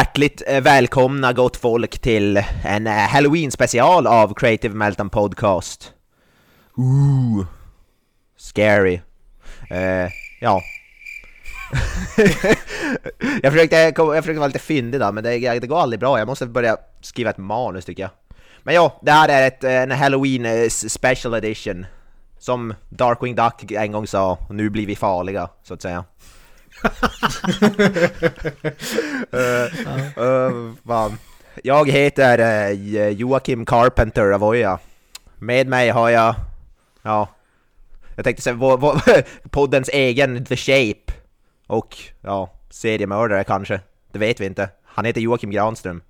[0.00, 5.92] Hjärtligt eh, välkomna gott folk till en eh, Halloween special av Creative Meltdown Podcast.
[6.76, 7.46] Ooh,
[8.36, 9.00] scary.
[9.72, 10.10] Uh,
[10.40, 10.62] ja.
[13.42, 16.18] jag, försökte, jag försökte vara lite fyndig då, men det, det går aldrig bra.
[16.18, 18.10] Jag måste börja skriva ett manus tycker jag.
[18.62, 21.86] Men ja, det här är ett, en Halloween special edition.
[22.38, 26.04] Som Darkwing Duck en gång sa, nu blir vi farliga, så att säga
[29.32, 29.66] uh,
[30.18, 31.18] uh, fan.
[31.62, 32.38] Jag heter
[32.70, 34.78] uh, Joakim Carpenter Avoya.
[35.38, 36.34] Med mig har jag,
[37.02, 37.28] ja,
[38.16, 39.00] jag tänkte säga vår, vår,
[39.48, 41.12] poddens egen The Shape.
[41.66, 43.80] Och, ja, seriemördare kanske.
[44.12, 44.68] Det vet vi inte.
[44.84, 46.02] Han heter Joakim Granström.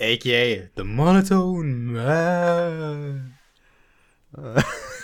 [0.00, 0.68] A.k.a.
[0.76, 3.34] The Monotone Man.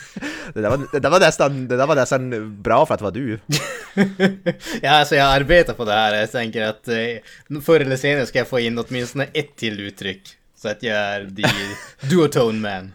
[0.54, 3.10] det, där var, det, där var nästan, det där var nästan bra för att vara
[3.10, 3.38] du.
[4.82, 6.14] ja, alltså jag arbetar på det här.
[6.14, 10.22] Jag tänker att eh, förr eller senare ska jag få in åtminstone ett till uttryck.
[10.56, 11.42] Så att jag är the
[12.06, 12.92] duotone man.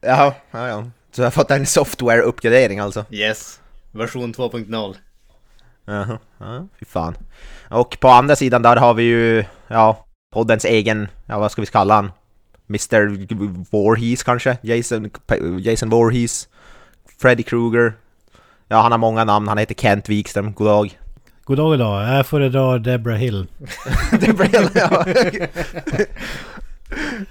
[0.00, 0.90] Ja, ja, ja.
[1.12, 3.04] Så jag har fått en software-uppgradering alltså?
[3.10, 3.60] Yes,
[3.92, 4.96] version 2.0.
[5.84, 7.16] Jaha, ja, fy fan.
[7.68, 11.66] Och på andra sidan där har vi ju, ja, poddens egen, ja vad ska vi
[11.66, 12.12] kalla han?
[12.68, 14.58] Mr Voorhees kanske?
[14.62, 15.10] Jason,
[15.60, 16.48] Jason Voorhees?
[17.20, 17.92] Freddy Krueger?
[18.68, 19.48] Ja, han har många namn.
[19.48, 20.52] Han heter Kent Wikström.
[20.52, 20.98] God dag.
[21.44, 22.18] God dag, god dag.
[22.18, 23.46] Jag föredrar Debra Hill.
[24.20, 25.04] Debra Hill, ja.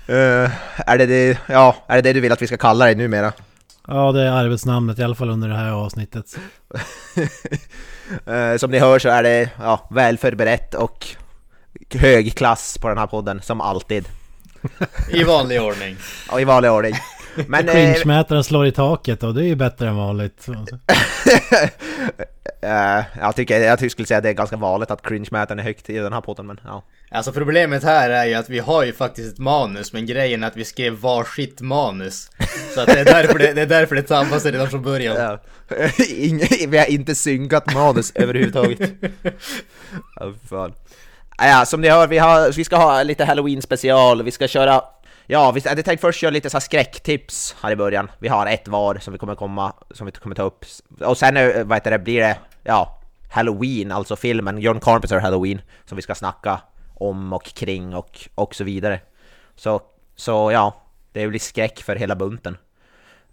[0.09, 0.51] uh,
[0.89, 3.33] är, det det, ja, är det det du vill att vi ska kalla dig numera?
[3.87, 6.37] Ja, det är arbetsnamnet i alla fall under det här avsnittet.
[8.27, 11.07] uh, som ni hör så är det ja, väl förberett och
[11.91, 14.07] hög klass på den här podden, som alltid.
[15.09, 15.97] I vanlig ordning.
[16.31, 16.95] Ja, i vanlig ordning.
[17.47, 17.67] Men...
[17.67, 20.47] Cringe-mätaren slår i taket och det är ju bättre än vanligt.
[20.49, 20.65] uh,
[23.19, 25.97] jag, tycker, jag skulle säga att det är ganska vanligt att cringe-mätaren är högt i
[25.97, 26.83] den här podden, men ja.
[27.11, 30.47] Alltså problemet här är ju att vi har ju faktiskt ett manus, men grejen är
[30.47, 32.31] att vi skrev varsitt manus.
[32.75, 35.15] Så att det är därför det, det, är därför det tappar sig redan från början.
[35.15, 35.39] Ja.
[36.67, 38.91] vi har inte synkat manus överhuvudtaget.
[40.15, 40.73] Ja, fan.
[41.37, 44.83] Ja, som ni hör, vi, har, vi ska ha lite Halloween special, vi ska köra
[45.31, 48.11] Ja, vi hade tänkt först köra lite så skräcktips här i början.
[48.19, 50.65] Vi har ett var som vi kommer komma, som vi kommer ta upp.
[50.99, 53.01] Och sen eh, vad heter det, blir det, ja,
[53.31, 56.61] Halloween, alltså filmen John Carpenter Halloween, som vi ska snacka
[56.93, 58.99] om och kring och, och så vidare.
[59.55, 59.81] Så,
[60.15, 60.81] så ja,
[61.11, 62.57] det blir skräck för hela bunten.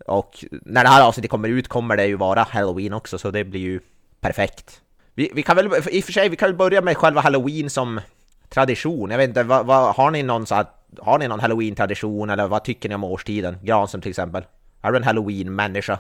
[0.07, 3.45] Och när det här avsnittet kommer ut kommer det ju vara Halloween också, så det
[3.45, 3.81] blir ju
[4.21, 4.81] perfekt.
[5.15, 7.71] Vi, vi kan väl, i och för sig, vi kan väl börja med själva Halloween
[7.71, 8.01] som
[8.49, 9.11] tradition.
[9.11, 10.67] Jag vet inte, vad, vad, har ni någon så här
[10.99, 13.59] har ni någon halloween-tradition eller vad tycker ni om årstiden?
[13.63, 14.45] Granström till exempel.
[14.83, 15.99] Är du en halloween-människa?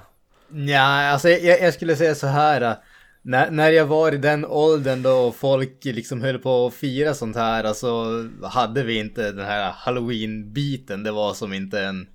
[0.48, 2.60] Ja, alltså jag, jag, skulle säga så här.
[2.60, 2.72] Äh,
[3.22, 7.36] när, när jag var i den åldern då folk liksom höll på att fira sånt
[7.36, 8.04] här, alltså
[8.42, 11.02] hade vi inte den här halloween-biten.
[11.02, 12.08] Det var som inte en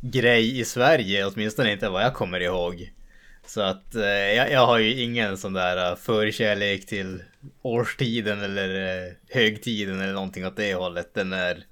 [0.00, 2.92] grej i Sverige, åtminstone inte vad jag kommer ihåg.
[3.46, 7.22] Så att eh, jag, jag, har ju ingen sån där förkärlek till
[7.62, 11.14] årstiden eller eh, högtiden eller någonting åt det hållet.
[11.14, 11.64] Den är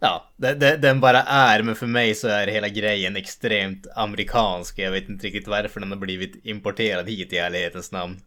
[0.00, 4.78] Ja, det, det, den bara är, men för mig så är hela grejen extremt amerikansk.
[4.78, 8.20] Jag vet inte riktigt varför den har blivit importerad hit i ärlighetens namn.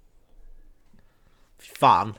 [1.80, 2.14] Fan.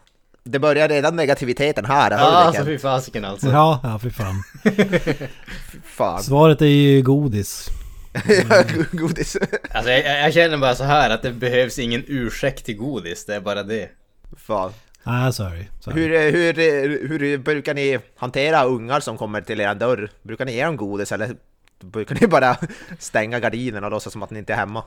[0.44, 2.10] Det börjar redan negativiteten här.
[2.10, 3.48] Ja, alltså fy fasiken alltså.
[3.48, 4.42] Ja, ja fy fan.
[5.84, 6.22] fan.
[6.22, 7.68] Svaret är ju godis.
[8.92, 9.36] godis.
[9.70, 13.34] alltså jag, jag, känner bara så här att det behövs ingen ursäkt till godis, det
[13.34, 13.90] är bara det.
[14.36, 14.72] Fan.
[15.04, 15.68] Ah, sorry.
[15.80, 16.00] sorry.
[16.00, 20.10] Hur, eh, hur, eh, hur brukar ni hantera ungar som kommer till er dörr?
[20.22, 21.36] Brukar ni ge dem godis eller
[21.80, 22.56] brukar ni bara
[22.98, 24.84] stänga gardinerna och låtsas som att ni inte är hemma?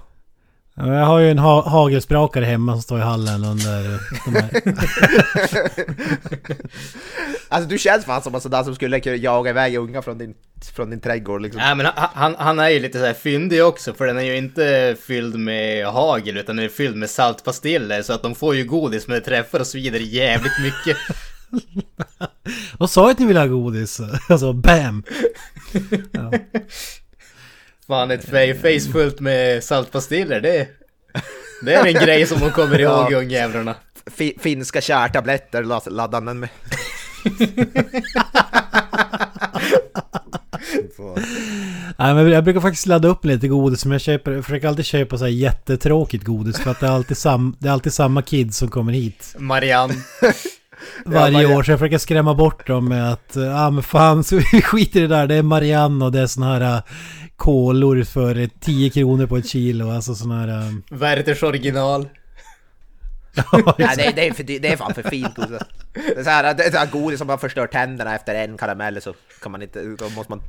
[0.77, 4.51] Jag har ju en ha hagelsprakare hemma som står i hallen under de här.
[7.49, 10.33] alltså du känns fan som en sån där som skulle jaga iväg unga från din,
[10.75, 11.61] från din trädgård liksom.
[11.61, 14.37] Nej men han, han är ju lite så här fyndig också för den är ju
[14.37, 18.63] inte fylld med hagel utan den är fylld med saltpastiller så att de får ju
[18.63, 20.97] godis men det träffar och svider jävligt mycket.
[22.77, 24.01] Och sa att ni ville ha godis.
[24.29, 25.03] Alltså BAM!
[26.11, 26.31] ja.
[27.87, 28.25] Fan ett
[28.61, 30.67] face fullt med saltpastiller, det,
[31.61, 33.17] det är en grej som de kommer ihåg ja.
[33.17, 33.75] ungjävlarna.
[34.17, 36.49] fi, finska kärtabletter ladd- laddade den med.
[41.97, 44.85] Nej, men jag brukar faktiskt ladda upp lite godis men jag köper, jag försöker alltid
[44.85, 48.21] köpa så här jättetråkigt godis för att det är alltid, sam, det är alltid samma
[48.21, 49.93] kids som kommer hit Marianne.
[51.05, 51.55] varje Marianne.
[51.55, 51.63] år.
[51.63, 54.99] Så jag försöker skrämma bort dem med att ja ah, men fan så vi skiter
[54.99, 55.27] i det där.
[55.27, 56.81] Det är Marianne och det är såna här
[57.35, 59.91] kolor för eh, 10 kronor på ett kilo.
[59.91, 60.47] Alltså såna här...
[60.47, 62.09] äh, Werthers original.
[63.53, 63.63] Nej,
[63.97, 65.61] det, det, är för, det är fan för fint godis.
[65.93, 68.57] Det är så här, det är så här godis som man förstör tänderna efter en
[68.57, 70.41] karamell så kan man inte, då måste man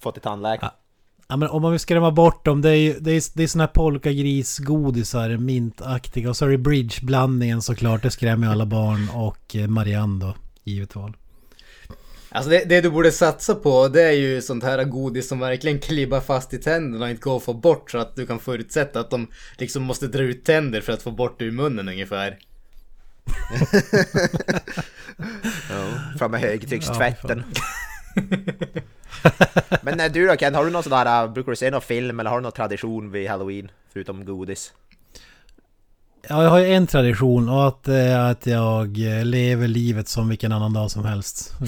[0.00, 0.72] få till tandläkaren.
[1.28, 3.46] Ja men om man vill skrämma bort dem, det är ju det är, det är
[3.46, 6.28] såna här polkagrisgodisar, mintaktiga.
[6.28, 9.08] Och så är det bridgeblandningen såklart, det skrämmer ju alla barn.
[9.14, 10.34] Och eh, Marianne då,
[10.64, 11.16] givet val.
[12.28, 15.78] Alltså det, det du borde satsa på det är ju sånt här godis som verkligen
[15.78, 19.00] klibbar fast i tänderna och inte går att få bort så att du kan förutsätta
[19.00, 19.26] att de
[19.58, 22.38] liksom måste dra ut tänder för att få bort det ur munnen ungefär.
[26.18, 27.44] Fram med högtryckstvätten.
[29.82, 32.20] Men eh, du då Ken, har du någon sån där, brukar du se någon film
[32.20, 33.70] eller har du någon tradition vid halloween?
[33.92, 34.72] Förutom godis?
[36.28, 38.86] Ja, jag har ju en tradition och att, det är att jag
[39.18, 41.52] eh, lever livet som vilken annan dag som helst.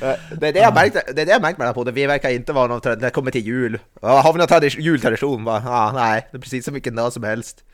[0.00, 1.94] Eh, Det är det jag märkt, det är det jag märkt med den här podden,
[1.94, 3.78] vi verkar inte vara någon, när det kommer till jul.
[4.02, 5.44] Har vi någon tradi- jultradition?
[5.44, 7.64] Bara, ah, nej, det är precis som vilken dag som helst.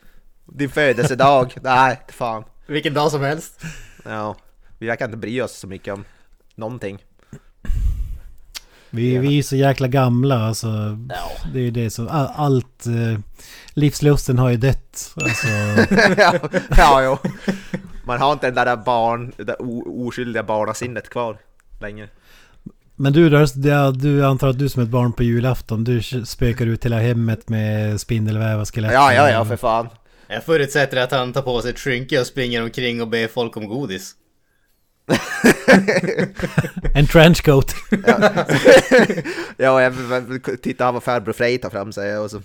[0.45, 1.53] Din födelsedag?
[1.61, 2.43] nej, fan.
[2.67, 3.61] Vilken dag som helst.
[4.05, 4.35] Ja,
[4.79, 6.03] vi verkar inte bry oss så mycket om
[6.55, 6.99] någonting.
[8.91, 10.67] Vi, vi är så jäkla gamla alltså.
[11.53, 12.07] Det är ju det som...
[12.07, 12.85] all- Allt...
[12.85, 13.19] eh,
[13.73, 15.13] Livslusten har ju dött.
[15.15, 15.47] Alltså,
[16.17, 16.33] ja,
[16.77, 17.29] ja, jo.
[18.03, 19.55] Man har inte den där barn, det där
[20.07, 21.37] oskyldiga barnasinnet kvar
[21.81, 22.07] längre.
[22.95, 23.45] men du då?
[23.55, 27.49] ja, Du antar att du som ett barn på julafton, du spökar ut hela hemmet
[27.49, 28.93] med spindelväv och skelett.
[28.93, 29.89] Ja, ja, ja, för fan.
[30.27, 33.57] Jag förutsätter att han tar på sig ett skynke och springer omkring och ber folk
[33.57, 34.11] om godis.
[36.95, 37.75] En trenchcoat.
[39.57, 39.93] Ja, jag
[40.61, 42.41] tittar vad farbror Frej tar fram sig och så...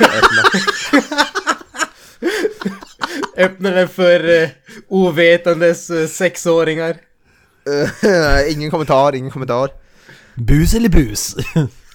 [0.00, 0.44] öppnar.
[3.44, 4.48] Öppnar den för eh,
[4.88, 6.96] ovetandes eh, sexåringar.
[8.48, 9.70] Ingen kommentar, ingen kommentar.
[10.34, 11.36] Bus eller bus?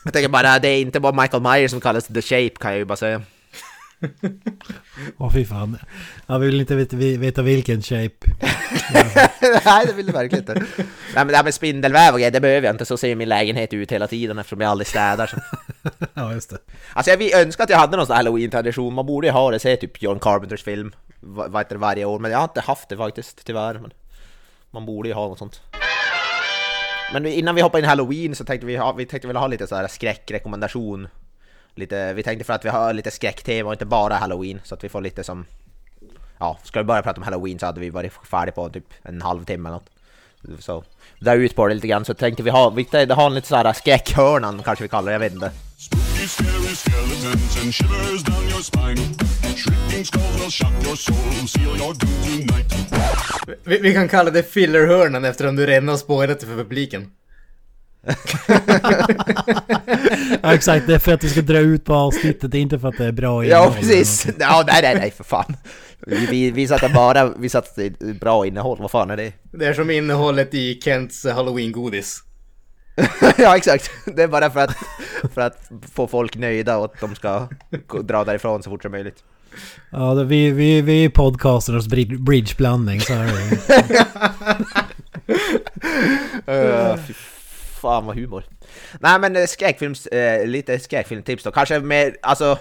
[0.03, 2.77] Jag tänker bara, det är inte bara Michael Myers som kallas The Shape kan jag
[2.77, 3.21] ju bara säga.
[5.17, 5.77] Åh fy fan.
[6.27, 8.27] Ja, vi vill inte veta, veta vilken shape.
[9.65, 10.53] Nej, det vill du verkligen inte.
[10.53, 12.85] Nej, men det här med spindelväv och grejer, det behöver jag inte.
[12.85, 15.27] Så ser ju min lägenhet ut hela tiden eftersom jag aldrig städar.
[15.27, 15.37] Så.
[16.13, 16.57] Ja, just det.
[16.93, 18.93] Alltså jag vill önska att jag hade någon sån halloween-tradition.
[18.93, 22.05] Man borde ju ha det, se typ John Carpenters film va- vad heter det, varje
[22.05, 22.19] år.
[22.19, 23.73] Men jag har inte haft det faktiskt, tyvärr.
[23.73, 23.91] Men
[24.71, 25.61] man borde ju ha något sånt.
[27.13, 29.67] Men innan vi hoppar in halloween så tänkte vi, ha, vi tänkte väl ha lite
[29.67, 31.07] så här skräckrekommendation.
[31.75, 34.83] Lite, vi tänkte för att vi har lite skräcktema och inte bara halloween så att
[34.83, 35.45] vi får lite som...
[36.39, 39.21] Ja, ska vi börja prata om halloween så hade vi varit färdiga på typ en
[39.21, 39.89] halvtimme eller något.
[40.63, 40.83] Så
[41.19, 43.47] dra ut på det lite grann så tänkte vi ha, vi tänkte ha en lite
[43.47, 45.51] så här skräckhörnan kanske vi kallar det, jag vet inte.
[45.77, 49.15] Spooky, scary skeletons and shivers down your spine.
[49.55, 53.63] Shrieking skulls will shock your soul, seal your doom tonight.
[53.63, 57.11] Vi, vi kan kalla det fillerhörnan eftersom du redan har spårat det för publiken.
[60.41, 60.87] Ja, exakt.
[60.87, 62.97] Det är för att vi ska dra ut på avsnittet, det är inte för att
[62.97, 64.25] det är bra Ja innehåll precis!
[64.25, 65.57] eller Ja, nej nej nej för fan!
[66.07, 67.89] Vi, vi, vi satte bara, vi satte
[68.19, 69.33] bra innehåll, vad fan är det?
[69.51, 72.19] Det är som innehållet i Kents halloween-godis.
[73.37, 73.91] ja exakt!
[74.15, 74.75] Det är bara för att,
[75.33, 77.47] för att få folk nöjda och att de ska
[78.03, 79.23] dra därifrån så fort som möjligt.
[79.89, 84.05] Ja, det, vi, vi, vi är podcasters brid- bridgeblandning, så är det.
[86.47, 86.97] Uh,
[87.85, 88.43] fan vad humor.
[88.99, 92.57] Nej men eh, skräckfilms, eh, lite skräckfilmtips då, kanske mer, alltså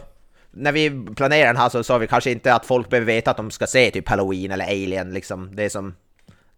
[0.50, 3.37] när vi planerar den här så sa vi kanske inte att folk behöver veta att
[3.37, 5.57] de ska se typ Halloween eller Alien liksom.
[5.57, 5.95] Det är som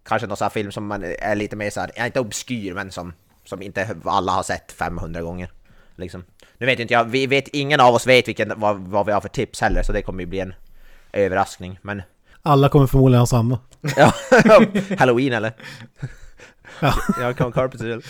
[0.09, 3.13] kanske någon sån här film som man är lite mer såhär, inte obskyr men som,
[3.45, 5.51] som inte alla har sett 500 gånger.
[5.97, 6.25] Liksom.
[6.59, 9.21] Nu vet inte jag, vi vet, ingen av oss vet vilken, vad, vad vi har
[9.21, 10.55] för tips heller så det kommer ju bli en
[11.13, 12.03] överraskning men
[12.43, 13.59] Alla kommer förmodligen ha samma.
[13.97, 14.13] Ja,
[14.99, 15.53] Halloween eller?
[16.81, 16.93] Ja.
[17.37, 18.03] Carpenter.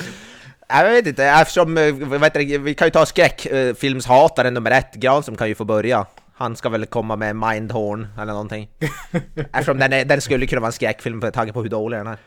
[0.69, 4.95] Jag vet inte, eftersom, eh, vad heter det, vi kan ju ta skräckfilmshataren nummer ett,
[4.95, 6.07] Granström kan ju få börja.
[6.35, 8.69] Han ska väl komma med Mindhorn eller någonting.
[9.53, 12.07] Eftersom den, är, den skulle kunna vara en skräckfilm med tanke på hur dålig den
[12.07, 12.19] är.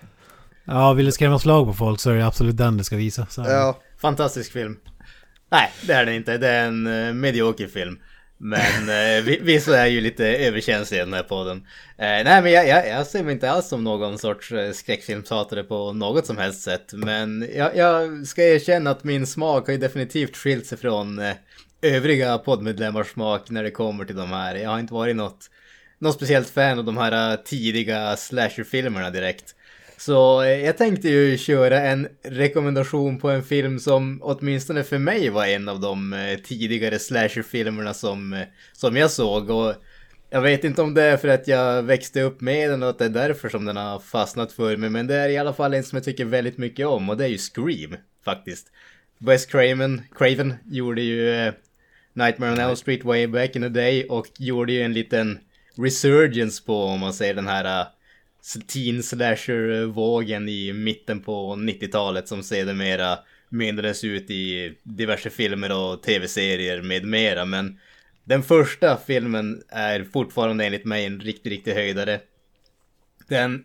[0.63, 3.25] Ja, vill du skrämma slag på folk så är det absolut den du ska visa.
[3.25, 3.41] Så.
[3.41, 3.77] Ja.
[4.01, 4.77] Fantastisk film.
[5.51, 6.37] Nej, det är den inte.
[6.37, 7.99] Det är en uh, medioker film.
[8.41, 11.57] Men eh, vi, vissa är ju lite överkänsliga i den här podden.
[11.97, 15.63] Eh, nej, men jag, jag, jag ser mig inte alls som någon sorts eh, skräckfilmshatare
[15.63, 16.93] på något som helst sätt.
[16.93, 21.35] Men jag, jag ska erkänna att min smak har ju definitivt skilt sig från eh,
[21.81, 24.55] övriga poddmedlemmars smak när det kommer till de här.
[24.55, 25.49] Jag har inte varit något
[25.99, 29.55] något speciellt fan av de här eh, tidiga slasherfilmerna direkt.
[29.99, 35.29] Så eh, jag tänkte ju köra en rekommendation på en film som åtminstone för mig
[35.29, 39.49] var en av de eh, tidigare slasherfilmerna som, eh, som jag såg.
[39.49, 39.73] Och
[40.29, 42.97] jag vet inte om det är för att jag växte upp med den och att
[42.97, 44.89] det är därför som den har fastnat för mig.
[44.89, 47.25] Men det är i alla fall en som jag tycker väldigt mycket om och det
[47.25, 48.67] är ju Scream faktiskt.
[49.17, 51.51] Wes Craven, Craven gjorde ju
[52.13, 55.39] Nightmare on Elm Street way back in the day och gjorde ju en liten
[55.77, 57.87] resurgence på om man säger den här uh,
[58.67, 63.19] teen slasher-vågen i mitten på 90-talet som sedermera
[63.49, 67.45] mynnades ut i diverse filmer och tv-serier med mera.
[67.45, 67.79] Men
[68.23, 72.19] den första filmen är fortfarande enligt mig en riktig, riktig höjdare.
[73.27, 73.63] Den,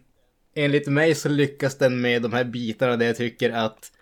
[0.55, 3.93] enligt mig så lyckas den med de här bitarna där jag tycker att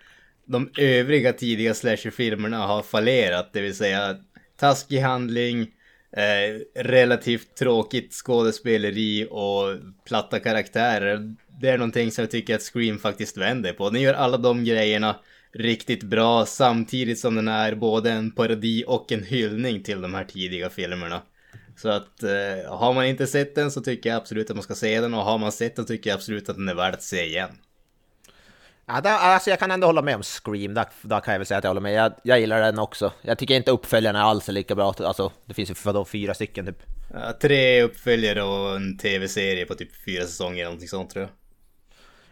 [0.44, 4.16] de övriga tidiga slasher-filmerna har fallerat, det vill säga
[4.56, 5.70] taskig handling,
[6.16, 11.34] eh, relativt tråkigt skådespeleri och platta karaktärer.
[11.60, 13.90] Det är någonting som jag tycker att Scream faktiskt vänder på.
[13.90, 15.16] Den gör alla de grejerna
[15.54, 20.24] riktigt bra samtidigt som den är både en parodi och en hyllning till de här
[20.24, 21.22] tidiga filmerna.
[21.76, 24.74] Så att eh, har man inte sett den så tycker jag absolut att man ska
[24.74, 27.02] se den och har man sett den tycker jag absolut att den är värd att
[27.02, 27.50] se igen.
[28.94, 31.46] Ja, där, alltså jag kan ändå hålla med om Scream, där, där kan jag väl
[31.46, 31.92] säga att jag håller med.
[31.92, 33.12] Jag, jag gillar den också.
[33.22, 34.94] Jag tycker inte uppföljarna alls är lika bra.
[34.98, 36.82] Alltså, det finns ju vadå, fyra stycken typ.
[37.14, 41.30] Ja, tre uppföljare och en tv-serie på typ fyra säsonger eller någonting sånt tror jag.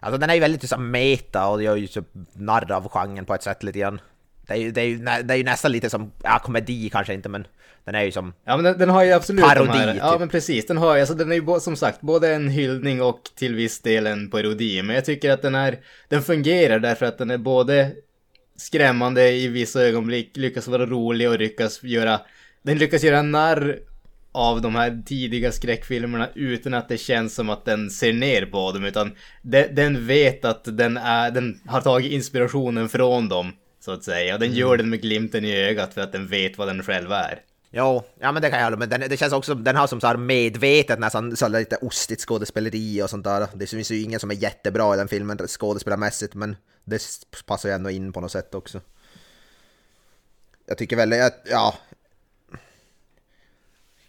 [0.00, 2.02] Alltså den är ju väldigt liksom, meta och det gör ju så
[2.32, 4.00] narr av genren på ett sätt lite grann.
[4.46, 7.14] Det är ju, det är ju, det är ju nästan lite som, ja komedi kanske
[7.14, 7.46] inte men
[7.84, 10.20] den är ju som, Ja men den, den har ju absolut Parodi, här, Ja typ.
[10.20, 13.22] men precis, den har ju, alltså den är ju som sagt både en hyllning och
[13.34, 14.82] till viss del en parodi.
[14.82, 15.78] Men jag tycker att den är,
[16.08, 17.92] den fungerar därför att den är både
[18.56, 22.20] skrämmande i vissa ögonblick, lyckas vara rolig och lyckas göra,
[22.62, 23.78] den lyckas göra narr
[24.32, 28.72] av de här tidiga skräckfilmerna utan att det känns som att den ser ner på
[28.72, 33.92] dem utan de, den vet att den, är, den har tagit inspirationen från dem så
[33.92, 36.68] att säga och den gör den med glimten i ögat för att den vet vad
[36.68, 37.42] den själv är.
[37.70, 38.88] jo, ja men det kan jag hålla med.
[38.88, 43.02] Den, det känns också, den har som så här medvetet nästan så lite ostigt skådespeleri
[43.02, 43.46] och sånt där.
[43.54, 47.02] Det finns ju ingen som är jättebra i den filmen skådespelarmässigt men det
[47.46, 48.80] passar ju ändå in på något sätt också.
[50.66, 51.74] Jag tycker väl, jag, ja,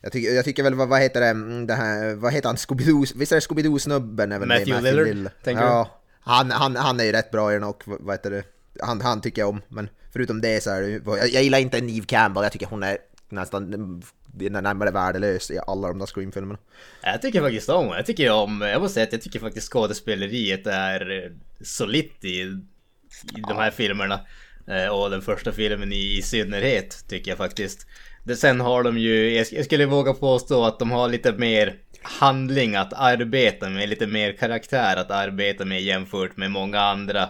[0.01, 2.55] jag tycker, jag tycker väl, vad, vad heter det, mm, det här, vad heter han,
[2.55, 4.31] Scooby-Doo, visst är det Scooby-Doo-snubben?
[4.31, 7.53] är väl med, Matthew Lillard, tänker ja, han, han, han är ju rätt bra i
[7.53, 8.43] den och vad heter det,
[8.79, 11.81] han, han tycker jag om, men förutom det så är det jag, jag gillar inte
[11.81, 12.97] Neve Campbell, jag tycker hon är
[13.29, 13.69] nästan
[14.33, 16.59] närmare värdelös i alla de där Scream-filmerna.
[17.03, 20.67] Jag tycker faktiskt om, jag tycker om, jag måste säga att jag tycker faktiskt skådespeleriet
[20.67, 22.41] är eh, solitt i,
[23.37, 24.19] i de här filmerna.
[24.67, 27.87] Eh, Och den första filmen i, i synnerhet tycker jag faktiskt.
[28.23, 32.75] Det, sen har de ju, jag skulle våga påstå att de har lite mer handling
[32.75, 37.29] att arbeta med, lite mer karaktär att arbeta med jämfört med många andra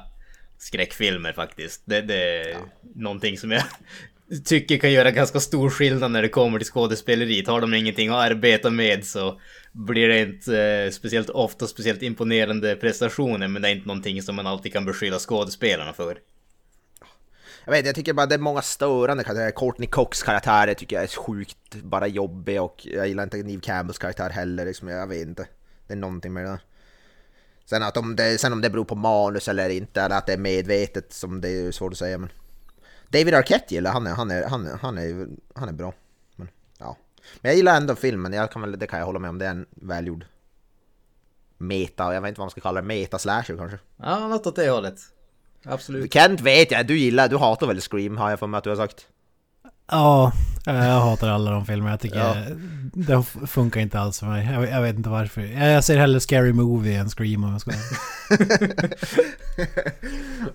[0.62, 1.82] skräckfilmer faktiskt.
[1.86, 2.58] Det, det är
[2.96, 3.64] någonting som jag
[4.46, 7.48] tycker kan göra ganska stor skillnad när det kommer till skådespeleriet.
[7.48, 9.42] Har de ingenting att arbeta med så
[9.72, 14.36] blir det inte eh, speciellt ofta speciellt imponerande prestationer men det är inte någonting som
[14.36, 16.18] man alltid kan beskylla skådespelarna för.
[17.66, 19.52] Jag vet, jag tycker bara det är många störande karaktärer.
[19.52, 23.98] Courtney Cox karaktär tycker jag är sjukt bara jobbig och jag gillar inte Neve Campbells
[23.98, 24.66] karaktär heller.
[24.66, 25.48] Liksom, jag vet inte.
[25.88, 26.60] Det är någonting med det där.
[27.66, 30.34] Sen, att om det, sen om det beror på manus eller inte, eller att det
[30.34, 32.18] är medvetet, som det är svårt att säga.
[32.18, 32.30] Men
[33.10, 35.94] David Arquette gillar han är, han är, han är, han är, han är bra.
[36.36, 36.48] Men,
[36.80, 36.98] ja.
[37.42, 39.38] men jag gillar ändå filmen, jag kan väl, det kan jag hålla med om.
[39.38, 40.26] Det är en välgjord
[41.62, 43.80] meta, jag vet inte vad man ska kalla det, meta-slasher kanske.
[43.98, 45.00] Ja, något åt det hållet.
[45.66, 46.14] Absolut.
[46.14, 48.70] Kent vet jag, du gillar, du hatar väl Scream har jag för mig att du
[48.70, 49.08] har sagt.
[49.92, 50.32] Ja,
[50.66, 51.90] jag hatar alla de filmerna.
[51.92, 52.36] Jag tycker Ja.
[52.94, 54.50] det funkar inte alls för mig.
[54.54, 55.42] Jag, jag vet inte varför.
[55.42, 57.72] Jag ser hellre Scary Movie än Scream om jag ska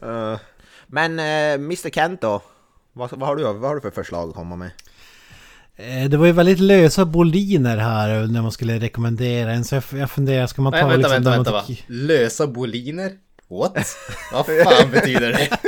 [0.03, 0.39] Eh,
[0.87, 2.43] men uh, Mr Kent då?
[2.93, 4.71] Vad, vad, har du, vad har du för förslag att komma med?
[5.77, 9.65] Eh, Det var ju väldigt lösa boliner här när man skulle rekommendera en.
[9.65, 13.13] Så jag, jag funderar, ska man ta Nej, vänta, liksom vänta, vänta tycker- Lösa boliner?
[13.49, 13.97] What?
[14.33, 15.49] Vad fan betyder det?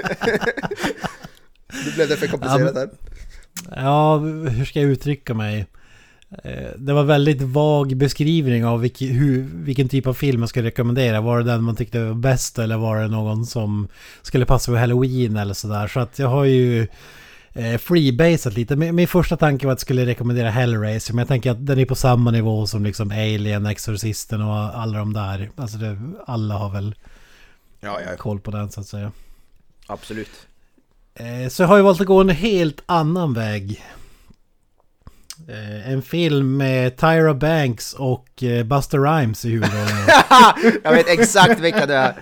[1.85, 2.89] Nu blev det för komplicerat här.
[3.77, 5.67] Ja, hur ska jag uttrycka mig?
[6.45, 10.67] Eh, Det var väldigt vag beskrivning av vilk, hur, vilken typ av film man skulle
[10.69, 11.21] rekommendera.
[11.21, 13.89] Var det den man tyckte var bäst eller var det någon som
[14.23, 15.87] skulle passa på Halloween eller sådär.
[15.89, 16.87] Så att jag har ju
[17.53, 18.77] eh, freebasat lite.
[18.77, 21.15] Min, min första tanke var att jag skulle rekommendera Hellraiser.
[21.15, 24.99] Men jag tänker att den är på samma nivå som liksom Alien, Exorcisten och alla
[24.99, 25.51] de där.
[25.57, 26.95] Alltså det, alla har väl
[27.81, 29.13] Ja, ja, koll på den så att säga.
[29.87, 30.48] absolut.
[31.19, 33.85] Eh, Så jag har ju valt att gå en helt annan väg.
[35.49, 40.07] Eh, En film med Tyra Banks och eh, Buster Rhymes i huvudrollen.
[40.85, 42.15] Jag vet exakt vilka det är.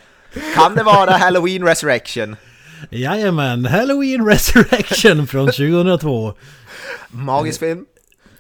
[0.55, 2.37] Kan det vara Halloween Resurrection?
[2.91, 6.35] Jajamän, Halloween Resurrection från 2002.
[7.09, 7.87] Magisk film?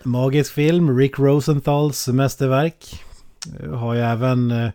[0.02, 3.04] Magisk film, Rick Rosenthals mästerverk.
[3.74, 4.70] Har ju även...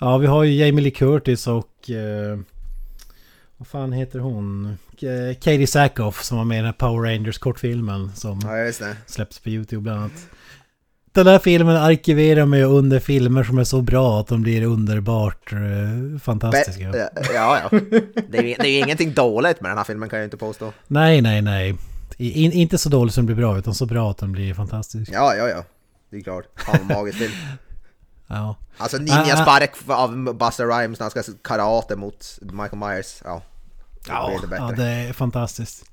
[0.00, 1.90] Ja, vi har ju Jamie Lee Curtis och...
[3.56, 4.78] Vad fan heter hon?
[5.02, 9.38] Eh, Katie Sackhoff som var med i den här Power Rangers kortfilmen som Ja, släpps
[9.38, 10.12] på YouTube bland annat.
[11.12, 15.52] Den här filmen arkiverar mig under filmer som är så bra att de blir underbart
[15.52, 16.90] eh, fantastiska.
[16.90, 17.78] Be- ja, ja.
[18.28, 20.24] Det är, ju- det är ju ingenting dåligt med den här filmen kan jag ju
[20.24, 20.72] inte påstå.
[20.86, 21.76] Nej, nej, nej.
[22.16, 25.10] In, inte så dåligt som det blir bra, utan så bra att den blir fantastisk.
[25.14, 25.64] Ja, ja, ja.
[26.10, 26.44] Det är klart.
[26.56, 27.32] Fan vad magisk film.
[28.32, 28.56] Ja.
[28.76, 29.22] Alltså Ah, ah.
[29.22, 33.20] ninjaspark av Buster Rhymes när han ska karate mot Michael Myers.
[33.24, 33.42] Ja.
[34.08, 35.84] Ja, det ja, det är fantastiskt.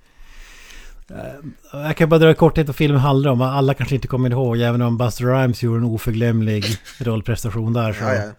[1.09, 3.41] Eh, Jag kan bara dra i korthet vad filmen handlar om.
[3.41, 6.65] Alla kanske inte kommer ihåg, även om Buster Rhymes gjorde en oförglömlig
[6.99, 7.93] rollprestation där.
[7.93, 8.03] Så.
[8.03, 8.31] Ja, ja.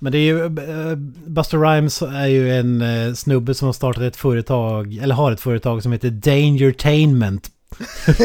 [0.00, 0.44] Men det är ju...
[0.44, 0.96] eh,
[1.26, 5.40] Buster Rhymes är ju en eh, snubbe som har startat ett företag, eller har ett
[5.40, 7.48] företag som heter Dangertainment.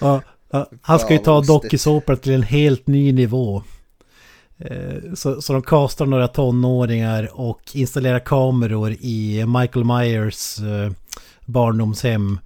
[0.00, 3.62] och, ja, han ska ju ta dokusåpor till en helt ny nivå.
[4.64, 10.92] Eh, Så, så de kastar några tonåringar och installerar kameror i Michael Myers eh,
[11.44, 12.38] barndomshem.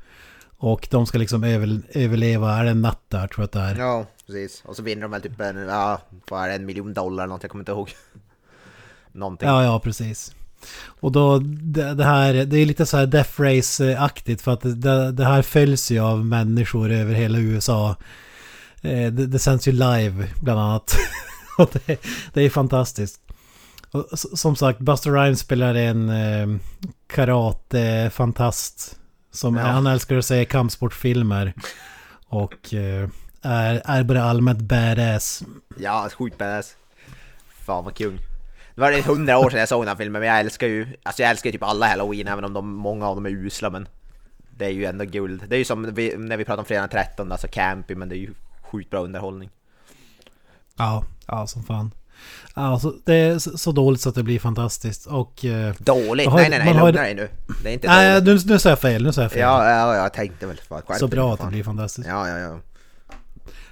[0.58, 3.60] Och de ska liksom över, överleva, är det en natt där tror jag att det
[3.60, 3.86] är.
[3.86, 4.62] ja, precis.
[4.64, 7.34] Och så vinner de väl typ en, ja, vad är det, en miljon dollar eller
[7.34, 7.90] något, jag kommer inte ihåg.
[9.12, 9.48] Någonting.
[9.48, 10.34] Ja, ja, precis.
[11.00, 15.12] Och då, det, det här, det är lite så här Death Race-aktigt för att det,
[15.12, 17.96] det här följs ju av människor över hela USA.
[18.82, 20.96] Eh, Det, det sänds ju live bland annat.
[21.86, 22.00] Det,
[22.32, 23.20] det är fantastiskt.
[23.90, 26.58] Och som sagt, Buster Rhymes spelar en eh,
[27.06, 28.98] karate-fantast.
[29.30, 29.62] Som Ja.
[29.62, 31.54] Han älskar att säga kampsportfilmer.
[32.28, 33.08] Och eh,
[33.42, 35.42] är, är bara allmänt badass.
[35.78, 36.76] Ja, sjukt badass.
[37.66, 38.18] Fan vad kung.
[38.74, 41.22] Det var hundra år sedan jag såg den här filmen, men jag älskar ju, alltså
[41.22, 43.88] jag älskar ju typ alla halloween, även om de, många av dem är usla, men
[44.50, 45.42] det är ju ändå guld.
[45.48, 48.08] Det är ju som vi, när vi pratar om fredag den 13, alltså campy, men
[48.08, 49.50] det är ju sjukt bra underhållning.
[50.76, 51.90] Ja, ja som fan.
[52.54, 55.06] Ja, så det är så dåligt så att det blir fantastiskt.
[55.06, 55.44] Och...
[55.44, 56.28] eh, Dåligt?
[56.28, 57.28] Har- nej nej nej, man har- lugna dig nu.
[57.62, 59.02] Det är inte Nej, nu, nu sa jag fel.
[59.02, 59.40] Nu sa jag fel.
[59.40, 60.60] Ja, ja, jag tänkte väl.
[60.98, 62.08] Så bra att det blir fantastiskt.
[62.08, 62.58] Ja, ja, ja.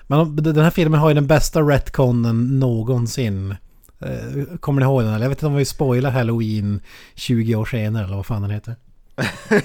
[0.06, 3.56] Men den här filmen har ju den bästa retconen någonsin.
[4.00, 5.14] Eh, Kommer ni ihåg den?
[5.14, 6.80] Eller jag vet inte om vi spoilar Halloween
[7.14, 8.76] 20 år senare eller vad fan den heter.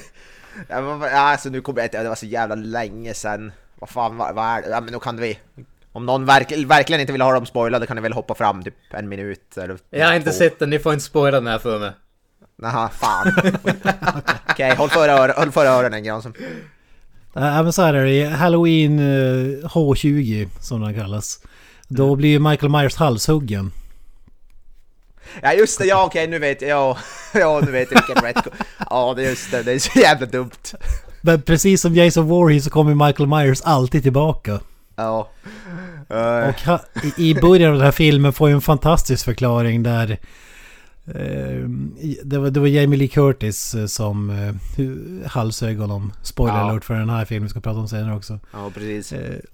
[0.70, 3.52] Ja, alltså nu kommer jag inte, det var så jävla länge sedan.
[3.80, 4.70] Vad fan, vad är det?
[4.70, 5.40] Ja men då kan vi...
[5.92, 8.74] Om någon verk, verkligen inte vill ha dem spoilade kan ni väl hoppa fram typ
[8.92, 10.38] en minut eller Jag har inte två.
[10.38, 11.92] sett den, ni får inte spoila den här för mig.
[12.62, 13.34] Naha, fan.
[14.50, 16.34] Okej, håll för öronen, håll för öronen Granström.
[17.36, 21.40] Äh, Även så här är det Halloween eh, H20 som den kallas.
[21.88, 22.18] Då Mm.
[22.18, 23.72] blir ju Michael Myers halshuggen.
[25.42, 26.98] Ja just det, ja okej nu vet jag, ja,
[27.34, 28.48] ja nu vet jag vilken rätt.
[28.90, 30.52] Ja det är just det, det är så jävla dumt.
[31.22, 34.60] Men precis som Jason Voorhees så kommer Michael Myers alltid tillbaka.
[35.00, 35.30] Ja.
[36.10, 36.80] Eh, Och ha,
[37.18, 40.12] i, början av den här filmen får ju en fantastisk förklaring där
[41.08, 41.70] eh,
[42.24, 44.32] det, var, det var Jamie Lee Curtis eh, som
[44.78, 46.14] hu- halshögg honom.
[46.22, 46.70] Spoiler Ja.
[46.72, 48.40] alert för den här filmen vi ska prata om senare också.
[48.54, 49.14] ja precis.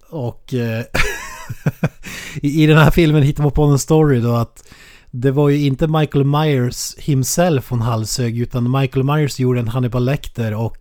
[0.09, 0.53] Och
[2.41, 4.63] i, i den här filmen hittar man på en story då att
[5.11, 10.05] det var ju inte Michael Myers himself hon halshögg utan Michael Myers gjorde en Hannibal
[10.05, 10.77] Lecter och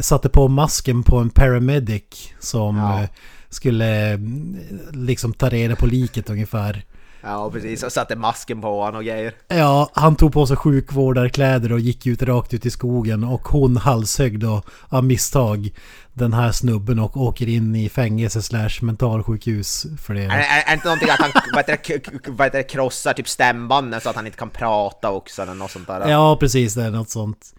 [0.00, 2.02] satte på masken på en paramedic
[2.40, 3.06] som Ja.
[3.50, 4.56] Skulle mm,
[4.92, 6.84] liksom ta reda på liket ungefär.
[7.20, 9.34] Ja precis, och satte masken på honom och grejer.
[9.48, 13.76] Ja, han tog på sig sjukvårdarkläder och gick ut rakt ut i skogen och hon
[13.76, 15.70] halshögg då av misstag
[16.12, 20.22] den här snubben och åker in i fängelse slash mentalsjukhus för det.
[20.22, 23.28] Är, är, är inte någonting att han vad heter det, vad heter det, krossar typ
[23.28, 26.08] stämbanden så att han inte kan prata också eller något sånt där?
[26.08, 26.74] Ja, precis.
[26.74, 27.54] Det är något sånt.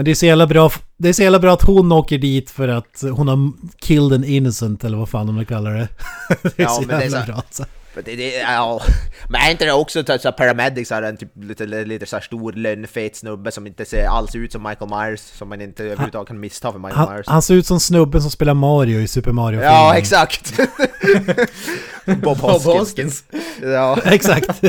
[0.00, 2.50] Men det är så jävla bra, det är så jävla bra att hon åker dit
[2.50, 5.88] för att hon har killed an innocent eller vad fan de kallar det.
[6.42, 7.64] det är Ja, så men det är jävla så- bra alltså.
[8.04, 8.80] Det, det, ja.
[9.28, 12.20] Men är inte det också så att paramedics är en typ lite, lite så här
[12.22, 16.28] stor lönnfet snubbe som inte ser alls ut som Michael Myers som man inte överhuvudtaget
[16.28, 17.26] kan missta för Michael Han, Myers?
[17.28, 20.56] han ser ut som snubben som spelar Mario i Super mario Ja, exakt!
[22.04, 22.64] Bob Bob Hoskins.
[22.78, 23.24] Hoskins.
[23.62, 24.60] Ja, Exakt.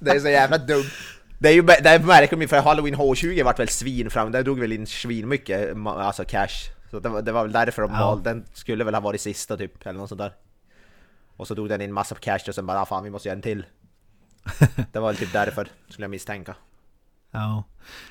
[0.00, 0.84] det är så jävla dumt.
[1.42, 4.60] Det är ju det märker man för Halloween H20 vart väl svin fram, där drog
[4.60, 6.70] väl in svin mycket alltså cash.
[6.90, 8.06] Så det var, det var väl därför de Ja.
[8.06, 10.32] valde, den skulle väl ha varit sista typ, eller något sånt där.
[11.36, 13.36] Och så drog den in massa cash och sen bara ah, fan vi måste göra
[13.36, 13.64] en till.
[14.92, 16.54] Det var väl typ därför, skulle jag misstänka.
[17.30, 17.64] Ja.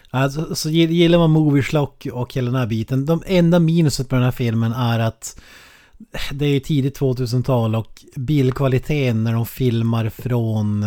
[0.10, 3.06] Alltså, så gill- gillar man Movieschlock och hela den här biten.
[3.06, 5.42] De enda minuset på den här filmen är att
[6.32, 10.86] det är ju tidigt 2000-tal och bildkvaliteten när de filmar från...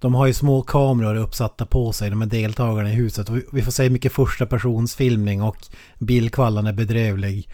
[0.00, 3.28] De har ju små kameror uppsatta på sig, de är deltagarna i huset.
[3.30, 5.56] Och vi- får se mycket första personsfilmning och
[5.98, 7.48] bildkvallan är bedrövlig.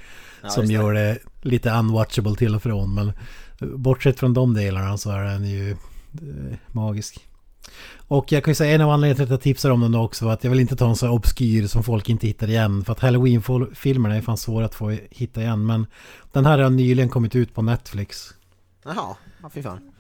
[0.49, 0.75] som just det.
[0.75, 2.95] gör det lite unwatchable till och från.
[2.95, 3.13] Men
[3.77, 5.77] bortsett från de delarna så är den ju eh,
[6.73, 7.27] magisk.
[8.09, 10.25] Och jag kan ju säga en av anledningarna till att jag tipsar om den också
[10.25, 12.85] var att jag vill inte ta en så här obskyr som folk inte hittar igen.
[12.85, 15.67] För att Halloween-filmerna är fan svåra att få hitta igen.
[15.67, 15.87] Men
[16.33, 18.35] den här har nyligen kommit ut på Netflix.
[18.85, 19.92] Jaha, ja, fy fan.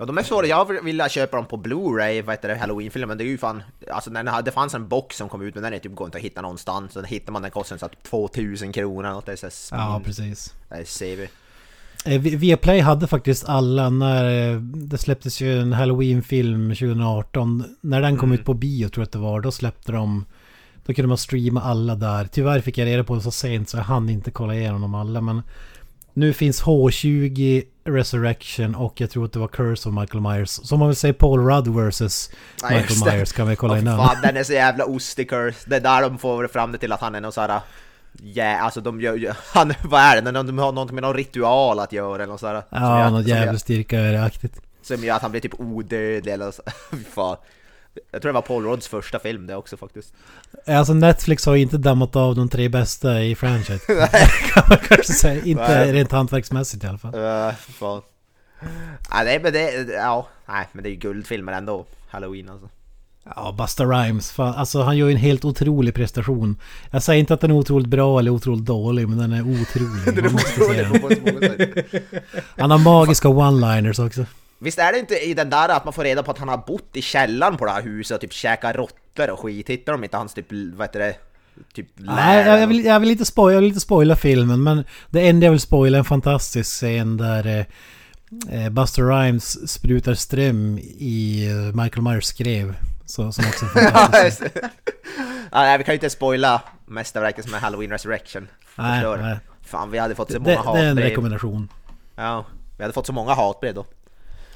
[0.00, 0.46] Ja, de är svåra.
[0.46, 3.62] Jag ville köpa dem på Blu-ray, vad heter det, Halloween-filmen, men det är ju fan...
[3.90, 6.06] Alltså den hade, det fanns en box som kom ut, men den är typ går
[6.06, 6.92] inte att hitta någonstans.
[6.92, 9.26] Så hittar man den kostar så att 2000 kronor något.
[9.26, 9.78] Det är så spin.
[9.78, 10.54] Ja, precis.
[10.68, 10.84] Det är
[11.16, 11.28] CV.
[12.06, 17.64] Eh, Vi- Viaplay hade faktiskt alla när eh, det släpptes ju en Halloween-film 2018.
[17.80, 20.24] När den kom ut på bio tror jag att det var, då släppte de...
[20.86, 22.24] Då kunde man streama alla där.
[22.32, 24.94] Tyvärr fick jag reda på det så sent så jag hann inte kolla igenom dem
[24.94, 25.20] alla.
[25.20, 25.42] Men
[26.20, 30.48] nu finns H20, Resurrection och jag tror att det var Curse of Michael Myers.
[30.50, 32.30] Så om man vill säga Paul Rudd versus
[32.62, 33.12] Ja, Michael det.
[33.12, 33.96] Myers kan vi kolla Åh, in den.
[33.96, 35.58] fan, den är så jävla ostig curse.
[35.70, 37.60] Det är där de får fram det till att han är någon såhär...
[38.22, 39.36] Ja, alltså de gör.
[39.54, 40.30] Han, vad är det?
[40.42, 42.62] De, har något med någon ritual att göra eller något sådär.
[42.70, 44.60] som Ja, gör- något som gör- jävligt styrka-aktigt.
[44.82, 46.62] Som gör att han blir typ odödlig eller så.
[47.14, 47.36] Fan.
[48.10, 50.14] Jag tror det var Paul Rodds första film det också faktiskt.
[50.66, 53.84] Alltså Netflix har ju inte dammat av de tre bästa i franchise.
[54.54, 55.44] kan man kanske säga.
[55.44, 55.92] Inte Nej.
[55.92, 57.14] rent hantverksmässigt i alla fall.
[57.14, 58.02] Uh, fan.
[59.10, 61.86] Ja, nej, men det, ja, nej, men det är ju guldfilmer ändå.
[62.10, 62.68] Halloween alltså.
[63.24, 64.32] Ja, Busta Rhymes.
[64.32, 66.56] Fan, alltså han gör ju en helt otrolig prestation.
[66.90, 70.32] Jag säger inte att den är otroligt bra eller otroligt dålig, men den är otrolig.
[71.02, 72.02] På så många sätt.
[72.58, 74.26] Han har magiska one-liners också.
[74.62, 76.56] Visst är det inte i den där att man får reda på att han har
[76.66, 79.70] bott i källaren på det här huset och typ käkat råttor och skit?
[79.70, 81.14] Hittar de inte hans typ, vad heter det?
[81.74, 84.84] Typ Nej, jag, jag, vill, jag, vill inte spoila, jag vill inte spoila filmen, men
[85.10, 90.14] det enda jag vill spoila är en fantastisk scen där eh, eh, Buster Rhymes sprutar
[90.14, 92.74] ström i eh, Michael Myers skrev.
[93.06, 94.50] Så, som också är Ja, fantastisk.
[94.56, 94.68] ja,
[95.52, 98.48] nej, vi kan ju inte spoila mästerverket som är Halloween Resurrection.
[98.76, 99.38] Nej, nej.
[99.66, 101.08] Fan, vi hade fått så Det, många det är en hatbrev.
[101.08, 101.68] rekommendation.
[102.16, 102.44] Ja,
[102.76, 103.84] vi hade fått så många hatbrev då.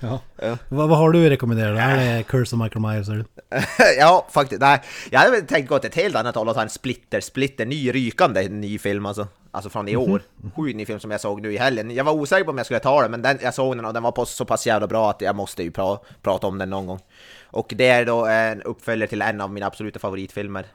[0.00, 0.20] Ja.
[0.36, 0.58] Ja.
[0.68, 1.78] Vad, vad har du rekommenderat?
[1.78, 3.08] Är det Curse of Michael Myers?
[3.08, 3.24] Eller?
[3.98, 4.60] ja, faktiskt.
[4.60, 7.66] Nej, jag hade tänkt gå till ett helt annat håll och ta en splitter, splitter,
[7.66, 9.28] ny, rykande ny film alltså.
[9.50, 10.22] Alltså från i år.
[10.56, 11.90] Sjukt ny film som jag såg nu i helgen.
[11.90, 13.94] Jag var osäker på om jag skulle ta den, men den, jag såg den och
[13.94, 16.70] den var på så pass jävla bra att jag måste ju pra, prata om den
[16.70, 17.00] någon gång.
[17.46, 20.66] Och det är då en uppföljare till en av mina absoluta favoritfilmer.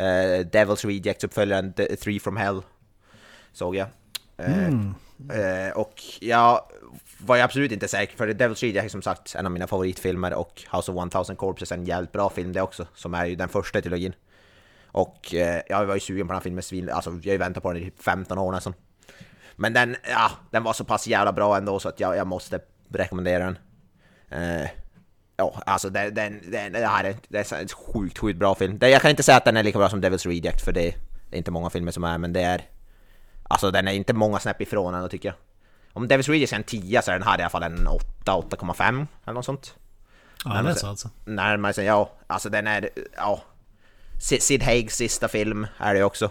[0.00, 2.62] Uh, Devil's Rejects, uppföljaren The Three from Hell.
[3.52, 3.86] Såg jag.
[4.36, 6.60] Eh, eh, och jag
[7.26, 10.34] var jag absolut inte säker, för Devil's Rejects är som sagt en av mina favoritfilmer
[10.34, 13.36] och House of 1000 Corpses är en jävligt bra film det också, som är ju
[13.36, 14.14] den första i trilogin.
[14.86, 17.38] Och eh, jag var ju sugen på den här filmen, svin, alltså jag har ju
[17.38, 18.74] väntat på den i typ 15 år nästan.
[19.56, 22.60] Men den, ja, den var så pass jävla bra ändå så att jag, jag måste
[22.88, 23.58] rekommendera den.
[24.30, 24.68] Eh,
[25.36, 28.78] ja, alltså den, den, den, det här är, det är en sjukt, sjukt bra film.
[28.80, 30.94] Jag kan inte säga att den är lika bra som Devil's Reject, för det,
[31.30, 32.62] det är inte många filmer som är, men det är...
[33.42, 35.36] Alltså den är inte många snäpp ifrån ändå tycker jag.
[35.92, 38.32] Om Devil's Reject är en 10 så är den här i alla fall en 8,
[38.32, 39.74] 8,5 eller något sånt.
[40.44, 41.10] Ja, är så- så alltså.
[41.24, 42.10] Närmare sig, ja.
[42.26, 43.42] Alltså den är, ja.
[44.20, 46.24] Sid Haigs sista film är det också.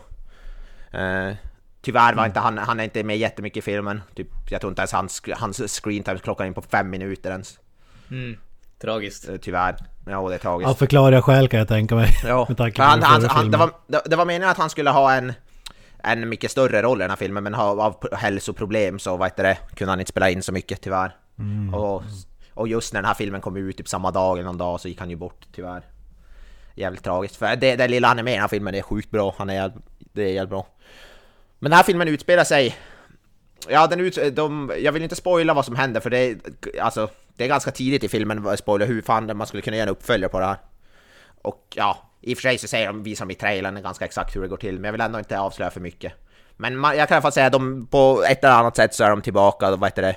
[0.91, 1.33] Eh,
[1.81, 4.01] tyvärr var inte han, han är inte med jättemycket i filmen.
[4.15, 7.59] Typ, jag tror inte ens hans, hans screen time klockar in på fem minuter ens.
[8.11, 8.37] Mm.
[8.81, 9.29] Tragiskt.
[9.29, 9.75] Eh, tyvärr.
[10.07, 10.69] Ja, det är tragiskt.
[10.69, 12.09] Av förklarliga skäl kan jag tänka mig.
[12.23, 14.69] Ja, Med tanke på han, han, han, det, var, det, det var meningen att han
[14.69, 15.33] skulle ha en,
[16.03, 19.57] en mycket större roll i den här filmen, men av, av hälsoproblem så vad det,
[19.75, 21.15] kunde han inte spela in så mycket tyvärr.
[21.39, 21.73] Mm.
[21.73, 22.03] Och,
[22.53, 24.87] och just när den här filmen kom ut, typ samma dag eller någon dag, så
[24.87, 25.83] gick han ju bort tyvärr.
[26.75, 29.11] Jävligt tragiskt, för det, det lilla han är med i den här filmen är sjukt
[29.11, 30.67] bra, han är, det är jävligt bra.
[31.59, 32.75] Men den här filmen utspelar sig
[33.67, 36.37] Ja, den ut, de, jag vill inte spoila vad som händer för det är,
[36.81, 39.89] alltså, det är ganska tidigt i filmen att spoila hur fan man skulle kunna göra
[39.89, 40.57] en uppföljare på det här.
[41.41, 44.35] Och ja, i och för sig så säger de, visar de i trailern ganska exakt
[44.35, 46.13] hur det går till, men jag vill ändå inte avslöja för mycket.
[46.57, 48.93] Men man, jag kan i alla fall säga att de, på ett eller annat sätt
[48.93, 50.15] så är de tillbaka, vad heter det,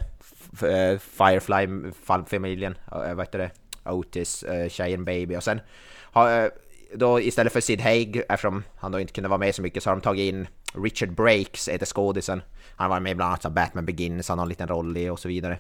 [0.68, 3.50] eh, Firefly-familjen, eh, vad heter det,
[3.90, 5.60] Otis, eh, tjejen Baby och sen
[6.00, 6.50] har,
[6.94, 9.90] då istället för Sid Haig, eftersom han då inte kunde vara med så mycket, så
[9.90, 12.42] har de tagit in Richard Brakes, heter skådisen.
[12.76, 15.18] Han var med bland annat i Batman Begins, han har en liten roll i och
[15.18, 15.58] så vidare.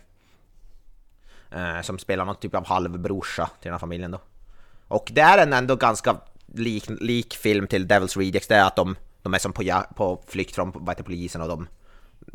[1.50, 4.20] Eh, som spelar någon typ av halvbrorsa till den här familjen då.
[4.88, 6.16] Och det är en ändå ganska
[6.54, 9.86] lik, lik film till Devil's Rejects, det är att de, de är som på, ja-
[9.96, 11.68] på flykt från vad heter, polisen och de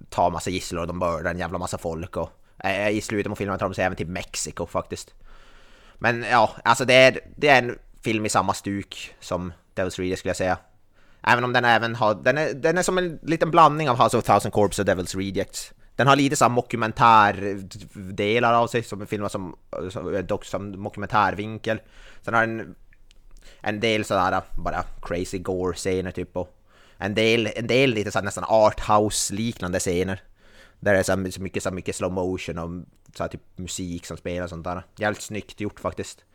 [0.09, 2.31] tar massa gisslor och de mördar en jävla massa folk och
[2.63, 5.13] eh, i slutet på filmen tar de sig även till Mexiko faktiskt.
[5.95, 10.19] Men ja, alltså det är, det är en film i samma stuk som Devil's Rejects
[10.19, 10.57] skulle jag säga.
[11.23, 14.17] Även om den även har, den är, den är som en liten blandning av House
[14.17, 15.73] of Thousand Corps och Devil's Rejects.
[15.95, 19.55] Den har lite såhär dokumentärdelar av sig, som filmas som,
[19.89, 21.79] som, som dokumentärvinkel.
[22.21, 22.75] Sen har den
[23.61, 26.57] en del sådär bara crazy gore-scener typ och
[26.97, 30.21] en del, en del lite såhär nästan arthouse-liknande scener.
[30.79, 32.69] Där det är så, så mycket, så mycket slow motion och
[33.17, 34.83] så här, typ musik som spelar och sånt där.
[34.95, 36.25] Jävligt snyggt gjort faktiskt.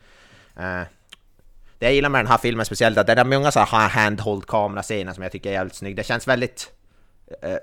[0.57, 0.83] Uh,
[1.79, 3.89] det jag gillar med den här filmen speciellt är att det är många så här
[3.89, 5.95] handhold kamerascener som jag tycker är jävligt snygg.
[5.95, 6.71] Det känns väldigt
[7.43, 7.57] uh,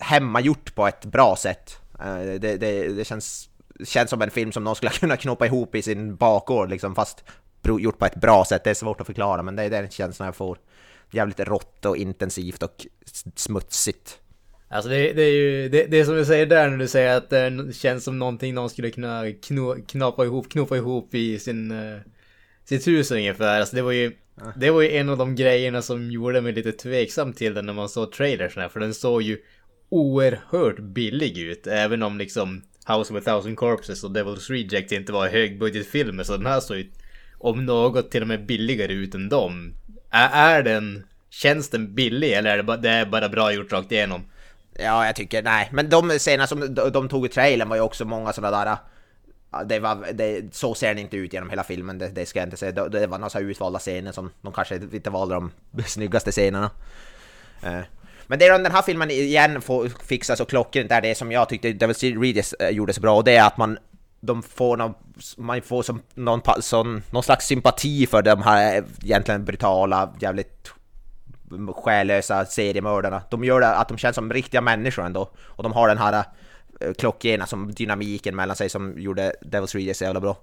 [0.00, 1.80] hemmagjort på ett bra sätt.
[2.00, 3.48] Uh, det, det, det känns,
[3.84, 7.24] känns som en film som någon skulle kunna knoppa ihop i sin bakgård liksom, fast
[7.66, 8.64] gjort på ett bra sätt.
[8.64, 10.58] Det är svårt att förklara men det är den känslan jag får.
[11.10, 12.86] Jävligt rått och intensivt och
[13.36, 14.18] smutsigt.
[14.68, 17.16] Alltså det, det är ju, det, det är som du säger där när du säger
[17.16, 21.72] att det känns som någonting någon skulle kunna kno, knappa ihop, knoppa ihop i sin,
[21.72, 22.00] uh,
[22.64, 23.60] sitt hus ungefär.
[23.60, 24.12] Alltså det var ju,
[24.56, 27.72] det var ju en av de grejerna som gjorde mig lite tveksam till den när
[27.72, 28.68] man såg trailersna.
[28.68, 29.38] För den såg ju
[29.88, 31.66] oerhört billig ut.
[31.66, 36.24] Även om liksom House of a thousand corpses och Devil's Reject inte var högbudgetfilmer.
[36.24, 36.90] Så den här såg ju
[37.38, 39.74] om något till och med billigare ut än dem.
[40.10, 43.72] Är, är den, känns den billig eller är det bara, det är bara bra gjort
[43.72, 44.24] rakt igenom?
[44.78, 45.68] Ja, jag tycker nej.
[45.72, 48.76] Men de scener som de tog i trailern var ju också många sådana där...
[49.66, 52.46] Det var, det, så ser den inte ut genom hela filmen, det, det ska jag
[52.46, 52.72] inte säga.
[52.72, 55.52] Det, det var några utvalda scener som de kanske inte valde de
[55.86, 56.70] snyggaste scenerna.
[57.62, 57.80] Eh,
[58.26, 61.72] men det den här filmen igen får fixa så klockrent är det som jag tyckte
[61.72, 63.78] Devil Readers eh, gjorde så bra och det är att man
[64.26, 64.94] de får någon,
[65.36, 70.72] man får som någon, sån, någon slags sympati för de här egentligen brutala, jävligt
[71.76, 73.22] själlösa seriemördarna.
[73.30, 75.30] De gör det att de känns som riktiga människor ändå.
[75.38, 76.24] Och de har den här
[76.80, 80.36] eh, klockrena som dynamiken mellan sig som gjorde Devil's Readers så jävla bra.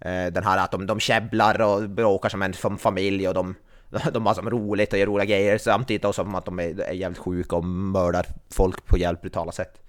[0.00, 3.54] Eh, den här att de, de käbblar och bråkar som en som familj och de,
[4.12, 7.18] de har som roligt och gör roliga grejer samtidigt som att de är, är jävligt
[7.18, 9.82] sjuka och mördar folk på jävligt brutala sätt.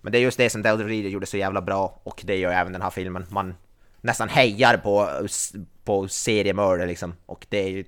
[0.00, 2.52] Men det är just det som Devil's Reader gjorde så jävla bra och det gör
[2.52, 3.26] även den här filmen.
[3.28, 3.54] Man
[4.00, 5.08] nästan hejar på,
[5.84, 7.84] på seriemördare liksom och det är ju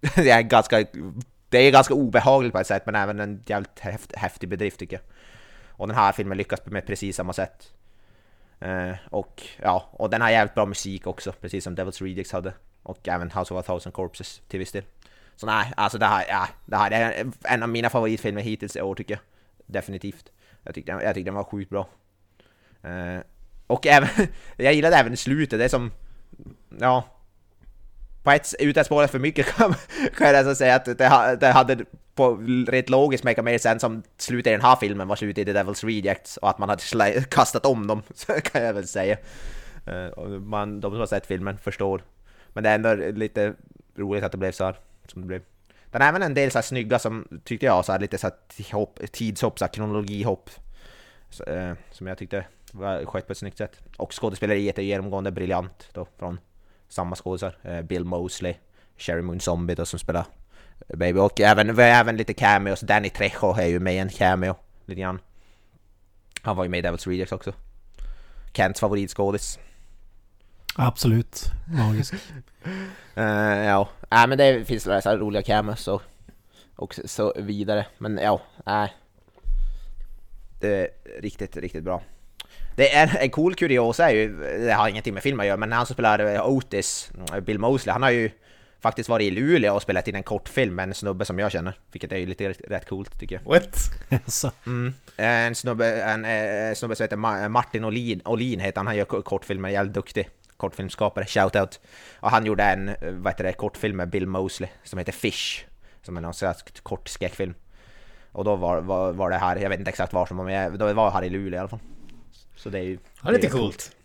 [0.14, 0.84] det är ganska
[1.48, 3.80] det är ganska obehagligt på ett sätt men även en jävligt
[4.14, 5.02] häftig bedrift tycker jag.
[5.76, 7.72] Och den här filmen lyckas med precis samma sätt.
[8.64, 12.52] Uh, och ja, och den har jävligt bra musik också, precis som Devil's Redux hade.
[12.82, 14.82] Och även House of a Thousand Corpses till viss del.
[15.36, 18.80] Så nej, alltså det här, ja, det här är en av mina favoritfilmer hittills i
[18.80, 19.20] år tycker jag.
[19.66, 20.30] Definitivt.
[20.64, 21.88] Jag tyckte, jag tyckte den var sjukt bra.
[22.82, 23.20] Eh,
[23.66, 24.08] och även,
[24.56, 25.90] jag gillade även slutet, det är som,
[26.78, 27.04] ja,
[28.22, 29.74] på ett, utan att spåra för mycket kan,
[30.16, 32.34] kan jag nästan säga att det, det hade på
[32.68, 35.58] rätt logiskt make mer sen som slutet i den här filmen var slutet i The
[35.58, 39.16] Devil's Rejects och att man hade kastat om dem, så kan jag väl säga.
[39.88, 42.02] Uh, man, de som har sett filmen förstår.
[42.48, 43.54] Men det är ändå lite
[43.96, 45.42] roligt att det blev så här, som det blev.
[45.94, 48.26] Den har även en del så här snygga som tyckte jag, så här, lite så
[48.26, 50.50] här hopp, tidshopp, så här, kronologihopp.
[51.30, 53.80] Så, uh, som jag tyckte var skött på ett snyggt sätt.
[53.96, 56.40] Och skådespeleriet är genomgående briljant då från
[56.88, 57.56] samma skådisar.
[57.62, 58.54] Eh, Bill Mosley,
[58.96, 60.24] Sherry Moon Zombie då som spelar
[60.88, 61.18] Baby.
[61.18, 62.80] Och även, även lite cameos.
[62.80, 64.54] Danny Trejo är ju med i en cameo
[64.86, 65.20] lite grann.
[66.42, 67.52] Han var ju med i Devil's Rejects också.
[68.52, 69.58] Kents favoritskådis.
[70.76, 71.44] Absolut.
[71.66, 72.14] Magisk.
[72.14, 73.22] uh,
[73.64, 73.88] ja,
[74.22, 76.02] äh, men det finns några så här roliga cameos och,
[76.76, 77.86] och så vidare.
[77.98, 78.84] Men ja, nej.
[78.84, 78.90] Äh.
[80.60, 80.88] Det är
[81.20, 82.02] riktigt, riktigt bra.
[82.76, 85.72] Det är en cool kuriosa är ju, det har ingenting med filmen att göra, men
[85.72, 87.10] han som spelar Otis,
[87.42, 88.30] Bill Mosley, han har ju
[88.80, 91.78] faktiskt varit i Luleå och spelat in en kortfilm med en snubbe som jag känner.
[91.92, 93.52] Vilket är ju lite rätt coolt tycker jag.
[93.52, 93.76] What?
[94.66, 94.94] mm.
[95.16, 99.04] En snubbe, en, en eh, snubbe som heter Martin Olin, Olin heter han, han gör
[99.04, 101.80] kortfilmer, jävligt duktig kortfilmskapare, shoutout.
[102.20, 105.64] Och han gjorde en, vad heter det, kortfilm med Bill Mosley som heter Fish.
[106.02, 107.54] Som är någon slags kort skräckfilm.
[108.32, 110.72] Och då var, var, var det här, jag vet inte exakt var som var med,
[110.72, 111.80] då var här i Luleå i alla fall.
[112.56, 112.98] Så det är ju...
[113.22, 113.96] Ja, lite coolt.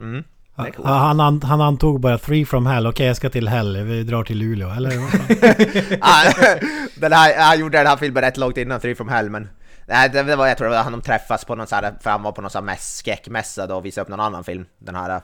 [0.00, 0.24] Mm.
[0.56, 0.86] Cool.
[0.86, 4.02] Han, han, han, antog bara 3 from hell, okej okay, jag ska till hell, vi
[4.02, 4.90] drar till Luleå, eller?
[7.00, 9.48] den här, han gjorde den här filmen rätt långt innan 3 from hell men...
[9.86, 12.10] Nej, det var, jag tror det var han de träffas på någon sån här, för
[12.10, 14.66] han var på någon sån här skräckmässa då och visade upp någon annan film.
[14.78, 15.20] Den här,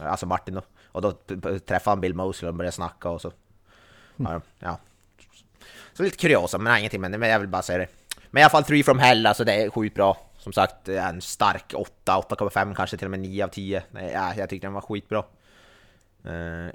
[0.00, 0.62] alltså Martin då.
[0.86, 1.12] Och då
[1.58, 3.32] träffade han Bill Mosley och började snacka och så.
[4.16, 4.78] Ja, ja.
[5.92, 7.88] Så lite kuriosa, men ingenting men jag vill bara säga det.
[8.30, 10.18] Men i alla fall 3 from hell, alltså det är sjukt bra.
[10.38, 13.82] Som sagt, en stark 8, 8,5 kanske till och med 9 av 10.
[13.92, 15.24] Ja, jag tyckte den var skitbra.
[16.26, 16.70] Uh,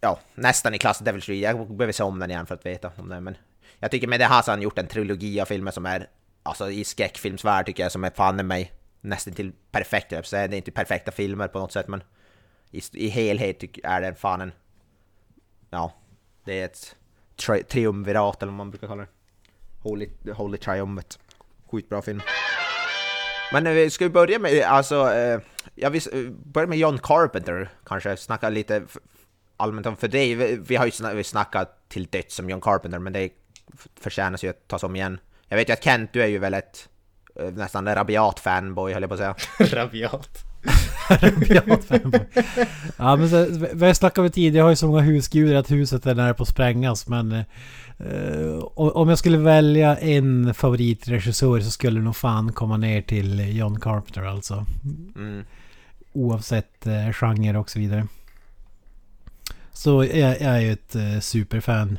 [0.00, 1.40] ja, nästan i klass Devil's Tree.
[1.40, 3.24] Jag behöver se om den igen för att veta om den.
[3.24, 3.36] Men
[3.78, 6.06] jag tycker med det här så har han gjort en trilogi av filmer som är,
[6.42, 8.72] alltså i skräckfilmsvärld tycker jag, som är fan i mig
[9.06, 10.10] nästan till perfekt.
[10.10, 12.02] Det är inte perfekta filmer på något sätt, men
[12.70, 14.52] i, i helhet är det fan en
[15.70, 15.92] ja,
[16.44, 16.96] det är ett
[17.36, 19.08] tri triumvirat eller vad man brukar kalla det.
[19.82, 21.16] Holy, Holy Triumvirate.
[21.70, 22.20] Skitbra film.
[23.52, 25.40] Men eh, ska vi börja med, eh, alltså, eh,
[25.74, 28.82] jag vill eh, börja med John Carpenter kanske, snacka lite
[29.56, 32.60] allmänt om, för det, vi, vi har ju snack, vi snackat till döds om John
[32.60, 33.30] Carpenter, men det
[34.00, 35.20] förtjänas ju att tas om igen.
[35.48, 36.88] Jag vet ju att Kent, du är ju väldigt
[37.52, 39.34] nästan rabiat fanboy höll jag på att säga.
[39.82, 40.44] Rabiat.
[41.08, 42.20] Rabiat fanboy.
[42.96, 46.06] Ja men så, vi om det tidigare, jag har ju så många husgudar att huset
[46.06, 52.00] är nära på att sprängas men eh, Om jag skulle välja en favoritregissör så skulle
[52.00, 54.66] det nog fan komma ner till John Carpenter alltså.
[55.16, 55.44] Mm.
[56.12, 58.06] Oavsett eh, genre och så vidare.
[59.72, 61.98] Så jag, jag är ju ett eh, superfan.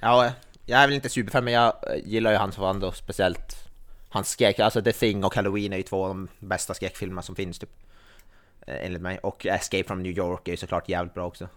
[0.00, 0.30] Ja,
[0.66, 3.61] jag är väl inte superfan, men jag eh, gillar ju hans då, speciellt
[4.12, 7.36] hans skräck, alltså The Thing och Halloween är ju två av de bästa skräckfilmerna som
[7.36, 7.70] finns typ.
[8.66, 9.18] Eh, Enligt mig.
[9.18, 11.48] Och Escape from New York är ju såklart jävligt bra också.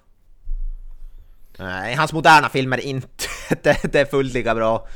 [1.58, 3.08] Nej, hans moderna filmer är inte
[3.64, 4.88] det, det är fullt lika bra.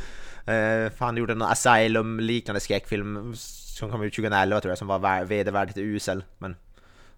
[0.50, 5.26] Uh, han gjorde en Asylum-liknande skräckfilm som kom ut 2011 tror jag, som var vär-
[5.26, 6.24] vedervärdigt usel.
[6.38, 6.60] Men The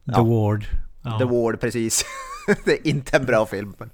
[0.03, 0.23] Ja.
[0.23, 0.65] Ward.
[1.03, 1.19] Ja.
[1.19, 2.05] The Ward, precis.
[2.65, 3.73] det är inte en bra film.
[3.77, 3.89] Men,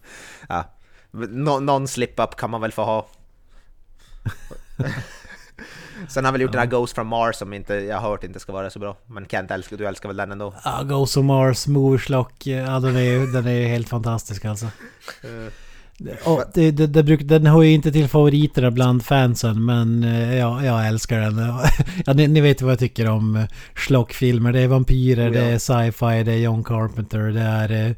[0.50, 0.64] ja.
[1.12, 3.08] Nå- någon slip-up kan man väl få ha.
[6.10, 8.24] Sen har han väl gjort den här Ghost from Mars som inte, jag har hört
[8.24, 8.98] inte ska vara så bra.
[9.08, 10.54] Men Kent, älskar, du älskar väl den ändå?
[10.64, 14.66] Ja, Ghost of Mars, Moverslock, ja den är ju den är ju helt fantastisk alltså.
[16.26, 20.36] Och det, det, det bruk, den har ju inte till favoriterna bland fansen men eh,
[20.36, 21.38] ja, jag älskar den.
[22.06, 23.44] Ja, ni, ni vet vad jag tycker om eh,
[23.76, 24.52] schlockfilmer.
[24.54, 25.42] Det är vampyrer, Oh, ja.
[25.42, 27.72] det är sci-fi, det är John Carpenter, det är...
[27.72, 27.94] eh, eh,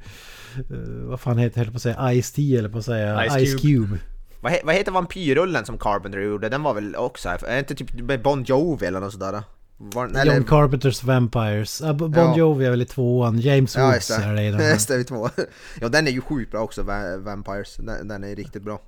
[1.03, 1.95] vad fan heter det, på att säga?
[2.13, 3.29] Ice-T eller på att säga?
[3.29, 3.97] Ice Ice Cube.
[4.41, 6.49] Vad, he, vad heter vampyrrullen som Carpenter gjorde?
[6.49, 9.43] Den var väl också, är det inte typ med Bon Jovi eller något sådär?
[9.77, 11.81] Var, eller, John Carpenters Vampires.
[11.95, 12.37] Bon Ja.
[12.37, 13.39] Jovi är väl i tvåan.
[13.39, 14.59] James Ja, Woods är det i den.
[14.59, 14.69] här.
[14.73, 15.29] Just det, vi två.
[15.81, 17.75] Ja, den är ju sjukt bra också, Va- Vampires.
[17.75, 18.81] Den, den är riktigt bra.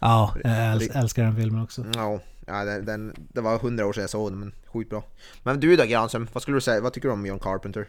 [0.00, 1.84] Ja, jag äls- älskar den filmen också.
[1.94, 5.04] Ja, ja den, den, det var hundra år sedan jag såg den, men sjukt bra.
[5.42, 7.88] Men du då Granström, vad skulle du säga, vad tycker du om John Carpenter?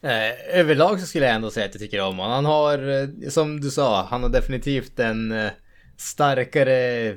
[0.00, 2.32] Eh, överlag så skulle jag ändå säga att jag tycker om honom.
[2.32, 5.50] Han har, eh, som du sa, han har definitivt en eh,
[5.96, 7.16] starkare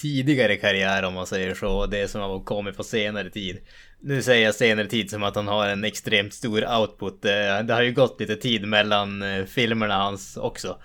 [0.00, 1.86] tidigare karriär om man säger så.
[1.86, 3.58] Det som har kommit på senare tid.
[4.00, 7.24] Nu säger jag senare tid som att han har en extremt stor output.
[7.24, 10.78] Eh, det har ju gått lite tid mellan eh, filmerna hans också.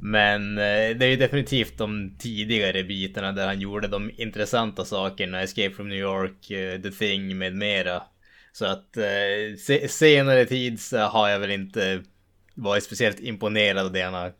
[0.00, 5.42] Men eh, det är ju definitivt de tidigare bitarna där han gjorde de intressanta sakerna.
[5.42, 6.46] Escape from New York,
[6.82, 8.02] The Thing med mera.
[8.52, 8.96] Så att
[9.88, 12.02] senare tid så har jag väl inte
[12.54, 14.32] varit speciellt imponerad av det han har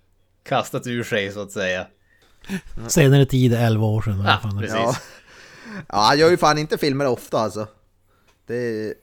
[0.44, 1.87] kastat ur sig så att säga.
[2.88, 4.24] Senare tid, 11 år sedan.
[4.26, 4.68] Ja, fan är det?
[4.68, 4.81] precis.
[4.83, 4.96] Ja.
[5.88, 7.68] ja, han gör ju fan inte filmer ofta alltså.
[8.46, 8.94] Det eh,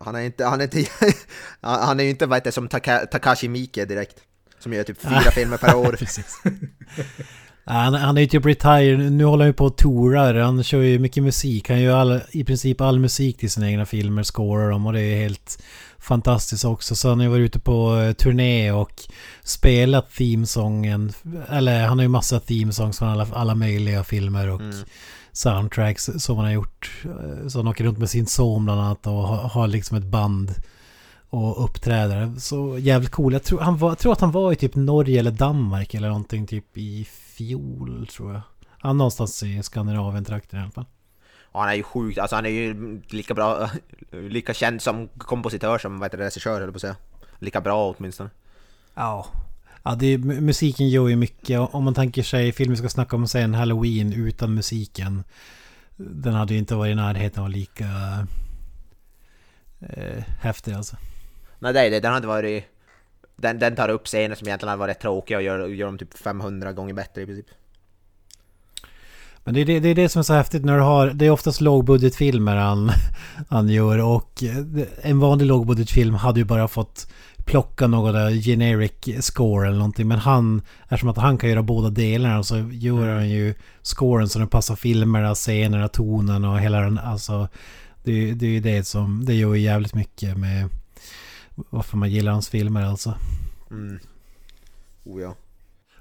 [0.00, 0.90] han är inte, han är inte,
[1.60, 4.16] han är ju inte vad heter, det, som Taka, Takashi Miike direkt.
[4.58, 5.98] Som gör typ fyra filmer per år.
[7.66, 9.12] Han, han är ju typ retired.
[9.12, 10.34] Nu håller han ju på och tourar.
[10.34, 11.68] Han kör ju mycket musik.
[11.68, 15.00] Han gör all, i princip all musik till sina egna filmer, scorar dem och det
[15.00, 15.62] är helt
[16.04, 16.94] fantastiskt också.
[16.96, 19.02] Så han har ju varit ute på eh, turné och
[19.44, 21.12] spelat themesången.
[21.48, 24.60] Eller han har ju massa themesångs från alla, alla möjliga filmer och
[25.32, 27.02] soundtracks som han har gjort.
[27.04, 30.04] Eh, Så han åker runt med sin son bland annat och har, har liksom ett
[30.04, 30.54] band
[31.30, 32.34] och uppträder.
[32.38, 33.32] Så jävligt cool.
[33.32, 36.08] Jag tror, han var, jag tror att han var i typ Norge eller Danmark eller
[36.08, 38.40] någonting typ i fjol tror jag.
[38.78, 40.84] Han någonstans i Skandinavien-trakten i alla fall.
[41.54, 43.70] Och han är ju sjukt, alltså han är ju lika bra,
[44.10, 46.96] lika känd som kompositör som vad heter det, regissör höll på att säga.
[47.38, 48.30] Lika bra åtminstone.
[48.94, 49.26] Ja.
[49.82, 51.60] Ja, det är, musiken gör ju mycket.
[51.60, 55.24] Om man tänker sig filmen vi ska snacka om sen, Halloween utan musiken.
[55.96, 57.86] Den hade ju inte varit i närheten av lika
[59.80, 60.96] eh, häftig alltså.
[61.58, 62.64] Nej det är det, den hade varit...
[63.36, 66.18] Den, den tar upp scener som egentligen hade varit tråkiga och gör, gör dem typ
[66.18, 67.46] 500 gånger bättre i princip.
[69.44, 71.06] Men det är det, det är det som är så häftigt när du har...
[71.06, 72.90] Det är oftast lågbudgetfilmer han,
[73.48, 77.06] han gör och eh, en vanlig lågbudgetfilm hade ju bara fått
[77.44, 80.08] plocka där generic score eller någonting.
[80.08, 84.38] Men han, eftersom att han kan göra båda delarna så gör han ju scoren så
[84.38, 86.98] den passar filmerna, scenerna, tonen och hela den.
[86.98, 87.48] Alltså
[88.02, 89.24] det, det är ju det som...
[89.24, 90.68] Det gör ju jävligt mycket med
[91.54, 93.14] varför man gillar hans filmer alltså.
[93.70, 93.98] Mm.
[95.04, 95.34] Oh ja.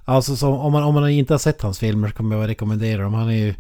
[0.06, 3.04] Alltså som, om, man, om man inte har sett hans filmer så kommer jag rekommendera
[3.04, 3.14] dem.
[3.14, 3.54] Han är ju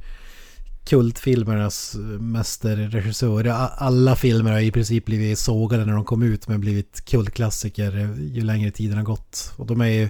[0.85, 3.47] kultfilmernas mästerregissör.
[3.77, 8.41] Alla filmer har i princip blivit sågade när de kom ut men blivit kultklassiker ju
[8.41, 9.53] längre tiden har gått.
[9.57, 10.09] Och de är ju...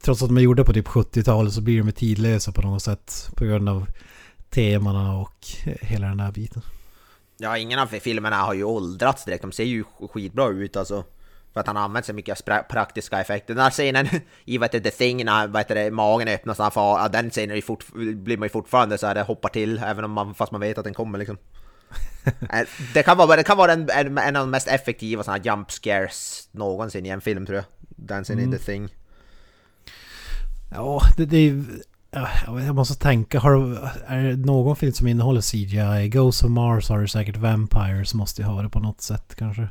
[0.00, 3.30] Trots att de är gjorda på typ 70-talet så blir de tidlösa på något sätt
[3.36, 3.86] på grund av
[4.50, 5.46] temana och
[5.80, 6.62] hela den här biten.
[7.38, 11.04] Ja, ingen av filmerna har ju åldrats direkt, de ser ju skitbra ut alltså.
[11.52, 13.54] För att han använt så mycket praktiska effekter.
[13.54, 14.08] Den här scenen
[14.44, 17.62] i vad heter The Thing när vad det, magen öppnas, han får, ja, den scenen
[18.24, 20.78] blir man ju fortfarande så här, det hoppar till även om man, fast man vet
[20.78, 21.38] att den kommer liksom.
[22.52, 25.36] Eh, det kan vara, det kan vara en, en, en av de mest effektiva såna
[25.36, 27.64] här jump scares någonsin i en film tror jag.
[27.88, 28.54] Den scenen Mm.
[28.54, 28.88] i The Thing.
[30.70, 31.64] Ja, det, det är
[32.46, 33.52] Jag måste tänka, har,
[34.06, 36.08] är det någon film som innehåller CGI?
[36.08, 39.68] Ghost of Mars har du säkert Vampires, måste ju ha det på något sätt kanske.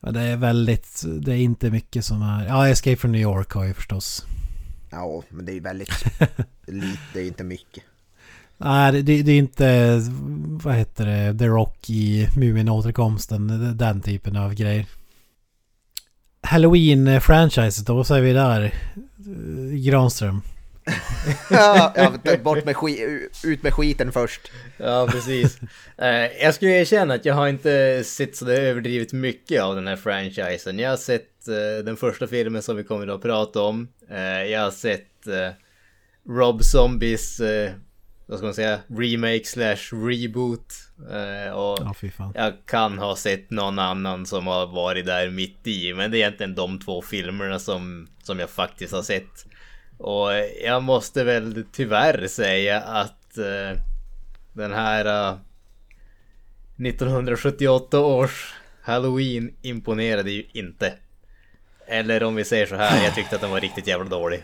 [0.00, 2.46] Men det är väldigt, det är inte mycket som är...
[2.46, 4.26] Ja, Escape from New York har ju förstås.
[4.90, 6.04] Ja, men det är ju väldigt
[6.66, 7.84] lite, det är inte mycket.
[8.56, 10.00] Nej, det, det, det är inte,
[10.62, 14.86] vad heter det, The Rock i Mumin-återkomsten, den typen av grejer.
[16.42, 18.62] Halloween-franchiset då, vad säger vi där?
[18.64, 20.42] Eh, Granström.
[21.50, 22.12] ja,
[22.42, 22.76] bort med
[23.44, 24.40] ut med skiten först.
[24.76, 25.58] Ja, precis.
[26.00, 29.86] Eh, jag skulle erkänna att jag har inte sett så det överdrivet mycket av den
[29.86, 30.78] här franchisen.
[30.78, 33.88] Jag har sett eh, den första filmen som vi kommer att prata om.
[34.10, 35.50] Eh, jag har sett eh,
[36.28, 37.70] Rob Zombies, eh,
[38.26, 40.72] vad ska man säga, remake slash reboot.
[41.10, 41.78] Eh, och
[42.18, 46.16] Ja, jag kan ha sett någon annan som har varit där mitt i, men det
[46.16, 49.46] är egentligen de två filmerna som, som jag faktiskt har sett.
[49.98, 50.30] Och
[50.64, 53.80] jag måste väl tyvärr säga att eh,
[54.52, 55.36] den här eh,
[56.86, 60.94] 1978 års Halloween imponerade ju inte.
[61.86, 64.42] Eller om vi säger så här, jag tyckte att den var riktigt jävla dålig.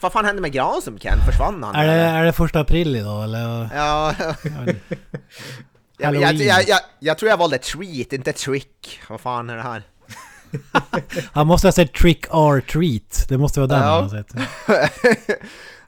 [0.00, 1.18] Vad fan hände med Granström Ken?
[1.26, 1.74] Försvann han?
[1.74, 3.68] Är det, är det första april idag eller?
[3.74, 4.74] Ja, jag, jag,
[5.98, 6.46] jag, Halloween.
[6.46, 9.00] jag, jag, jag tror jag valde treat, inte trick.
[9.08, 9.82] Vad fan är det här?
[11.32, 13.26] Han måste ha sett Trick or Treat.
[13.28, 13.94] Det måste vara den Ja.
[13.94, 14.32] han har sett.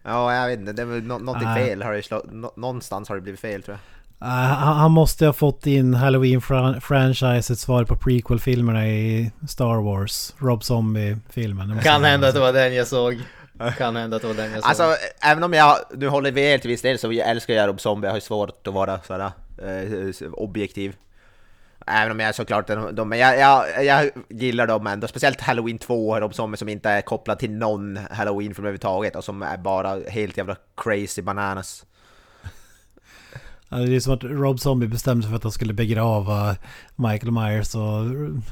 [0.03, 0.73] ja, jag vet inte.
[0.73, 1.67] Det är väl nå- någonting Nej.
[1.67, 1.83] fel.
[1.83, 3.81] Har det slå, nå, någonstans har det blivit fel tror jag.
[4.29, 10.35] Uh, han, måste ha fått in Halloween-franchisets svar på prequel-filmerna i Star Wars.
[10.39, 11.81] Rob Zombie-filmen.
[11.83, 12.47] Kan hända att det den.
[12.47, 13.23] var den jag såg.
[13.79, 14.69] Kan hända att det var den jag såg.
[14.69, 17.81] Alltså, även om jag nu håller med till viss del så jag älskar jag Rob
[17.81, 18.07] Zombie.
[18.07, 19.31] Jag har ju svårt att vara sådär
[19.63, 20.95] eh, objektiv.
[21.91, 25.09] Även om jag såklart, de, de, men jag, jag, jag gillar dem ändå.
[25.09, 29.43] Speciellt Halloween 2, Rob Zombie som inte är kopplad till någon Halloween-film överhuvudtaget och som
[29.43, 31.85] är bara helt jävla crazy bananas.
[33.69, 36.57] Ja, Det är som att Rob Zombie bestämde sig för att han skulle begrava
[36.97, 38.05] Michael Myers och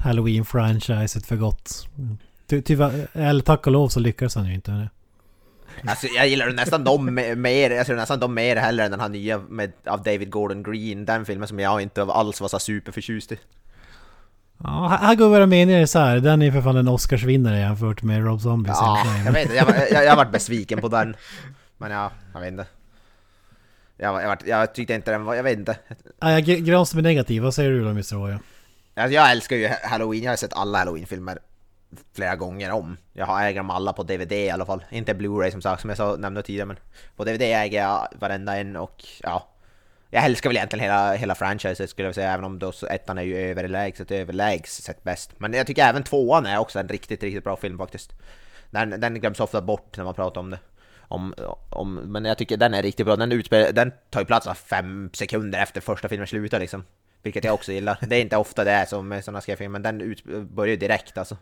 [0.05, 1.89] Halloween-franchiset för gott.
[2.47, 4.91] Ty, tyvärr, eller tack och lov så lyckades han ju inte med det.
[5.87, 9.01] Alltså jag gillar nästan dem me- mer, jag tror nästan dem mer heller än den
[9.01, 12.59] här nya med, av David Gordon Green, den filmen som jag inte alls var så
[12.59, 13.39] superförtjust i.
[14.63, 16.17] Ja, här- går våra meningar isär.
[16.21, 18.71] Den är för fan en Oscarsvinnare jämfört med Rob Zombie.
[18.71, 21.17] Ja, jag vet jag, jag, jag har varit besviken på den.
[21.79, 22.67] Men ja, jag vet inte.
[23.99, 25.77] Jag, jag, jag tyckte inte den var, jag vet inte.
[26.21, 27.43] Ja, jag Gr- Granström är negativ.
[27.43, 28.17] Vad säger du då Mr.
[28.25, 28.39] Oja?
[28.97, 31.39] Alltså, jag älskar ju Halloween, jag har sett alla Halloween-filmer
[32.15, 32.97] flera gånger om.
[33.13, 34.85] Jag har äger dem alla på DVD i alla fall.
[34.91, 36.79] Inte Blu-ray som sagt, som jag sa, nämnde tidigare, men
[37.17, 39.49] på DVD äger jag varenda en och ja.
[40.11, 43.23] Jag älskar väl egentligen hela, hela franchiset skulle jag säga, även om då ettan är
[43.23, 45.31] ju överlägset överlägset bäst.
[45.39, 48.13] Men jag tycker även tvåan är också en riktigt, riktigt bra film faktiskt.
[48.71, 50.59] Den, den glöms ofta bort när man pratar om det.
[51.09, 51.35] Om,
[51.71, 53.17] om, men jag tycker den är riktigt bra.
[53.17, 56.85] Den, utspel, den tar ju plats av fem sekunder efter första filmen slutar liksom.
[57.23, 57.99] Vilket jag också gillar.
[58.01, 60.77] Det är inte ofta det är som med sådana skräckfilmer, men den ut, börjar ju
[60.77, 61.37] direkt alltså.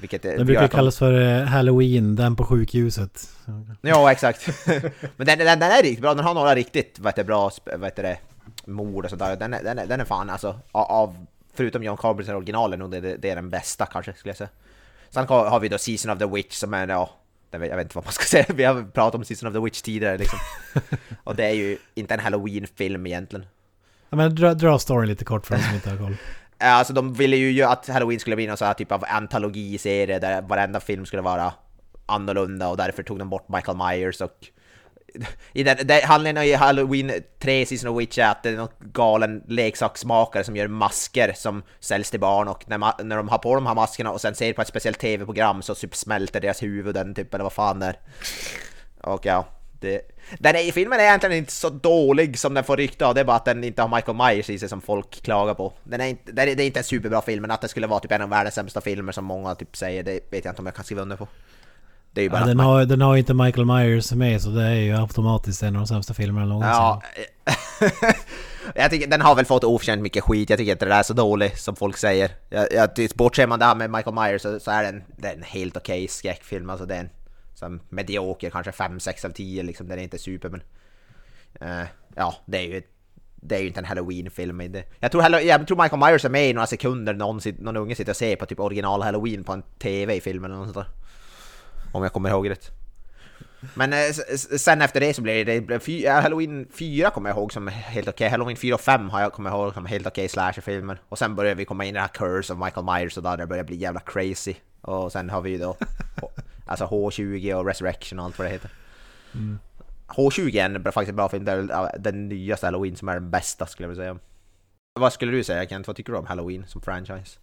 [0.00, 3.28] Vilket Den brukar kallas för eh, Halloween, den på sjukhuset.
[3.80, 4.48] Ja, exakt.
[5.16, 7.50] Men den, den, den är riktigt bra, den har några riktigt heter, det, bra
[7.82, 8.18] heter det,
[8.64, 9.36] mord och sådär.
[9.36, 13.30] Den, är- den, är- den är fan alltså, av, förutom John Carpenter originalen, det, det,
[13.30, 14.48] är den bästa kanske skulle jag säga.
[15.10, 17.10] Sen har vi då Season of the Witch som är, ja,
[17.50, 19.54] den vet- jag vet inte vad man ska säga, vi har pratat om Season of
[19.54, 20.38] the Witch tidigare liksom.
[21.24, 23.46] Och det är ju inte en Halloween-film egentligen.
[24.10, 26.16] Ja, men dra, dra storyn lite kort för de som inte har koll.
[26.58, 30.18] Eh, alltså de ville ju att Halloween skulle bli någon sån här typ av antologiserie
[30.18, 31.52] där varenda film skulle vara
[32.06, 34.46] annorlunda och därför tog de bort Michael Myers och
[35.52, 38.68] i den, det, handlingen i Halloween 3 Season of Witch är att det är någon
[38.80, 43.38] galen leksaksmakare som gör masker som säljs till barn och när, ma- när de har
[43.38, 46.62] på de här maskerna och sen ser på ett speciellt tv-program så typ smälter deras
[46.62, 47.98] huvuden typ eller vad fan det är.
[49.00, 49.46] Och ja,
[49.80, 50.00] det,
[50.38, 53.24] den är, filmen är egentligen inte så dålig som den får rykte av, det är
[53.24, 55.72] bara att den inte har Michael Myers i sig som folk klagar på.
[55.84, 58.12] Den är inte, det är, inte en superbra film, men att det skulle vara typ
[58.12, 60.74] en av världens sämsta filmer som många typ säger, det vet jag inte om jag
[60.74, 61.28] kan skriva under på.
[62.12, 64.62] Det är ju bara Ja, den, har, den har inte Michael Myers med så det
[64.62, 66.70] är ju automatiskt en av de sämsta filmerna någonsin.
[66.72, 67.02] Ja.
[68.74, 71.12] jag tycker den har väl fått oförtjänt mycket skit, jag tycker inte det är så
[71.12, 72.30] dålig som folk säger.
[72.48, 75.76] Jag, jag, bortser man det här med Michael Myers så, så är den, en helt
[75.76, 77.10] okej skräckfilm, alltså det är en
[77.56, 80.62] som medioker, kanske 5, 6 av 10 liksom, den är inte super men...
[81.60, 82.82] eh, ja, det är ju
[83.36, 84.62] det är ju inte en halloween-film.
[85.00, 88.12] Jag tror, jag tror Michael Myers är med i några sekunder, någon, någon unge sitter
[88.12, 90.94] och ser på typ original halloween på en TV i filmen eller något sånt där.
[91.92, 92.70] Om jag kommer ihåg rätt.
[93.74, 94.12] Men eh,
[94.58, 97.52] sen efter det så blev det, det blev fy, ja, Halloween 4 kommer jag ihåg
[97.52, 101.00] som helt okej, Halloween 4 och 5 har jag kommer ihåg som helt okej slasherfilmer.
[101.08, 103.36] Och sen började vi komma in i den här Curse of Michael Myers och där
[103.36, 104.54] det började bli jävla crazy.
[104.80, 105.76] Och sen har vi ju då
[106.66, 108.70] alltså H20 och Resurrection och allt vad det heter.
[110.06, 113.30] H20 är en, faktiskt en bra film, det är den nyaste Halloween som är den
[113.30, 114.18] bästa skulle jag vilja säga.
[115.00, 117.38] Vad skulle du säga Kent, vad tycker du om Halloween som franchise?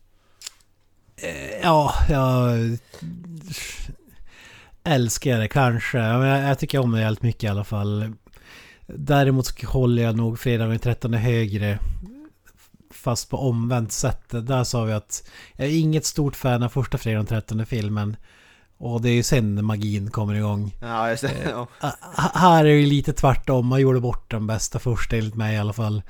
[1.63, 2.77] Ja, jag
[4.83, 5.97] älskar det kanske.
[5.97, 8.13] Jag tycker om det jävligt mycket i alla fall.
[8.87, 11.79] Däremot så håller jag nog fredag den 13 högre.
[12.91, 14.23] Fast på omvänt sätt.
[14.29, 18.17] Där sa vi att jag är inget stort fan av första fredag den 13 filmen.
[18.77, 20.75] Och det är ju sen magin kommer igång.
[20.81, 21.31] Ja, just det.
[21.49, 21.67] Ja.
[21.81, 23.67] H- Här är det ju lite tvärtom.
[23.67, 26.01] Man gjorde bort den bästa första enligt mig i alla fall.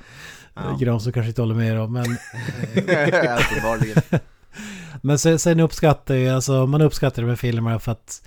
[0.54, 0.76] Ja.
[0.80, 0.98] Ja.
[1.00, 1.92] som kanske inte håller med om.
[1.92, 2.04] Men
[2.76, 4.02] Uppenbarligen.
[5.02, 8.22] Men sen, sen uppskattar ju, alltså man uppskattar de här filmerna för att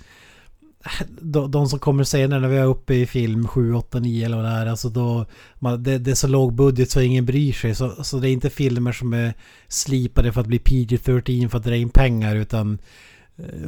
[1.20, 4.36] de, de som kommer senare när vi är uppe i film 7, 8, 9 eller
[4.36, 7.52] vad det är, alltså då man, det, det är så låg budget så ingen bryr
[7.52, 7.74] sig.
[7.74, 9.34] Så, så det är inte filmer som är
[9.68, 12.78] slipade för att bli PG-13 för att dra in pengar utan eh,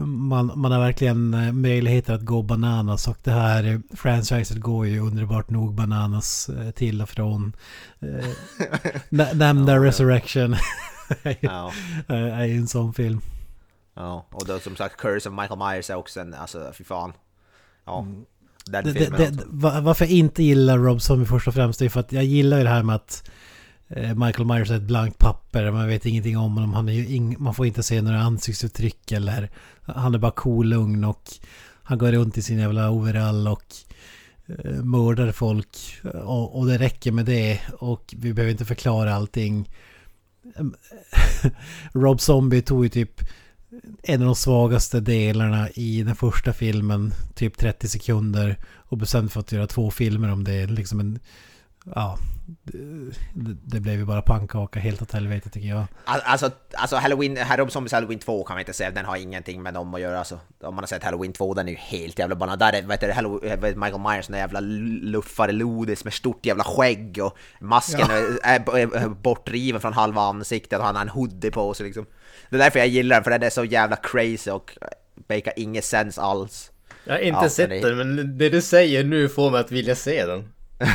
[0.07, 4.87] man, man har verkligen eh, möjligheter att gå bananas och det här eh, franchiset går
[4.87, 7.53] ju underbart nog bananas eh, till och från.
[8.01, 8.27] Eh,
[9.09, 10.57] nä- Nämnda Resurrection
[11.41, 11.73] Ja.
[12.07, 13.21] är ju en sån film.
[13.95, 17.12] Ja, och då som sagt Curse of Michael Myers är också en, alltså fy fan.
[17.87, 18.07] Ja,
[18.66, 21.83] den Det, det, filmen det, va- varför jag inte gillar Rob Zombie först och främst
[21.83, 23.33] är för att jag gillar ju det här med att eh,
[23.91, 25.70] Eh, Michael Myers är ett blankt papper.
[25.70, 26.72] Man vet ingenting om honom.
[26.72, 29.51] Han är ju ing, man får inte se några ansiktsuttryck eller
[29.82, 31.22] han är bara cool, lugn och
[31.82, 33.64] han går runt i sin jävla overall och
[34.47, 35.76] eh, mördar folk.
[36.05, 39.70] Eh, och, och det räcker med det och vi behöver inte förklara allting.
[41.93, 43.20] Rob Zombie tog ju typ
[44.03, 48.57] en av de svagaste delarna i den första filmen, typ 30 sekunder.
[48.74, 50.66] Och bestämde för att göra två filmer om det.
[50.66, 51.18] Liksom en...
[51.95, 52.18] Ja,
[52.62, 55.84] det, det blev ju bara pannkaka helt åt helvete tycker jag.
[56.05, 59.16] Al- Alltså, alltså Halloween, här Rob Zombies Halloween 2 kan man inte säga, den har
[59.16, 60.34] ingenting med dem att göra alltså.
[60.62, 62.59] Om man har sett Halloween 2, den är ju helt jävla banan.
[62.59, 66.46] Där är, vad heter det, Hallow- eh, Michael Myers, den jävla luffare lodis med stort
[66.46, 71.09] jävla skägg och masken är, är, är bortriven från halva ansiktet och han har en
[71.09, 72.07] hoodie på sig liksom.
[72.51, 74.78] Det är därför jag gillar den, för den är så jävla crazy och
[75.28, 76.70] makar inget sens alls.
[77.05, 79.61] Jag har inte Ja, sett men det- den, men det du säger nu får mig
[79.61, 80.48] att vilja se den.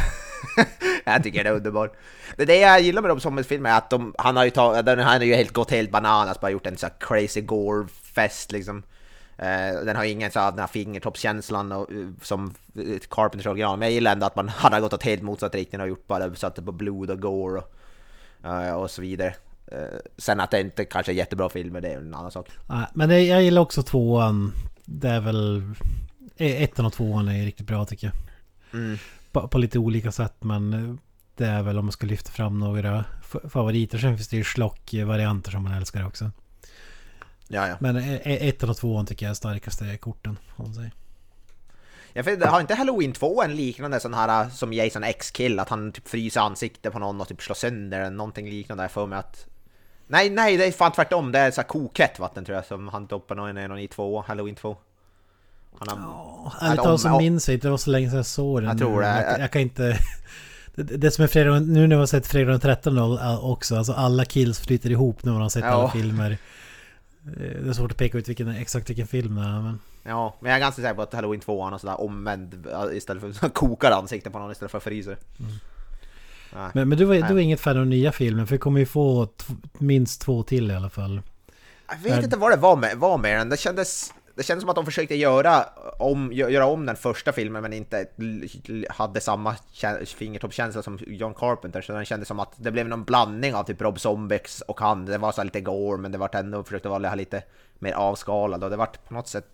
[1.14, 1.93] jag tycker det är underbart.
[2.38, 4.88] Det, det jag gillar med de som filmer är att de, han har ju tagit,
[4.88, 8.84] han har ju helt gått helt bananas, bara gjort en sån crazy gore-fest liksom.
[9.38, 13.93] Eh, den har ingen sån här fingertoppskänslan och, eh, som eh, Carpenters original, men jag
[13.93, 16.72] gillar ändå att man har gått åt helt motsatt riktning och gjort bara satt på
[16.72, 19.36] blod och gore och, eh, och så vidare.
[20.18, 22.49] Sen att det inte kanske är jättebra filmer, det är en annan sak.
[22.68, 24.53] Nej, Men det, jag gillar också tvåan.
[24.86, 25.72] Det är väl...
[26.38, 28.16] eh, Ettan och tvåan är riktigt bra tycker jag.
[28.82, 28.97] Mm.
[29.36, 30.96] På, på lite olika sätt men eh,
[31.36, 33.06] det är väl om man ska lyfta fram några
[33.50, 33.98] favoriter.
[33.98, 36.32] Sen finns det ju schlock-varianter som man älskar också.
[37.48, 37.76] Ja, ja.
[37.80, 40.38] Men eh, eh, ettan och tvåan tycker jag är starkaste korten.
[40.56, 40.92] Om säger.
[42.14, 45.60] Jag vet, har inte Halloween 2 en liknande sån här äh, som Jason X-kill?
[45.60, 48.88] Att han typ fryser ansiktet på någon och typ slår sönder eller någonting liknande där
[48.88, 49.48] för mig att...
[50.08, 51.32] Nej, nej, det är fan tvärtom.
[51.32, 53.88] Det är så här kokhett vatten tror jag som han doppar någon i någon i
[53.88, 54.78] 2, Halloween 2.
[55.80, 56.54] Han har...
[56.62, 57.68] Ärligt om- talat så minns jag inte.
[57.68, 58.70] Det var så länge sedan jag såg den.
[58.70, 59.08] Jag tror det.
[59.32, 59.98] Jag, jag kan inte...
[60.78, 63.94] Det, det som är fredag, nu när har sett fredag den 13 då, också, alltså
[63.94, 65.70] alla kills flyter ihop när man har sett Ja.
[65.70, 66.32] alla filmer.
[67.26, 69.80] Eh, Det är svårt att peka ut vilken, exakt vilken film det är men...
[70.04, 72.68] Ja, men jag är ganska säker på att Halloween 2 har någon sån där omvänd
[72.72, 75.18] ja, istället för så kokar ansiktet på någon istället för fryser.
[76.56, 76.70] Nej.
[76.74, 78.86] Men, men du, var, du är inget fan av nya filmen för vi kommer ju
[78.86, 79.28] få
[79.78, 81.22] minst två till i alla fall.
[81.90, 83.50] Jag vet inte vad det var med, var med den.
[83.50, 85.66] Det kändes, det kändes som att de försökte göra
[86.00, 88.08] om, göra om den första filmen men inte
[88.90, 89.56] hade samma
[90.06, 91.82] fingertoppskänsla som John Carpenter.
[91.82, 95.06] Så den kändes som att det blev någon blandning av typ Rob Zombies och han.
[95.06, 97.44] Det var så lite gore men det var ändå försökte vara lite
[97.80, 99.46] mer avskalad och det var på något sätt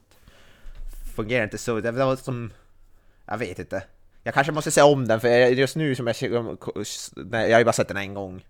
[1.16, 1.80] fungerar inte så.
[1.80, 2.54] Det var som...
[3.26, 3.84] Jag vet inte.
[4.24, 6.16] Jag kanske måste se om den för just nu som jag...
[6.22, 8.46] Jag har ju bara sett den en gång.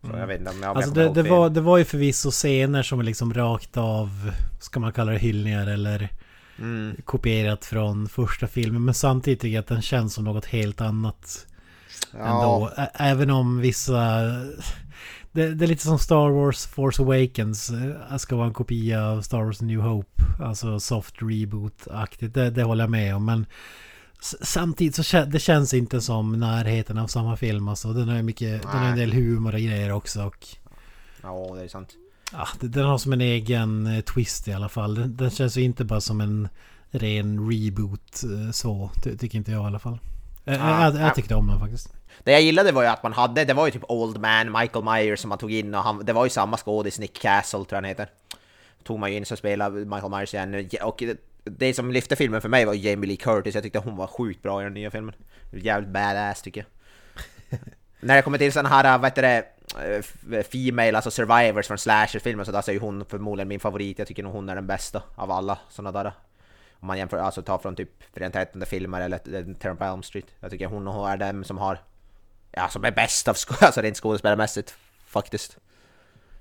[0.00, 2.82] Så jag vet inte om jag, Alltså det, det, var, det var ju förvisso scener
[2.82, 6.08] som är liksom rakt av, ska man kalla det hyllningar eller
[6.58, 6.96] Mm.
[7.04, 8.84] kopierat från första filmen.
[8.84, 11.46] Men samtidigt tycker jag att den känns som något helt annat
[12.14, 12.70] ändå.
[12.76, 14.20] Ä- Även om vissa...
[15.32, 17.70] Det, det är lite som Star Wars Force Awakens.
[18.10, 20.22] eh, Ska vara en kopia av Star Wars New Hope.
[20.42, 22.34] Alltså soft reboot-aktigt.
[22.34, 23.24] Det, det håller jag med om.
[23.24, 23.46] Men
[24.20, 27.92] Samtidigt så kä- det känns inte som närheten av samma film alltså.
[27.92, 30.46] Den har mycket, den har en del humor och grejer också och...
[31.22, 31.88] Ja, det är sant.
[32.32, 34.94] Ja, det- den har som en egen eh, twist i alla fall.
[34.94, 36.48] Den, den känns ju inte bara som en
[36.90, 38.90] ren reboot eh, så.
[39.02, 39.98] Ty, tycker inte jag i alla fall.
[40.44, 41.00] Eh, Ah, jag, ja.
[41.00, 41.92] jag tyckte om den faktiskt.
[42.24, 44.84] Det jag gillade var ju att man hade, det var ju typ Old Man, Michael
[44.84, 47.66] Myers som man tog in och han, det var ju samma skådis, Nick Castle tror
[47.70, 48.08] jag han heter.
[48.84, 50.68] Tog man ju in som spelade Michael Myers igen.
[50.82, 51.02] Och
[51.46, 54.42] det, som lyfte filmen för mig var Jamie Lee Curtis, jag tyckte hon var sjukt
[54.42, 55.14] bra i den nya filmen.
[55.52, 56.66] Jävligt badass tycker
[57.50, 57.58] jag.
[58.00, 59.44] När det kommer till sådana här, vad heter det,
[59.98, 63.98] f- Female, alltså survivors från slasher-filmer så där så är ju hon förmodligen min favorit.
[63.98, 66.12] Jag tycker nog hon är den bästa av alla sådana där.
[66.80, 69.18] Om man jämför, alltså tar från typ Fredag 13 filmer eller
[69.54, 70.26] Terror på Elm Street.
[70.40, 71.78] Jag tycker hon och är den som har,
[72.52, 74.74] ja som är bäst av sko- alltså rent skådespelarmässigt
[75.06, 75.58] faktiskt.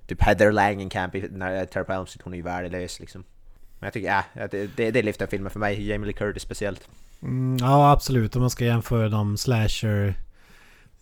[0.08, 3.24] Typ Heather Langenkamp i Terror på Elm Street, hon är ju värdelös liksom.
[3.80, 6.88] Men jag tycker, ja, det, det, det lyfter filmen för mig, Jamie Lee Curtis speciellt.
[7.22, 8.36] Mm, ja, absolut.
[8.36, 10.14] Om man ska jämföra de slasher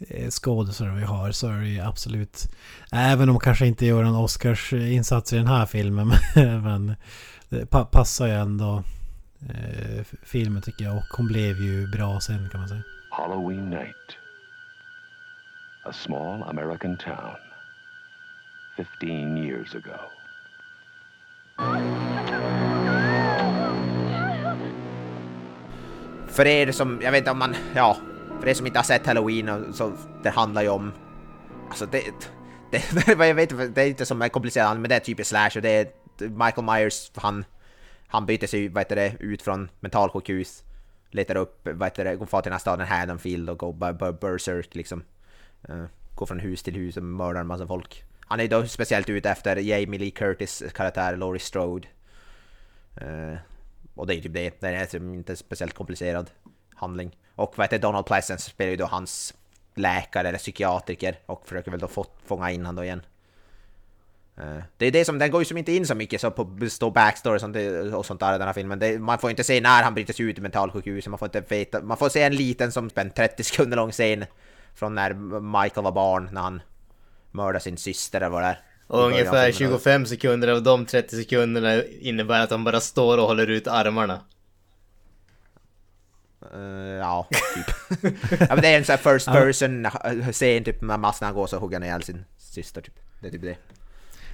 [0.10, 2.48] eh, skådisar vi har så är det ju absolut...
[2.92, 6.12] Även om kanske inte gör en Oscars-insats i den här filmen.
[6.64, 6.96] Men
[7.50, 8.84] det pa- passar ju ändå
[9.50, 10.98] eh, filmen tycker jag.
[10.98, 12.82] Och hon blev ju bra sen kan man säga.
[13.10, 14.18] Halloween night.
[15.86, 17.36] A small American town.
[18.78, 20.00] 15 years ago.
[26.34, 27.98] För er som, jag vet inte om man, ja,
[28.40, 30.92] för er som inte har sett Halloween och så, det handlar ju om,
[31.70, 32.04] alltså det,
[32.72, 35.88] det, jag vet det är inte som komplicerat, men det är typiskt slasher, det är
[36.30, 37.46] Michael Myers, han,
[38.08, 40.64] han byter sig vad heter det, ut från mentalsjukhus,
[41.12, 43.94] letar upp, vad heter det, går far till den här staden Haddonfield och går ber-
[43.94, 45.04] ber- berserk liksom.
[45.70, 48.04] Uh, går från hus till hus och mördar en massa folk.
[48.20, 51.88] Han är då speciellt ute efter Jamie Lee Curtis karaktär Laurie Strode.
[53.02, 53.38] Uh,
[53.96, 56.30] och det är typ det, det är inte speciellt komplicerad
[56.76, 57.18] handling.
[57.36, 59.34] Och vad heter Donald Pleasence spelar ju då hans
[59.76, 63.02] läkare eller psykiatriker och försöker väl då få, fånga in han då igen.
[64.38, 66.70] Eh, det är det som, den går ju som inte in så mycket så på
[66.70, 67.58] stå backstory och sånt,
[67.96, 68.80] och sånt där i den här filmen.
[68.80, 71.56] Det, man får inte se när han bryter sig ut ur mentalsjukhuset, man får inte
[71.56, 74.26] veta, man får se en liten som en 30 sekunder lång scen
[74.76, 75.14] från när
[75.64, 76.62] Michael var barn, när han
[77.32, 78.60] mördade sin syster eller vad det är.
[78.88, 79.74] Och ungefär filmen.
[79.74, 84.20] 25 sekunder av de 30 sekunderna innebär att han bara står och håller ut armarna.
[86.54, 86.60] Eh,
[87.00, 87.76] ja, typ.
[88.40, 91.48] ja, men det är en sån här first person uh, scen typ med massan går
[91.48, 93.00] så hugger han ihjäl sin syster typ.
[93.22, 93.58] Det är typ det.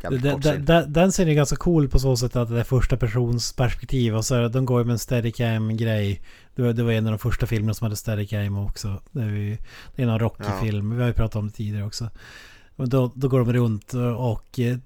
[0.02, 2.98] Den, den, den, den scenen är ganska cool på så sätt att det är första
[2.98, 6.22] persons perspektiv och så är det, de går ju med en steadicam grej.
[6.56, 9.02] Det var, det var en av de första filmerna som hade steadicam också.
[9.12, 9.58] Det är, ju,
[9.96, 12.10] det är en Rocky-film, vi har ju pratat om det tidigare också.
[12.80, 14.78] Och då, då går de runt och eh,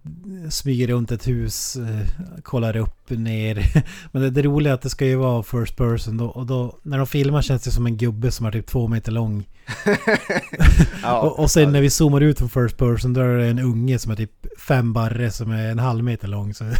[0.49, 3.83] smyger runt ett hus, eh, kollar upp, ner.
[4.11, 6.79] Men det, det roliga är att det ska ju vara first person då, och då
[6.83, 9.49] när de filmar känns det som en gubbe som är typ två meter lång.
[11.03, 13.59] Ja, Och, och sen när vi zoomar ut från first person då är det en
[13.59, 16.53] unge som är typ fem barre som är en halv meter lång.
[16.53, 16.63] Så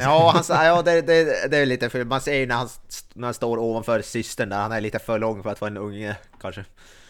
[0.00, 2.68] Ja, han, ja det, det, det är lite för man ser ju när han,
[3.14, 5.76] när han står ovanför systern där, han är lite för lång för att vara en
[5.76, 6.64] unge kanske.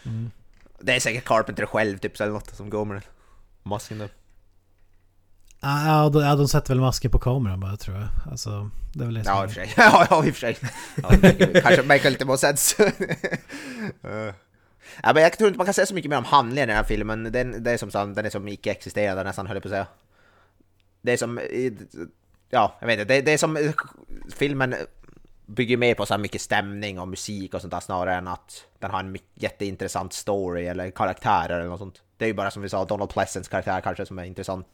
[0.05, 0.31] Mm.
[0.79, 3.03] Det är säkert Carpenter själv typ eller något som går med den
[3.63, 4.09] masken där.
[5.61, 8.07] Ja, de, ja, de sätter väl masken på kameran bara tror jag.
[8.31, 9.73] Alltså, det är väl det som Ja, i och för sig.
[9.77, 10.57] Ja, ja i och för sig.
[10.95, 12.83] Ja, make- kanske make lite more sense.
[14.03, 14.11] Eh.
[15.03, 16.77] ja, men jag tror inte man kan säga så mycket mer om handlingen i den
[16.77, 17.23] här filmen.
[17.31, 19.87] Den, det är som, den är som icke-existerande nästan, höll jag på att säga.
[21.01, 21.39] Det är som...
[22.49, 23.13] Ja, jag vet inte.
[23.13, 23.73] Det, det är som...
[24.35, 24.75] Filmen
[25.45, 28.65] bygger mer på så här mycket stämning och musik och sånt där snarare än att
[28.79, 32.01] den har en jätteintressant story eller karaktärer eller något sånt.
[32.23, 34.67] Det är ju bara som vi sa, Donald Pleasence karaktär kanske som är intressant.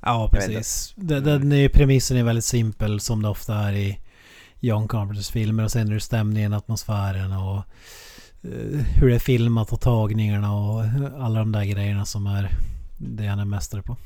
[0.00, 0.92] Ja, precis.
[0.96, 4.00] Den, den är, premissen är väldigt simpel som det ofta är i
[4.60, 5.64] John Carpenters filmer.
[5.64, 7.56] Och sen är det stämningen, atmosfären och
[8.42, 10.82] eh, hur det är filmat och tagningarna och
[11.18, 12.50] alla de där grejerna som är
[12.98, 13.96] det han är mästare på.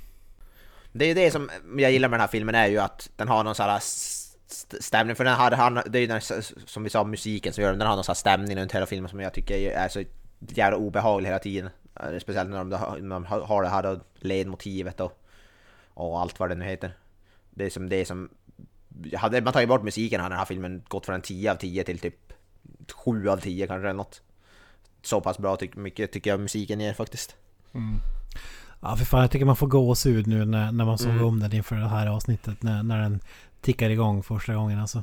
[0.93, 3.29] Det är ju det som jag gillar med den här filmen är ju att den
[3.29, 6.21] har någon sån här st- stämning, för den har, det är ju den,
[6.67, 8.87] som vi sa, musiken som gör den, den har någon sån här stämning runt hela
[8.87, 10.05] filmen som jag tycker är så
[10.49, 11.71] jävla obehaglig hela tiden.
[12.01, 12.69] Eh, Speciellt när de,
[13.09, 15.23] när de har det här då, ledmotivet och,
[15.95, 16.97] och allt vad det nu heter.
[17.51, 18.29] Det är som det är som...
[19.17, 21.85] Hade man tagit bort musiken hade den här filmen gått från en 10 av 10
[21.85, 22.33] till typ
[23.05, 24.23] 7 av 10 kanske eller något.
[25.03, 27.37] Så pass bra tyck, mycket tycker jag musiken ger faktiskt.
[28.81, 31.25] Ja, för fan jag tycker man får gåshud nu när, när man såg Mm.
[31.25, 32.63] om den inför det här avsnittet.
[32.63, 33.21] När, när den
[33.61, 35.03] tickar igång första gången alltså.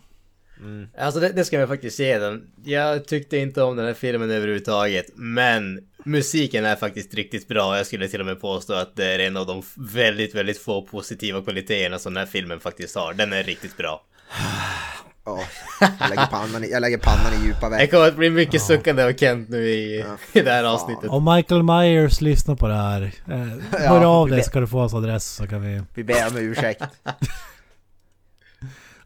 [0.62, 0.88] Mm.
[0.98, 2.44] Alltså det, det ska jag faktiskt ge den.
[2.64, 5.06] Jag tyckte inte om den här filmen överhuvudtaget.
[5.16, 7.78] Men musiken är faktiskt riktigt bra.
[7.78, 10.82] Jag skulle till och med påstå att det är en av de väldigt, väldigt få
[10.82, 13.14] positiva kvaliteterna som den här filmen faktiskt har.
[13.14, 14.04] Den är riktigt bra.
[15.30, 15.44] Åh,
[16.00, 17.92] jag, lägger pannan i, jag lägger pannan i djupa Det veck.
[17.92, 20.74] kommer att bli mycket suckande av Kent nu i, i det här fan.
[20.74, 21.10] avsnittet.
[21.10, 23.02] Om Michael Myers lyssnar på det här,
[23.32, 25.82] eh, hör Ja, av det- dig ska du få hans adress så kan vi...
[25.94, 26.84] Vi ber om ursäkt.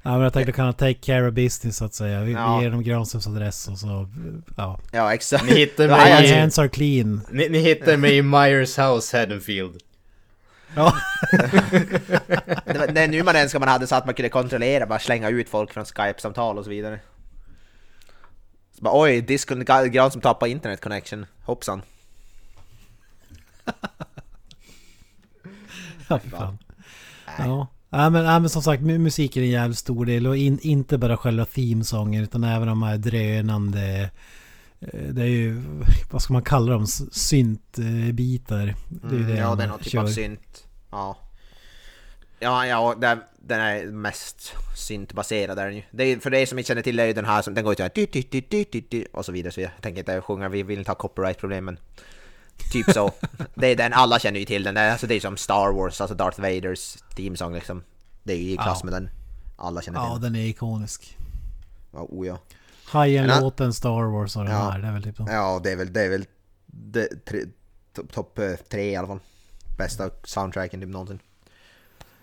[0.03, 2.21] Ja, men jag tänkte kunna take care of business så att säga.
[2.21, 2.57] Vi, Ja.
[2.57, 4.09] vi ger dem Granströms adress och så...
[4.57, 4.79] Ja.
[4.91, 5.43] Ja, exakt.
[5.45, 7.21] Ni hittar mig, My hands are clean.
[7.31, 9.77] ni, ni hittar mig i Myers House, Haddonfield.
[10.75, 10.93] Ja.
[12.65, 14.99] Det, var- det är nu man önskar man hade så att man kunde kontrollera, bara
[14.99, 16.99] slänga ut folk från Skype-samtal och så vidare.
[18.77, 21.25] Så bara, oj, diskon gran som tappar internet connection.
[21.43, 21.81] Hoppsan.
[26.07, 26.57] Ja, fan.
[27.37, 27.67] Ja.
[27.93, 30.59] Ja men, ja men som sagt mu- musiken är en jävligt stor del och in,
[30.61, 34.09] inte bara själva themesången utan även de här drönande
[34.79, 35.61] eh, det är ju,
[36.11, 38.75] vad ska man kalla dem, syntbitar.
[38.89, 40.67] Det är Mm, det ja, det är någon typ av synt.
[40.91, 41.17] Ja.
[42.39, 45.83] Ja, ja den, den är mest syntbaserad är den ju.
[45.91, 47.71] Det är, för det som inte känner till är ju den här som, den går
[47.71, 49.53] ju till och så vidare.
[49.53, 51.77] Så jag tänker inte sjunga, vi vill inte ha copyright-problem men
[52.71, 53.11] Typ så.
[53.55, 54.73] Det är den, alla känner ju till den.
[54.75, 57.83] Det är, alltså, det är som Star Wars, alltså Darth Vaders themesång liksom.
[58.23, 58.85] Det är ju i klass Ja.
[58.85, 59.09] med den.
[59.57, 60.21] Alla känner till Ja, den.
[60.33, 61.17] den är ikonisk.
[61.93, 62.37] Ja, oh, ja.
[62.85, 64.69] Hajen Men han- låten Star Wars och den Ja.
[64.69, 65.27] här, det är väl typ så.
[65.29, 66.25] Ja, det är väl, det är väl
[67.93, 69.19] topp top, eh, tre i alla fall.
[69.77, 71.19] Bästa soundtracken typ någonsin.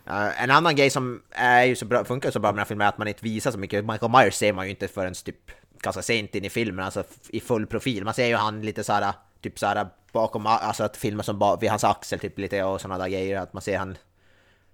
[0.07, 2.65] Eh, en annan grej som är ju så bra, funkar så bra med den här
[2.65, 3.85] filmen är att man inte visar så mycket.
[3.85, 5.51] Michael Myers ser man ju inte förrän typ
[5.83, 8.05] ganska sent in i filmen, alltså i full profil.
[8.05, 11.85] Man ser ju han lite såhär, typ såhär bakom, alltså att filma som vid hans
[11.85, 13.41] axel typ lite och sådana där grejer.
[13.41, 13.97] Att man ser han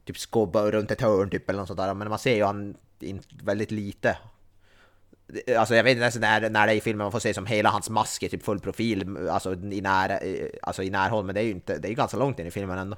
[0.05, 1.95] typ skobba runt ett hörn typ eller något sånt där.
[1.95, 4.19] Men man ser ju han in, väldigt lite.
[5.59, 7.47] Alltså jag vet inte ens när, när det är i filmen man får se som
[7.47, 11.35] hela hans mask är typ full profil, alltså i, när, eh, alltså i närhåll, men
[11.35, 12.97] det är ju inte, det är ju ganska långt in i filmen ändå.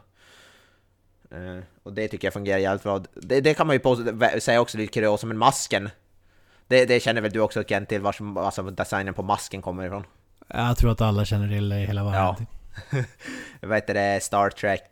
[1.35, 3.03] Uh, och det tycker jag fungerar jävligt bra.
[3.15, 3.97] Det, det kan man ju på,
[4.39, 5.91] säga också lite kuriosa, men masken,
[6.67, 10.05] det, det känner väl du också Kent till, vars, alltså designen på masken kommer ifrån?
[10.49, 12.47] Jag tror att alla känner till det i hela världen.
[12.91, 13.03] Ja.
[13.61, 14.83] Vad heter det, Star Trek...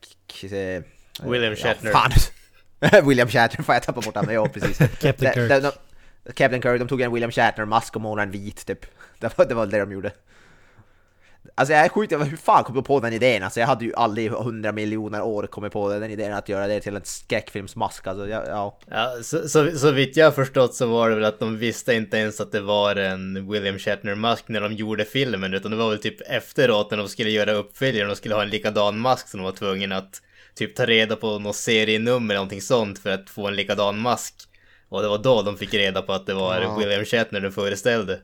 [0.43, 0.83] Eh,
[1.31, 1.91] William Shatner.
[1.91, 1.99] Ja,
[2.91, 3.05] fan.
[3.09, 4.35] William Shatner, får jag tappa bort namnet?
[4.35, 4.79] Ja, precis.
[4.79, 5.49] Captain De- Kirk.
[5.49, 8.87] de- de- Captain Kirk, de tog en William Shatner-mask och målade en vit typ.
[9.19, 10.11] Det var, det var det de gjorde.
[11.57, 13.43] Alltså jag är sjukt hur fan kom jag på den idén?
[13.43, 16.67] Alltså jag hade ju aldrig i hundra miljoner år kommit på den idén att göra
[16.67, 18.07] det till en skräckfilmsmask.
[18.07, 18.79] Alltså ja, ja.
[18.91, 21.95] Ja, så, så, så vitt jag har förstått så var det väl att de visste
[21.95, 25.91] inte ens att det var en William Shatner-mask när de gjorde filmen, utan det var
[25.91, 29.41] väl typ efteråt när de skulle göra uppföljaren och skulle ha en likadan mask som
[29.41, 30.23] de var tvungna att
[30.55, 34.35] typ ta reda på något serienummer eller någonting sånt för att få en likadan mask.
[34.89, 36.77] Och det var då de fick reda på att det var Ja.
[36.77, 38.21] William Shatner den föreställde.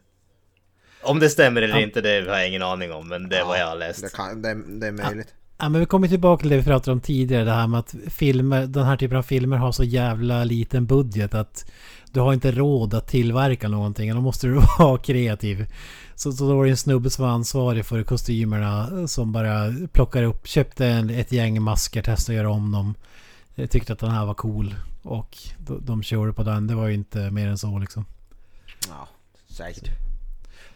[1.03, 1.81] Om det stämmer eller Ja.
[1.81, 4.03] inte, det har jag ingen aning om, men det är vad jag har läst.
[4.03, 5.35] Det, kan, det, det är möjligt.
[5.59, 7.45] Ja men vi kommer tillbaka till det vi pratade om tidigare.
[7.45, 11.35] Det här med att filmer, den här typen av filmer har så jävla liten budget
[11.35, 11.71] att
[12.13, 14.15] du har inte råd att tillverka någonting.
[14.15, 15.67] Då måste du vara kreativ.
[16.15, 20.27] Så, så då var det en snubbe som var ansvarig för kostymerna som bara plockade
[20.27, 22.95] upp, köpte en, ett gäng masker, testade att göra om dem.
[23.55, 24.75] Jag tyckte att den här var cool.
[25.03, 26.67] Och de, de körde på den.
[26.67, 28.05] Det var ju inte mer än så liksom.
[28.89, 29.09] Ja,
[29.49, 29.91] säkert.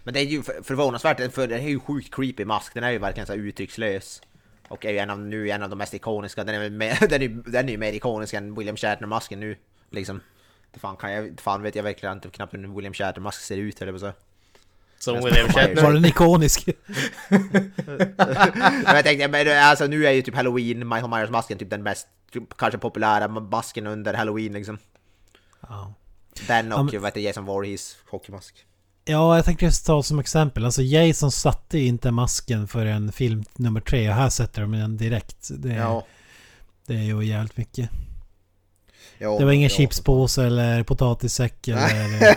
[0.04, 2.90] Men det är ju för- förvånansvärt, för den är ju sjukt creepy mask, den är
[2.90, 4.22] ju verkligen så uttryckslös.
[4.68, 7.22] Och är ju en av, nu en av de mest ikoniska, den är, mer, den
[7.22, 9.56] är, den är ju mer ikonisk än William Shatner-masken nu.
[9.90, 10.20] Liksom.
[10.72, 13.82] Det fan, kan jag, fan vet jag verkligen inte knappt hur William Shatner-mask ser ut
[13.82, 14.12] eller så.
[14.98, 15.54] Som William Myers.
[15.54, 15.92] Var Shatner.
[15.92, 16.68] den ikonisk?
[17.28, 22.08] Men jag tänkte, men alltså nu är ju typ Halloween, Michael Myers-masken typ den mest,
[22.32, 24.78] typ, kanske populära masken under Halloween liksom.
[25.60, 25.94] Ja.
[26.46, 28.66] Den och Ja, men- vad heter Jason Voorhees hockeymask.
[29.06, 30.64] Ja, jag tänkte just ta som exempel.
[30.64, 34.08] Alltså Jason satte ju inte masken för en film nummer tre.
[34.08, 35.48] Och här sätter de den direkt.
[35.50, 36.06] Det, Ja.
[36.86, 37.90] det är ju jävligt mycket.
[39.18, 39.76] ja, Det var ingen ja.
[39.76, 42.36] chipspåse eller potatissäck eller...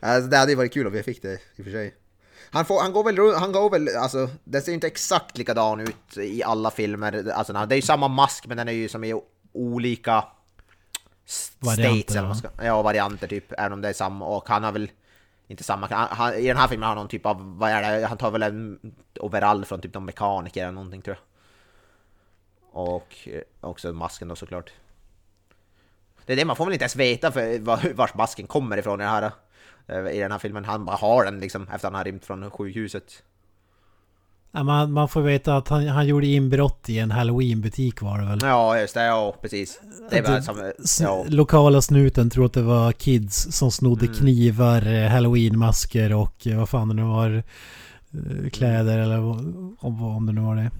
[0.00, 1.94] alltså, det hade ju varit kul om vi fick det i och för sig.
[2.50, 5.80] Han, får, han går väl han går väl, alltså det ser ju inte exakt likadan
[5.80, 7.30] ut i alla filmer.
[7.30, 9.14] Alltså det är ju samma mask men den är ju som i
[9.52, 10.24] olika
[11.28, 14.26] states eller vad ska, Ja, varianter typ, även om det är samma.
[14.26, 14.90] Och han har väl
[15.46, 18.06] inte samma, han, i den här filmen har han någon typ av, vad är det,
[18.06, 21.24] han tar väl en overall från typ någon mekaniker eller någonting tror jag.
[22.84, 24.72] Och eh, också masken då såklart.
[26.26, 29.00] Det är det, man får väl inte ens veta för var, vars masken kommer ifrån
[29.00, 29.32] i, det här,
[29.86, 30.64] eh, i den här filmen.
[30.64, 33.22] Han bara har den liksom efter att han har rymt från sjukhuset.
[34.52, 38.38] Man, man får veta att han, han gjorde inbrott i en halloween-butik var det väl.
[38.42, 39.80] Ja, just det, ja precis.
[40.10, 44.18] Det Det- som, ja, Lokala snuten tror att det var kids som snodde Mm.
[44.18, 47.36] knivar, eh, halloween-masker och eh, vad fan det nu var.
[48.12, 49.38] eh, Kläder eller vad-
[49.80, 50.70] om, om det nu var det.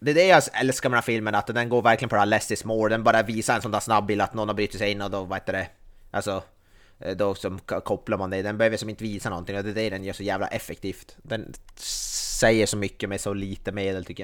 [0.00, 2.20] Det är det jag älskar med den här filmen, att den går verkligen på det
[2.20, 2.88] här less is more.
[2.94, 5.10] Den bara visar en sån där snabb bild att någon har brutit sig in och
[5.10, 5.66] då, vad heter det,
[6.10, 6.42] alltså
[7.16, 9.90] Då som kopplar man det, den behöver som inte visa någonting och det är det
[9.90, 11.16] den gör så jävla effektivt.
[11.22, 11.52] Den
[12.42, 14.22] säger så mycket med så lite medel tycker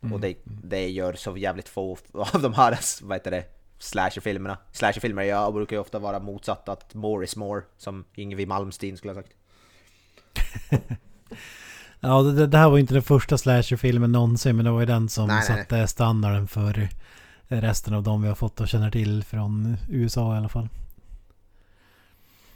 [0.00, 0.12] jag.
[0.12, 3.44] Och det, det gör så jävligt få av de här, vad heter det,
[3.78, 4.58] slasherfilmerna.
[4.72, 9.12] Slasherfilmer jag brukar ju ofta vara motsatt, att more is more, som Yngwie Malmsteen skulle
[9.12, 9.32] ha sagt.
[12.04, 15.08] Ja, det, det här var inte den första slasherfilmen någonsin, men det var ju den
[15.08, 16.88] som Nej, nej, satte standarden för
[17.48, 20.68] resten av de vi har fått och känner till från USA i alla fall.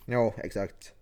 [0.05, 0.93] Ja, exakt.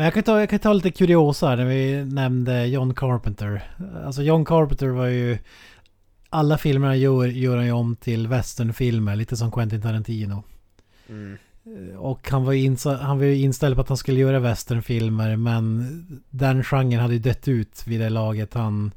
[0.00, 3.62] Jag kan ta, jag kan ta lite kuriosa här när vi nämnde John Carpenter.
[4.06, 5.38] Alltså John Carpenter var ju...
[6.30, 10.42] Alla filmerna gör, gör han ju om till westernfilmer, lite som Quentin Tarantino.
[11.08, 11.38] Mm.
[11.98, 15.86] Och han var, insa, han var ju inställd på att han skulle göra westernfilmer men
[16.30, 18.92] den genren hade ju dött ut vid det laget han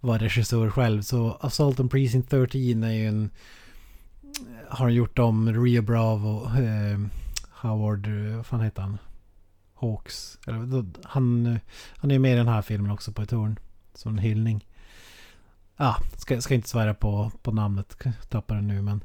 [0.00, 1.02] var regissör själv.
[1.02, 3.30] Så Assault on Precinct 13 är ju en...
[4.68, 6.98] Har han gjort om Rio Bravo, eh,
[7.50, 8.98] Howard, eh, vad fan heter han?
[9.80, 10.38] Hawks.
[10.46, 11.58] Eller, då- han,
[11.96, 13.58] han är ju med i den här filmen också på ett hörn.
[13.94, 14.66] Som en hyllning.
[15.76, 17.96] Ah, ska, ska inte svära på, på namnet.
[18.28, 19.00] Tappar det nu men.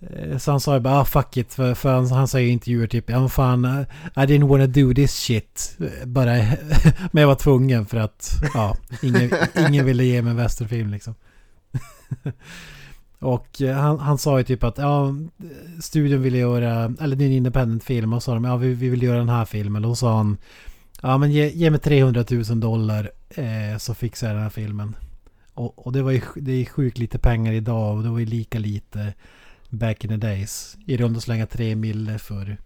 [0.00, 1.54] Eh, så han sa ju bara ah, fuck it.
[1.54, 3.80] För, för han, han säger i intervjuer typ ja fan eh,
[4.16, 5.76] I didn't wanna do this shit.
[5.80, 6.32] Eh, bara,
[7.12, 9.30] men jag var tvungen för att ja, ingen,
[9.68, 11.14] ingen ville ge mig en västerfilm liksom.
[13.24, 15.14] Och eh, han, han sa ju typ att ja,
[15.80, 18.88] studion ville göra, eller det är en independent film och sa de ja vi, vi
[18.88, 19.84] vill göra den här filmen.
[19.84, 20.36] Och då sa han
[21.02, 24.96] ja men ge, ge mig 300 000 dollar eh, så fixar jag den här filmen.
[25.54, 28.26] Och, och det var ju det är sjukt lite pengar idag och det var ju
[28.26, 29.14] lika lite
[29.70, 30.76] back in the days.
[30.86, 32.56] I runda slänga tre mille för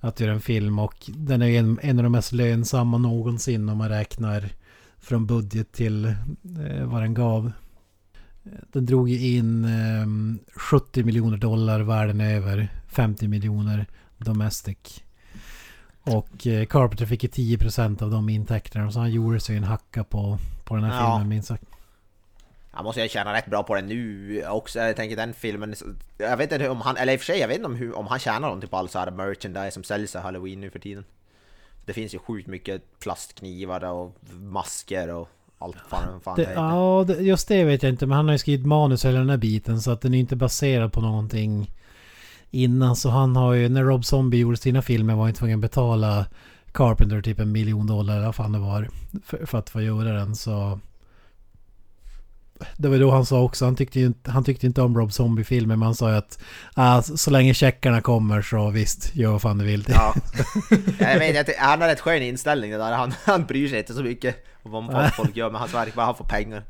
[0.00, 3.68] att göra en film och den är ju en, en av de mest lönsamma någonsin
[3.68, 4.48] om man räknar
[4.98, 7.52] från budget till eh, vad den gav.
[8.44, 10.06] Den drog ju in eh,
[10.58, 13.86] 70 miljoner dollar världen över, 50 miljoner
[14.18, 15.02] domestic.
[16.02, 20.04] Och eh, Carpenter fick ju 10% av de intäkterna så han gjorde sig en hacka
[20.04, 21.14] på, på den här Ja.
[21.14, 21.64] filmen minst sagt.
[22.70, 24.78] Han måste ju tjäna rätt bra på den nu också.
[24.78, 25.74] Jag tänker den filmen...
[26.18, 26.96] Jag vet inte om han...
[26.96, 28.76] Eller i och för sig, jag vet inte om, hur, om han tjänar någonting på
[28.76, 31.04] all så här merchandise som säljs av Halloween nu för tiden.
[31.84, 35.28] Det finns ju sjukt mycket plastknivar och masker och
[35.62, 38.06] allt fan, fan Det, ja, just det vet jag inte.
[38.06, 39.80] Men han har ju skrivit manus eller den här biten.
[39.80, 41.70] Så att den är inte baserad på någonting
[42.50, 42.96] innan.
[42.96, 46.26] Så han har ju, när Rob Zombie gjorde sina filmer var han tvungen att betala
[46.72, 48.88] Carpenter typ en miljon dollar eller vad fan det var.
[49.24, 50.36] För, för att få göra den.
[50.36, 50.80] Så...
[52.76, 55.12] Det var då han sa också, han tyckte ju inte, han tyckte inte om Rob
[55.12, 56.38] Zombie-filmer men han sa ju att
[56.74, 59.86] ah, så länge checkarna kommer så visst, gör vad fan du vill.
[59.88, 60.14] Ja.
[60.98, 62.92] jag vet, jag, han har rätt skön inställning det där.
[62.92, 66.06] Han, han bryr sig inte så mycket om vad folk gör, men hans verk bara
[66.06, 66.62] han får pengar.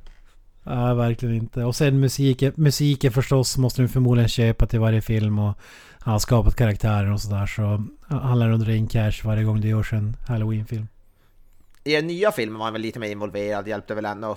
[0.63, 1.65] Nej, verkligen inte.
[1.65, 5.59] Och sen musiken, musiken förstås måste du förmodligen köpa till varje film och
[5.99, 9.61] han har skapat karaktärer och sådär så han lär nog dra in cash varje gång
[9.61, 10.87] det görs en Halloween-film.
[11.85, 14.37] I den nya filmen var han väl lite mer involverad, hjälpte väl ändå.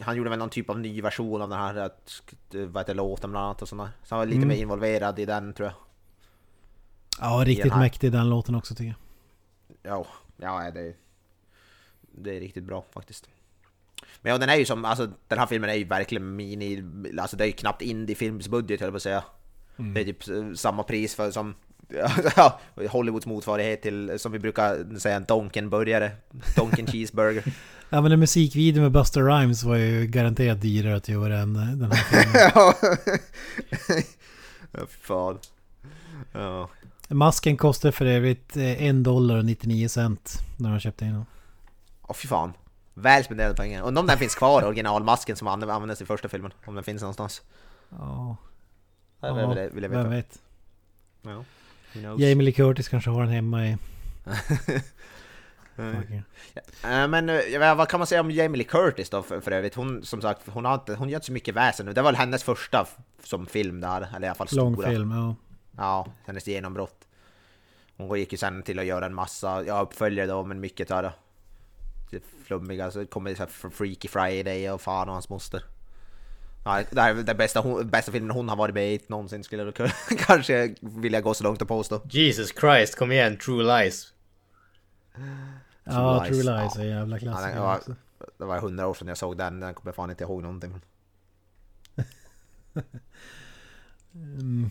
[0.00, 3.30] Han gjorde väl någon typ av ny version av den här, att- vad heter låten
[3.30, 3.88] bland annat och sådär.
[4.04, 4.48] Så han var lite Mm.
[4.48, 5.74] mer involverad i den tror jag.
[7.20, 7.80] Ja, riktigt här.
[7.80, 8.94] mäktig den låten också tycker
[9.82, 9.92] jag.
[9.92, 10.94] Ja, ja det,
[12.12, 13.28] det är riktigt bra faktiskt.
[14.20, 16.84] Men ja, den är ju som, alltså den här filmen är ju verkligen mini,
[17.20, 19.24] alltså det är ju knappt indie-filmsbudget höll jag på att säga.
[19.76, 21.54] Det är typ eh, samma pris för som
[22.90, 26.10] Hollywoods motsvarighet till, som vi brukar säga, en Donken-burgare.
[26.56, 27.44] Donken cheeseburger.
[27.90, 31.62] Ja men en musikvideo med Buster Rhymes var ju garanterat dyrare att göra än eh,
[31.68, 32.50] den här filmen.
[32.54, 32.74] ja,
[34.72, 35.38] Ja, fan.
[36.32, 36.68] Ja.
[37.08, 41.26] Masken kostar för övrigt eh, en dollar och 99 cent när de köpte in den.
[42.02, 42.52] Åh fy fan.
[42.94, 43.82] Väl spenderade pengar.
[43.82, 46.52] Undrar om den finns kvar, originalmasken som anv- användes i första filmen.
[46.66, 47.42] Om den finns någonstans.
[47.90, 48.36] Ja,
[49.20, 50.02] Det ja vill, jag- vill jag veta.
[50.02, 50.38] vem vet.
[51.22, 51.44] Ja.
[52.02, 53.76] Jamie Lee Curtis kanske har den hemma i...
[55.76, 56.22] Nej.
[56.82, 59.74] Eh, Men eh, vad kan man säga om Jamie Lee Curtis då för, för övrigt?
[59.74, 61.92] Hon som sagt, hon har inte, hon gör inte så mycket väsen nu.
[61.92, 62.86] Det var väl hennes första
[63.22, 64.64] som film där, eller i alla fall stora.
[64.64, 65.34] Långfilm, ja.
[65.76, 67.08] Ja, hennes genombrott.
[67.96, 71.12] Hon gick ju sen till att göra en massa, ja uppföljare då, men mycket där
[72.10, 75.62] det flummiga, så kommer det så här Freaky Friday och fan och hans moster.
[76.64, 79.44] Ja, det här är den bästa, hon, bästa filmen hon har varit med i någonsin
[79.44, 82.00] skulle jag kanske vilja gå så långt och påstå.
[82.10, 84.12] Jesus Christ, kom igen, True Lies.
[85.84, 86.28] Ja, Lies.
[86.42, 86.80] True Lies Ja.
[86.82, 87.94] är en jävla Ja, klassiker det, var, också.
[88.38, 90.74] det var hundra år sedan jag såg den, den kommer jag fan inte ihåg någonting.
[94.14, 94.70] Mm.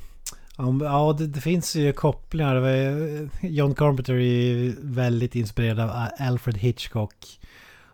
[0.58, 2.56] Ja, Ja, det, det finns ju kopplingar.
[2.56, 7.40] Det var ju- John Carpenter är ju väldigt inspirerad av Alfred Hitchcock.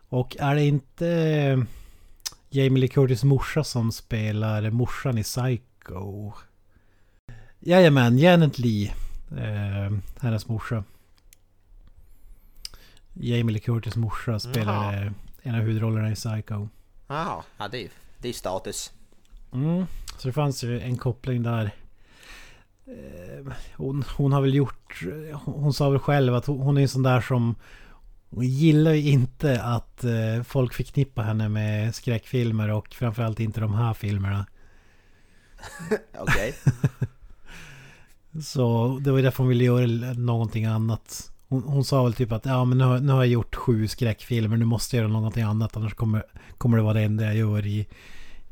[0.10, 1.66] Och är det inte
[2.52, 6.34] Jamie Lee Curtis morsa som spelar morsan i Psycho?
[7.60, 8.94] Jajamän, Janet Lee.
[9.38, 9.92] Eh,
[10.22, 10.84] hennes morsa.
[13.14, 15.12] Jamie Lee Curtis morsa spelar eh,
[15.44, 16.68] en av huvudrollerna i Psycho.
[17.08, 18.92] Jaha, ja det är, det är status.
[19.54, 19.86] Mm.
[20.18, 21.72] Så det fanns ju en koppling där.
[22.86, 25.04] Eh, Hon, hon har väl gjort...
[25.34, 27.56] Hon sa väl själv att hon hon är en sån där som...
[28.30, 33.74] Hon gillar ju inte att eh, folk förknippar henne med skräckfilmer och framförallt inte de
[33.74, 34.46] här filmerna.
[36.20, 36.54] Okej.
[38.44, 41.32] Så det var ju därför hon ville göra någonting annat.
[41.48, 43.88] Hon, hon sa väl typ att ja men nu har, nu har jag gjort sju
[43.88, 46.24] skräckfilmer, nu måste jag göra någonting annat annars kommer,
[46.58, 47.88] kommer det vara det enda jag gör i, i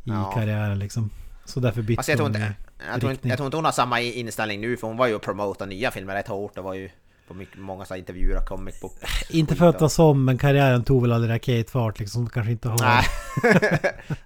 [0.03, 0.32] Ja.
[0.34, 1.09] karriären liksom.
[1.45, 2.53] Så därför bytte Fast jag hon inte,
[2.91, 5.15] jag, tror inte, jag tror inte hon har samma inställning nu för hon var ju
[5.15, 6.55] och promotade nya filmer rätt hårt.
[6.55, 6.89] Det var ju
[7.28, 8.93] på mycket, många så intervjuer och comic book.
[9.30, 12.30] Inte för att vara som, men karriären tog väl aldrig raketfart liksom.
[12.30, 12.80] Kanske inte har...
[12.80, 13.05] Nej.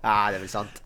[0.01, 0.83] ja, det är väl sant.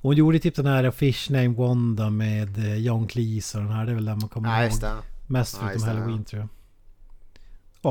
[0.00, 3.86] Hon gjorde typ den här Fish Named Wanda med eh, John Cleese och den här.
[3.86, 5.02] Det är väl den man kommer Nej, ihåg.
[5.26, 6.24] Mest förutom det, Halloween ja.
[6.24, 6.48] tror jag.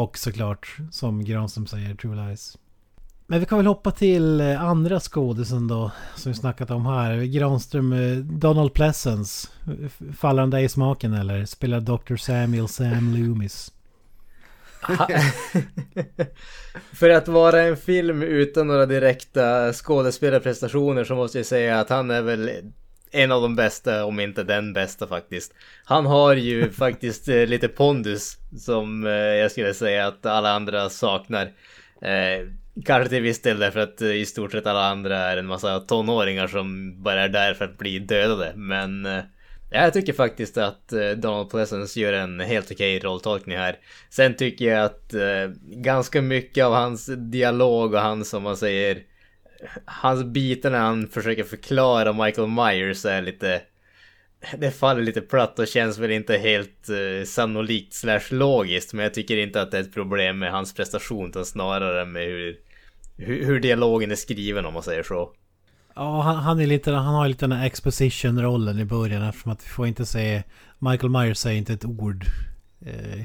[0.02, 2.58] Och såklart, som Granström säger, True Lies.
[3.28, 7.18] Men vi kan väl hoppa till eh, andra skådisen då, som vi snackat om här.
[7.18, 9.48] Granström, eh, Donald Pleasence.
[10.18, 11.46] Faller han dig i smaken eller?
[11.46, 12.16] Spelar Dr.
[12.16, 13.72] Samuel Sam Loomis.
[16.94, 22.12] För att vara en film utan några direkta skådespelarprestationer så måste jag säga att han
[22.12, 22.52] är väl
[23.12, 25.54] en av de bästa, om inte den bästa faktiskt.
[25.86, 29.04] Han har ju faktiskt eh, lite pondus som
[29.40, 31.52] jag skulle säga att alla andra saknar.
[32.84, 35.80] Kanske till viss del därför att eh, i stort sett alla andra är en massa
[35.80, 38.54] tonåringar som bara är där för att bli dödade.
[38.56, 39.08] Men
[39.72, 43.78] Ja, jag tycker faktiskt att eh, Donald Pleasence gör en helt okej rolltolkning här.
[44.10, 45.14] Sen tycker jag att
[45.62, 49.02] ganska mycket av hans dialog och hans, som man säger,
[49.86, 53.62] hans bitar när han försöker förklara Michael Myers är lite...
[54.58, 56.90] Det faller lite platt och känns väl inte helt
[57.26, 58.94] sannolikt slash logiskt.
[58.94, 62.26] Men jag tycker inte att det är ett problem med hans prestation utan snarare med
[62.26, 62.58] hur,
[63.18, 65.30] hur, hur dialogen är skriven om man säger så.
[65.96, 69.66] Ja, han, han, är lite, han har lite den här exposition-rollen i början eftersom att
[69.66, 70.44] vi får inte se...
[70.80, 72.26] Michael Myers säger inte ett ord
[72.82, 73.22] eh,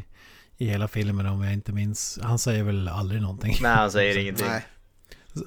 [0.57, 2.18] i hela filmen om jag inte minns.
[2.22, 3.57] Han säger väl aldrig någonting.
[3.62, 4.47] Nej, han säger ingenting.
[4.47, 4.66] Nej.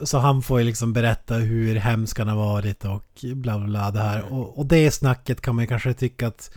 [0.03, 3.91] Så han får ju liksom berätta hur hemskt han har varit och bla bla bla
[3.91, 4.33] det här.
[4.33, 6.51] Och, och det snacket kan man kanske tycka att...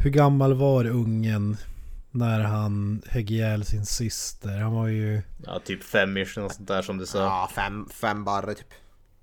[0.00, 1.56] Hur gammal var ungen
[2.18, 4.58] när han högg ihjäl sin syster?
[4.58, 5.22] Han var ju...
[5.46, 7.18] Ja, typ fem-ish och sånt där som du sa.
[7.18, 8.74] Ja, fem, fem barre typ.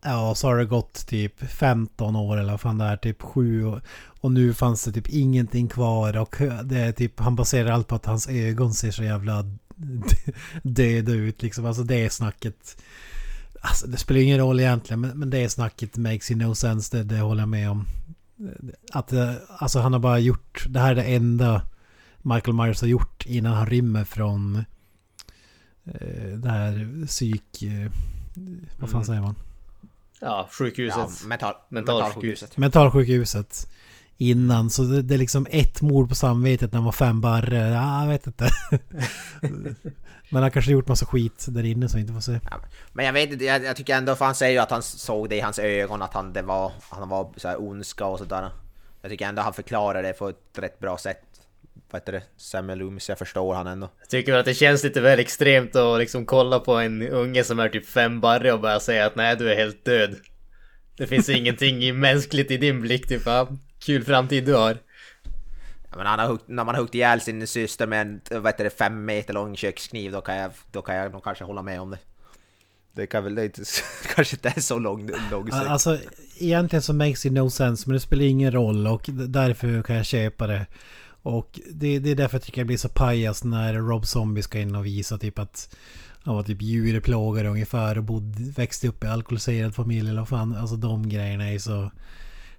[0.04, 3.66] Ja, så har det gått typ 15 år eller vad fan det är, typ 7
[3.66, 3.82] år.
[4.22, 7.96] Och nu fanns det typ ingenting kvar och det är typ, han baserar allt på
[7.96, 9.46] att hans ögon ser så jävla
[10.64, 11.66] döda ut liksom.
[11.66, 12.78] Alltså det är snacket.
[13.62, 16.98] Alltså det spelar ingen roll egentligen, men, men det är snacket makes you no sense,
[16.98, 17.86] det, det håller jag med om.
[18.92, 21.62] Att, eh, alltså han har bara gjort, det här är det enda
[22.26, 24.56] Michael Myers har gjort innan han rymmer från
[25.86, 27.64] eh, det här psyk...
[27.64, 27.92] Eh,
[28.80, 29.36] vad fan säger man?
[30.20, 30.98] Ja, sjukhuset.
[30.98, 32.58] Ja, mental, Mentalsjukhuset.
[32.58, 33.68] mentalsjukhuset
[34.18, 34.70] innan.
[34.70, 37.70] Så det, det är liksom ett mord på samvetet när man var fem barre.
[37.70, 38.50] Ja, jag vet inte.
[40.30, 42.40] Men han kanske gjort massa skit där inne som vi inte får se.
[42.52, 42.60] Ja,
[42.94, 45.30] men jag vet inte, jag, jag tycker ändå, för han säger ju att han såg
[45.30, 48.50] det i hans ögon, att han, det var, han var så här ondska och sådär.
[49.02, 51.35] Jag tycker ändå han förklarar det på ett rätt bra sätt.
[51.92, 52.24] Vad heter det?
[52.38, 53.90] Samuel Loomis, jag förstår han ändå.
[54.00, 57.60] Jag tycker att det känns lite väl extremt att liksom kolla på en unge som
[57.60, 60.16] är typ fem barre och bara säga att nej du är helt död.
[60.98, 63.22] Det finns ingenting i mänskligt i din blick typ.
[63.26, 63.48] Ja,
[63.80, 64.78] kul framtid du har.
[65.90, 68.46] Ja, men han har huggt, när man har huggit ihjäl sin syster med en vad
[68.46, 71.62] heter det, fem meter lång kökskniv, då kan jag, då kan jag nog kanske hålla
[71.62, 72.00] med om det.
[72.94, 73.62] Det kan väl det inte,
[74.16, 75.68] kanske inte är så lång, lång sträck.
[75.68, 75.98] Alltså
[76.40, 80.06] egentligen så makes it no sense men det spelar ingen roll och därför kan jag
[80.06, 80.66] köpa det.
[81.26, 84.60] Och det, det är därför jag tycker jag blir så pajas när Rob Zombie ska
[84.60, 85.76] in och visa typ att
[86.24, 90.56] han var typ djurplågare ungefär och bodde, växte upp i alkoholiserad familj eller vad fan.
[90.56, 91.92] Alltså de grejerna är så...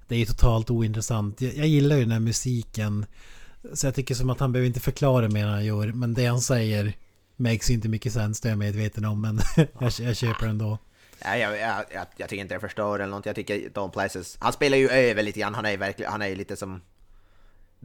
[0.09, 1.41] Det är ju totalt ointressant.
[1.41, 3.07] Jag, jag gillar ju den här musiken.
[3.73, 5.87] Så jag tycker som att han behöver inte förklara mer än han gör.
[5.93, 6.93] Men det han säger
[7.37, 9.21] makes inte mycket sens, det är jag medveten om.
[9.21, 9.41] Men
[9.81, 10.79] jag, jag köper ändå.
[11.25, 11.85] Ja, jag, jag,
[12.17, 13.27] jag, tycker inte det förstör eller något.
[13.27, 15.55] Jag tycker Don Places, han spelar ju över lite grann.
[15.55, 16.81] Han är ju verkligen, han är ju lite som...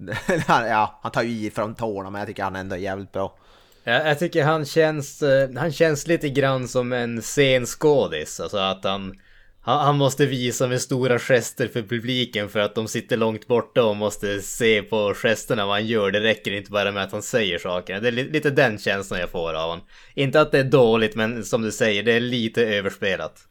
[0.47, 3.37] ja, han tar ju i från tårna men jag tycker han ändå är jävligt bra.
[3.83, 8.39] Jag, jag tycker han känns, eh, han känns lite grann som en scenskådis.
[8.39, 9.19] Alltså att han,
[9.61, 13.95] han, måste visa med stora gester för publiken för att de sitter långt borta och
[13.95, 16.11] måste se på gesterna vad han gör.
[16.11, 18.01] Det räcker inte bara med att han säger saker.
[18.01, 19.85] Det är li, lite den känslan jag får av honom.
[20.13, 23.47] Inte att det är dåligt men som du säger, det är lite överspelat.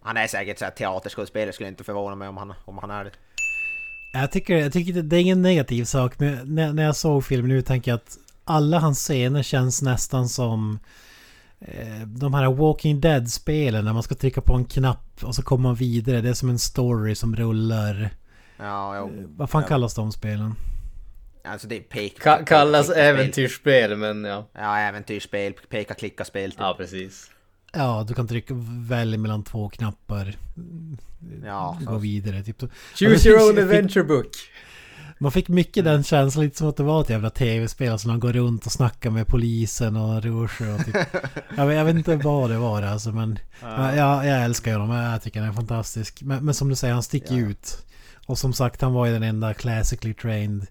[0.00, 3.10] Han är säkert så teaterskådespelare, skulle inte förvåna mig om han, om han är det.
[4.20, 7.48] Jag tycker, jag tycker det- är ingen negativ sak, men när, när jag såg filmen
[7.48, 10.78] nu tänker jag att alla hans scener känns nästan som
[11.60, 15.62] eh, de här Walking Dead-spelen när man ska trycka på en knapp och så kommer
[15.62, 16.20] man vidare.
[16.20, 18.10] Det är som en story som rullar.
[18.58, 19.10] Ja, jo.
[19.36, 19.68] Vad fan Ja.
[19.68, 20.54] kallas de spelen?
[21.44, 22.18] Alltså det är pek...
[22.20, 24.46] Ka- kallas äventyrsspel, men ja.
[24.52, 26.50] Ja, äventyrsspel, peka-klicka-spel.
[26.50, 26.60] Typ.
[26.60, 27.30] Ja, precis.
[27.76, 30.36] Ja, du kan trycka välja mellan två knappar.
[31.44, 32.42] Ja, Gå vidare.
[32.42, 32.60] Typ.
[32.94, 34.30] Choose your own adventure book.
[35.18, 37.92] Man fick mycket den känslan, lite som att det var ett jävla tv-spel.
[37.92, 40.96] Alltså man går runt och snackar med polisen och sig och typ.
[41.56, 43.38] jag, vet, jag vet inte vad det var alltså men...
[43.60, 46.22] men jag, jag älskar honom, jag tycker han är fantastisk.
[46.22, 47.86] Men, men som du säger, han sticker ju ut.
[48.26, 50.66] Och som sagt, han var ju den enda classically trained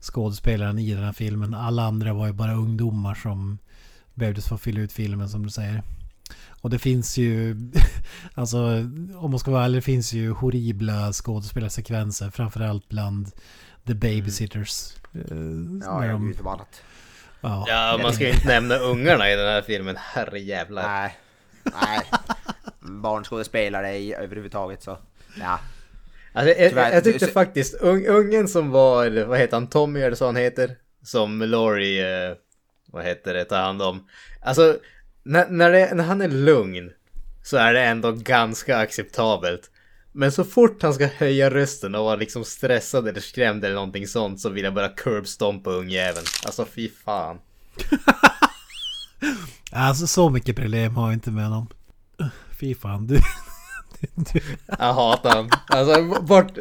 [0.00, 1.54] skådespelaren i den här filmen.
[1.54, 3.58] Alla andra var ju bara ungdomar som
[4.14, 5.82] behövdes för att fylla ut filmen som du säger.
[6.60, 7.56] Och det finns ju,
[8.34, 8.58] alltså
[9.16, 12.30] om man ska vara ärlig, det finns ju horribla skådespelarsekvenser.
[12.30, 13.30] Framförallt bland
[13.86, 14.92] The Babysitters.
[15.14, 15.20] eh,
[15.82, 16.82] Ja, när ja, de- förbannat.
[17.40, 17.64] ja.
[17.68, 19.96] Ja, man ska ju inte nämna ungarna i den här filmen.
[19.98, 20.82] Herrejävlar.
[20.88, 21.16] Nej.
[21.64, 22.00] Nej.
[22.80, 24.98] Barnskådespelare i överhuvudtaget så.
[25.40, 25.60] Ja.
[26.32, 30.16] Alltså, jag, jag, jag tyckte faktiskt un, ungen som var, vad heter han, Tommy eller
[30.16, 30.76] så han heter?
[31.02, 32.36] Som Laurie, eh,
[32.86, 34.06] vad heter det, tar hand om.
[34.42, 34.76] Alltså,
[35.22, 36.90] när, när, det, när han är lugn
[37.42, 39.70] så är det ändå ganska acceptabelt.
[40.12, 44.06] Men så fort han ska höja rösten och vara liksom stressad eller skrämd eller någonting
[44.06, 46.26] sånt så vill jag bara curbstompa ungjäveln.
[46.44, 47.38] Alltså fy fan.
[49.72, 51.66] Alltså så mycket problem har jag inte med honom.
[52.60, 53.20] Fy fan, du...
[54.14, 55.50] du Jag hatar han.
[55.66, 56.58] Alltså bort.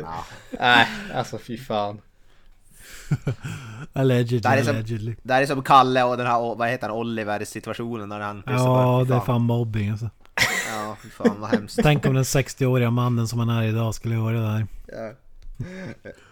[0.60, 2.02] Nej, alltså fy fan.
[3.94, 5.16] allegedly, Det här är som- allegedly.
[5.24, 8.44] Det här är som Kalle och den här, vad heter han, Oliver situationen när han...
[8.46, 10.10] Ja, det är fan mobbing alltså.
[10.72, 11.80] Ja, fan vad hemskt.
[11.84, 14.68] Tänk om den 60-åriga mannen som han är idag skulle göra det där.
[14.88, 15.14] Ja.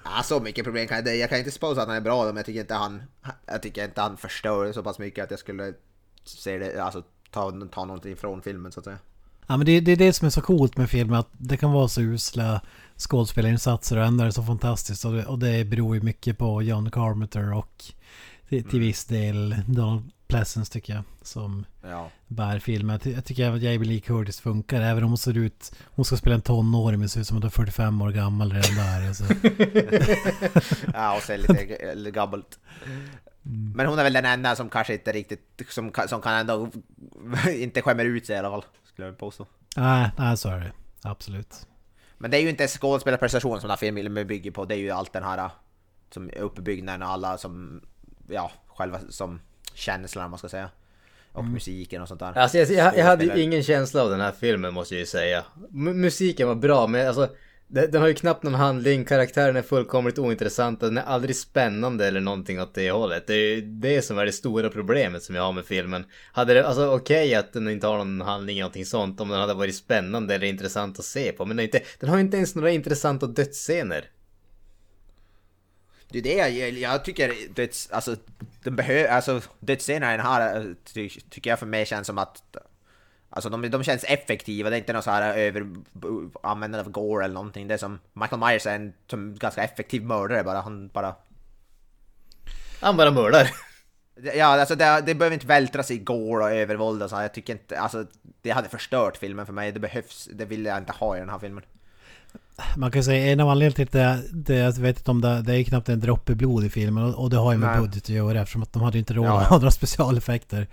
[0.04, 1.18] Ja, så mycket problem kan jag.
[1.18, 3.04] Jag kan inte spåsa att han är bra men jag tycker inte han...
[3.46, 5.74] Jag tycker inte han förstör så pass mycket att jag skulle
[6.24, 8.98] se det, alltså ta, ta någonting från filmen så att säga.
[9.48, 11.72] Ja men det, det är det som är så coolt med filmen att det kan
[11.72, 12.62] vara så usla
[12.98, 16.62] skådespelarinsatser och ändå är det så fantastiskt och det, och det beror ju mycket på
[16.62, 17.84] John Carpenter och
[18.50, 22.10] till, till viss del Donald Pleasence tycker jag som Ja.
[22.28, 23.00] bär filmen.
[23.04, 26.06] Jag, jag tycker även att Jamie Lee Curtis funkar även om hon ser ut hon
[26.06, 28.76] ska spela en tonåring men ser ut som att hon är 45 år gammal redan
[28.76, 29.08] där.
[29.08, 29.24] Alltså.
[30.94, 32.42] Ja, och så lite lite
[33.48, 33.76] gabbalt.
[33.76, 36.70] Men hon är väl den enda som kanske inte riktigt, som, kan- som kan ändå
[37.52, 39.46] inte skämmer ut sig i alla fall, skulle jag påstå.
[39.78, 40.72] Nej, nej så är det.
[41.04, 41.68] Absolut.
[42.18, 44.90] Men det är ju inte skådespelarprestation som den här filmen bygger på, det är ju
[44.92, 45.50] allt den här
[46.10, 47.82] som är uppbyggnaden och alla som,
[48.30, 49.40] ja, själva som
[49.74, 50.70] känslan man ska säga.
[51.32, 52.38] Och musiken och sånt där.
[52.38, 55.44] Alltså jag, jag, jag hade ingen känsla av den här filmen måste jag ju säga.
[55.74, 57.30] M- musiken var bra men alltså
[57.68, 62.08] den, den har ju knappt någon handling, karaktären är fullkomligt ointressant, den är aldrig spännande
[62.08, 63.28] eller någonting åt det hållet.
[63.28, 66.06] Det är ju det som är det stora problemet som jag har med filmen.
[66.32, 69.40] Hade det, alltså okej att den inte har någon handling eller någonting sånt om den
[69.40, 71.46] hade varit spännande eller intressant att se på.
[71.46, 74.10] Men den, inte, den har inte ens några intressanta dödsscener.
[76.10, 78.16] Det är det jag, jag tycker, döds, alltså,
[78.64, 82.44] den behöver, alltså dödsscenerna i den här ty, tycker jag för mig känns som att
[83.38, 85.68] Alltså de, de känns effektiva, det är inte något så här över
[86.44, 87.68] användande av gore eller någonting.
[87.68, 91.16] Det är som Michael Myers är en som ganska effektiv mördare bara, han bara...
[92.82, 93.50] Han bara mördar.
[94.36, 97.16] Ja, alltså det, det behöver inte vältras i gore och övervåld och så.
[97.16, 98.06] Jag tycker inte, alltså
[98.42, 99.72] det hade förstört filmen för mig.
[99.72, 101.64] Det behövs, det vill jag inte ha i den här filmen.
[102.76, 105.56] Man kan säga en av anledningarna till det, det jag vet inte om det, det
[105.56, 107.82] är knappt en droppe blod i filmen och, och det har ju med Nej.
[107.82, 109.50] budget att göra eftersom att de hade inte råd Ja, att ja.
[109.50, 110.68] ha några specialeffekter.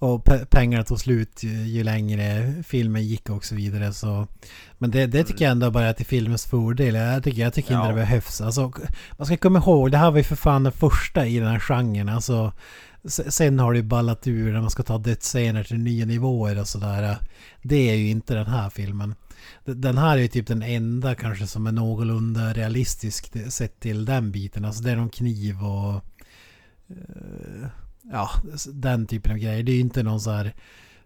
[0.00, 4.26] Och pe pengarna tog slut ju, ju längre filmen gick och så vidare så.
[4.78, 6.94] Men det, det tycker jag ändå bara är till filmens fördel.
[6.94, 7.88] Jag tycker, jag tycker inte Ja.
[7.88, 8.40] det behövs.
[8.40, 8.72] Alltså,
[9.18, 11.58] man ska komma ihåg, det här var ju för fan den första i den här
[11.58, 12.08] genren.
[12.08, 12.52] Alltså,
[13.04, 16.60] se- sen har det ju ballat ur när man ska ta dödsscener till nya nivåer
[16.60, 17.16] och sådär.
[17.62, 19.14] Det är ju inte den här filmen.
[19.64, 24.30] Den här är ju typ den enda kanske som är någorlunda realistisk sett till den
[24.32, 24.64] biten.
[24.64, 26.04] Alltså det är någon kniv och...
[28.12, 28.30] Ja,
[28.72, 29.62] den typen av grejer.
[29.62, 30.54] Det är ju inte någon så här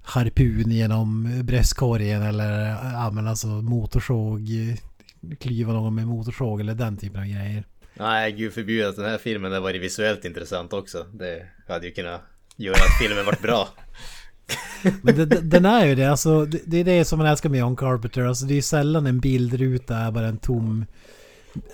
[0.02, 4.48] harpun genom bröstkorgen eller ja men alltså motorsåg.
[5.40, 7.64] Klyva någon med motorsåg eller den typen av grejer.
[7.94, 11.06] Nej, gud förbjude att den här filmen hade varit visuellt intressant också.
[11.12, 12.20] Det hade ju kunnat
[12.56, 13.68] göra att filmen varit bra.
[15.02, 17.60] Men det, den är ju det, alltså det, det är det som man älskar med
[17.60, 18.22] John Carpenter.
[18.22, 20.84] Alltså det är ju sällan en bildruta är bara en tom...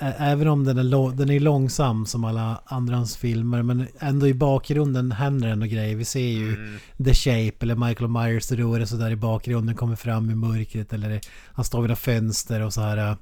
[0.00, 3.62] Även om den är, den är långsam som alla andra hans filmer.
[3.62, 5.96] Men ändå i bakgrunden händer ändå grejer.
[5.96, 9.76] Vi ser ju The Shape eller Michael Myers rör sig där i bakgrunden.
[9.76, 11.20] Kommer fram i mörkret eller
[11.52, 13.16] han står vid några fönster och så här.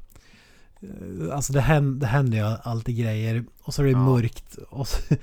[1.32, 3.44] Alltså det händer, det händer ju alltid grejer.
[3.62, 3.98] Och så är det Ja.
[3.98, 4.57] mörkt.
[4.69, 4.98] Och så,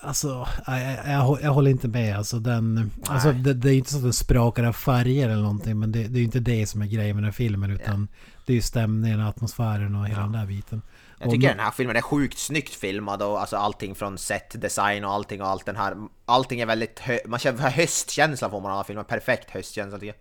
[0.00, 2.16] alltså, jag, jag, jag, håller inte med.
[2.16, 5.78] Alltså, den, alltså det, det är inte så att den sprakar av färger eller någonting.
[5.78, 7.70] Men det, det är ju inte det som är grejen med den här filmen.
[7.70, 8.08] Utan
[8.46, 10.82] det är ju stämningen, atmosfären och hela den där biten.
[11.18, 15.04] Jag tycker den här filmen är sjukt snyggt filmad och alltså allting från set design
[15.04, 18.72] och allting och allt den här Allting är väldigt hö man känner höstkänsla får man
[18.72, 20.16] av filmen, perfekt höstkänsla tycker jag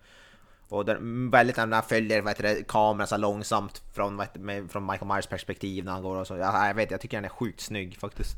[0.69, 4.39] Och den, väldigt när den följer vad heter det, kameran så långsamt från, vad heter,
[4.39, 7.17] med, från Michael Myers perspektiv när han går och så ja, Jag vet, jag tycker
[7.17, 8.37] den är sjukt snygg faktiskt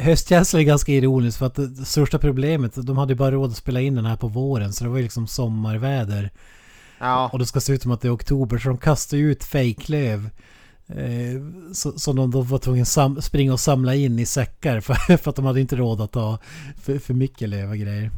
[0.00, 3.56] Höstkänsla är ganska ironiskt för att det, största problemet, de hade ju bara råd att
[3.56, 6.30] spela in den här på våren så det var ju liksom sommarväder.
[6.98, 9.32] Ja, Och det ska se ut som att det är oktober så de kastar ju
[9.32, 10.30] ut fejklöv.
[10.86, 11.40] Eh,
[11.96, 12.84] så de då var tvungna
[13.18, 16.12] att springa och samla in i säckar för, för att de hade inte råd att
[16.12, 16.38] ta
[16.82, 18.10] för, för mycket löv och grejer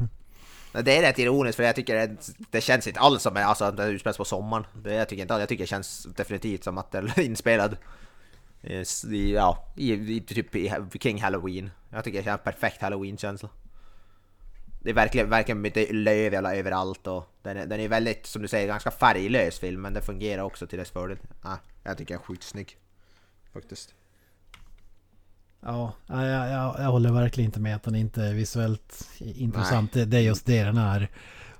[0.83, 2.17] det är rätt ironiskt för jag tycker det,
[2.51, 4.65] det känns inte alls som alltså, att det utspelas på sommaren.
[4.73, 7.77] Det, Jag tycker inte jag tycker det känns definitivt som att det är inspelad
[9.11, 11.71] i, ja, i, i, typ i, kring halloween.
[11.89, 13.49] Jag tycker det känns perfekt halloween-känsla.
[14.81, 18.41] Det är verkligen, verkligen mycket löv jävla överallt och den är, den är väldigt, som
[18.41, 21.17] du säger, ganska färglös film men det fungerar också till dess fördel.
[21.43, 22.77] Ja, Jag tycker den är sjukt snygg
[23.53, 23.93] Faktiskt.
[25.65, 29.93] Ja, jag, jag, jag, håller verkligen inte med att den inte är visuellt intressant.
[29.93, 31.09] Det, det är just det den är.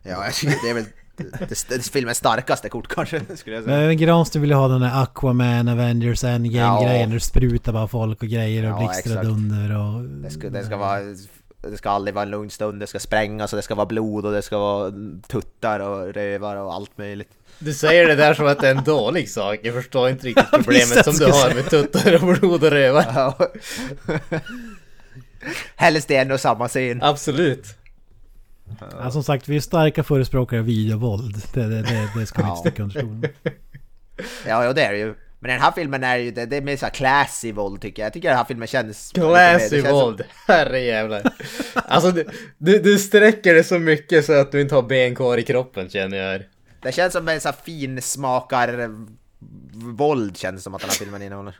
[0.03, 0.23] Ja,
[0.63, 0.85] det är väl
[1.17, 4.81] det, det, filmens starkaste kort kanske, skulle jag säga Men Granström vill ju ha den
[4.81, 6.99] där Aquaman, Avengers, Endgame-grejen.
[6.99, 7.07] Ja.
[7.07, 10.03] där det sprutar bara folk och grejer och Ja, blixtrar dunder och...
[10.03, 10.99] Det ska, det ska vara...
[11.71, 14.25] Det ska aldrig vara en lugn stund, det ska sprängas och det ska vara blod
[14.25, 14.93] och det ska vara
[15.27, 17.29] tuttar och rövar och allt möjligt.
[17.59, 19.59] Du säger det där som att det är en dålig sak.
[19.63, 23.05] Jag förstår inte riktigt problemet som du har med tuttar och blod och rövar.
[23.15, 23.37] Ja.
[25.75, 27.03] Helst i en och samma scen.
[27.03, 27.65] Absolut.
[28.91, 31.35] Ja, som sagt, vi är starka förespråkare av videovåld.
[31.53, 32.55] Det, det, det, det ska vi inte Ja.
[32.55, 33.29] sticka under stol med.
[34.47, 35.15] Ja, ja, det är det ju.
[35.45, 38.05] Men den här filmen är ju, det, det är mer såhär classy våld tycker jag.
[38.05, 39.11] Jag tycker den här filmen känns...
[39.13, 40.23] Classy känns som- våld.
[40.47, 41.21] Herrejävlar.
[41.73, 42.25] Alltså du,
[42.57, 45.89] du, du sträcker det så mycket så att du inte har ben kvar i kroppen
[45.89, 46.41] känner jag.
[46.81, 48.89] Det känns som en sån här fin smakar
[49.95, 51.55] våld känns det som att den här filmen innehåller.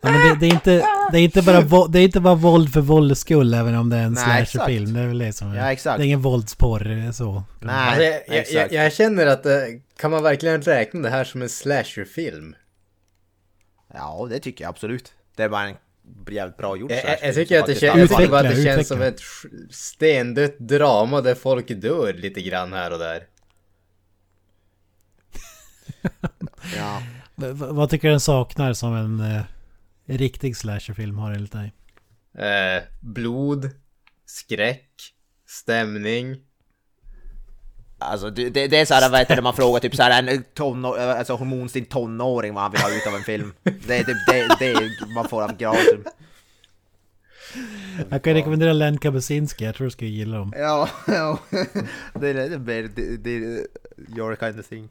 [0.00, 2.34] Ja, men det, det, är inte, det, är inte bara, vo- det är inte bara
[2.34, 4.94] våld för våldets skull även om det är en slasherfilm.
[4.94, 5.56] Det är väl det som är.
[5.56, 5.98] Ja, exakt.
[5.98, 7.42] Det är ingen våldsporr så.
[7.60, 9.52] Nej, Alltså, jag, jag, jag känner att eh,
[10.00, 12.54] kan man verkligen räkna det här som en slasherfilm?
[13.94, 15.12] Ja, det tycker jag absolut.
[15.36, 15.76] Det är bara en
[16.30, 18.88] jävligt bra gjord Jag, jag, tycker att det, kän, tycker bara att det Utveckla, känns
[18.88, 19.58] som utveckla.
[19.68, 23.26] ett stendött drama där folk dör lite grann här och där.
[26.76, 27.02] Ja.
[27.34, 29.42] V- v- vad tycker du den saknar som en eh,
[30.06, 31.72] riktig slasherfilm har enligt dig?
[32.38, 33.70] Eh, blod,
[34.26, 34.90] skräck,
[35.46, 36.36] stämning.
[38.00, 41.34] Alltså det, det, är såhär, vad heter det, man frågar typ såhär en tonår, alltså
[41.34, 43.52] hormonstinn tonåring vad han vill ha ut av en film.
[43.62, 46.06] Det är typ det, det är man får av gratis.
[48.10, 50.52] Jag kan rekommendera Len Kabasinski, jag tror du skulle gilla dem.
[50.56, 51.38] Ja, ja.
[52.20, 53.66] Det är är
[54.16, 54.88] your kind of thing.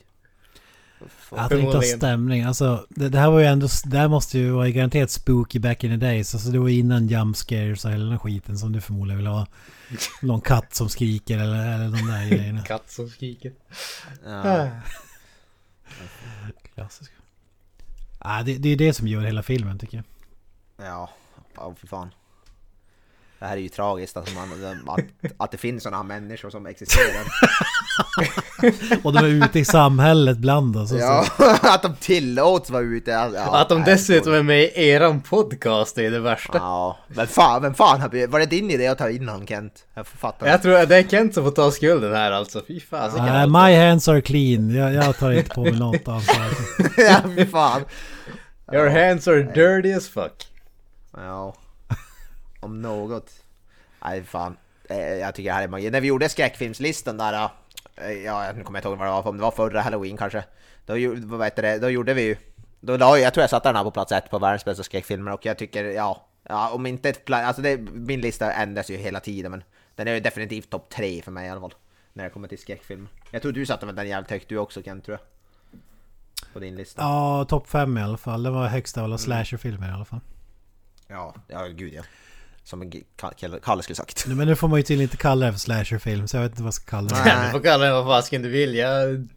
[1.01, 1.97] Inte har Förmodligen.
[1.97, 2.43] stämning.
[2.43, 3.67] Alltså, det, det här var ju ändå...
[3.85, 6.33] Det här måste ju vara garanterat spooky back in the days.
[6.33, 9.47] Alltså det var innan jump scares och hela den skiten som du förmodligen vill ha.
[10.21, 12.63] Någon katt som skriker eller, eller de där grejerna.
[12.63, 13.53] Katt som skriker.
[14.25, 14.69] Ja.
[16.73, 17.11] Klassisk.
[18.19, 20.05] Ah, det, det är det som gör hela filmen tycker jag.
[20.87, 21.09] Ja,
[21.55, 22.09] ja fy fan.
[23.39, 26.65] Det här är ju tragiskt att, man, att, att det finns sådana här människor som
[26.65, 27.25] existerar.
[29.03, 30.91] Och de är ute i samhället bland oss.
[30.91, 31.03] och så.
[31.05, 31.25] Ja,
[31.61, 33.11] att de tillåts vara ute.
[33.11, 36.57] Ja, att de dessutom är med i eran podcast är det värsta.
[36.57, 37.99] Ja, men fan, vem fan
[38.29, 39.73] var det din idé att ta in honom Kent?
[39.93, 42.61] Jag fattar Jag tror att det är Kent som får ta skulden här alltså.
[42.67, 43.11] Fy fan.
[43.11, 44.69] så Ah, my hands are clean.
[44.75, 46.45] Jag, jag tar inte på mig något ansvar.
[46.97, 47.81] ja, fy fan.
[48.73, 50.47] Your hands are dirty as fuck.
[51.17, 51.55] Ja,
[52.59, 53.31] om något.
[54.01, 54.57] Nej fan,
[54.89, 55.91] Eh, jag tycker det här är magi.
[55.91, 57.49] När vi gjorde skräckfilmslistan där,
[57.95, 60.17] eh, ja nu kommer jag inte ihåg vad det var, om det var förra halloween
[60.17, 60.43] kanske.
[60.85, 62.37] Då, vad heter det, då gjorde vi ju,
[62.79, 65.31] då la, jag tror jag satte den här på plats ett på världens bästa skräckfilmer
[65.31, 69.19] och jag tycker, ja, ja om inte ett alltså det, min lista ändras ju hela
[69.19, 69.63] tiden men
[69.95, 71.73] den är ju definitivt topp tre för mig i alla fall.
[72.13, 73.09] När det kommer till skräckfilmer.
[73.31, 75.27] Jag tror du satte den jävligt högt du också Ken, tror jag.
[76.53, 77.01] På din lista.
[77.01, 78.43] Ja, topp fem i alla fall.
[78.43, 80.19] Det var högsta av alla slasherfilmer i alla fall.
[81.07, 82.03] Ja, ja gud ja.
[82.69, 82.91] Som
[83.63, 84.25] Kalle skulle sagt.
[84.27, 86.27] Men nu får man ju tydligen inte kalla det för slasherfilm.
[86.27, 87.15] Så jag vet inte vad jag ska kalla det.
[87.25, 87.45] Nej.
[87.45, 88.75] Du får kalla den vad fasken du vill.
[88.75, 89.27] Jag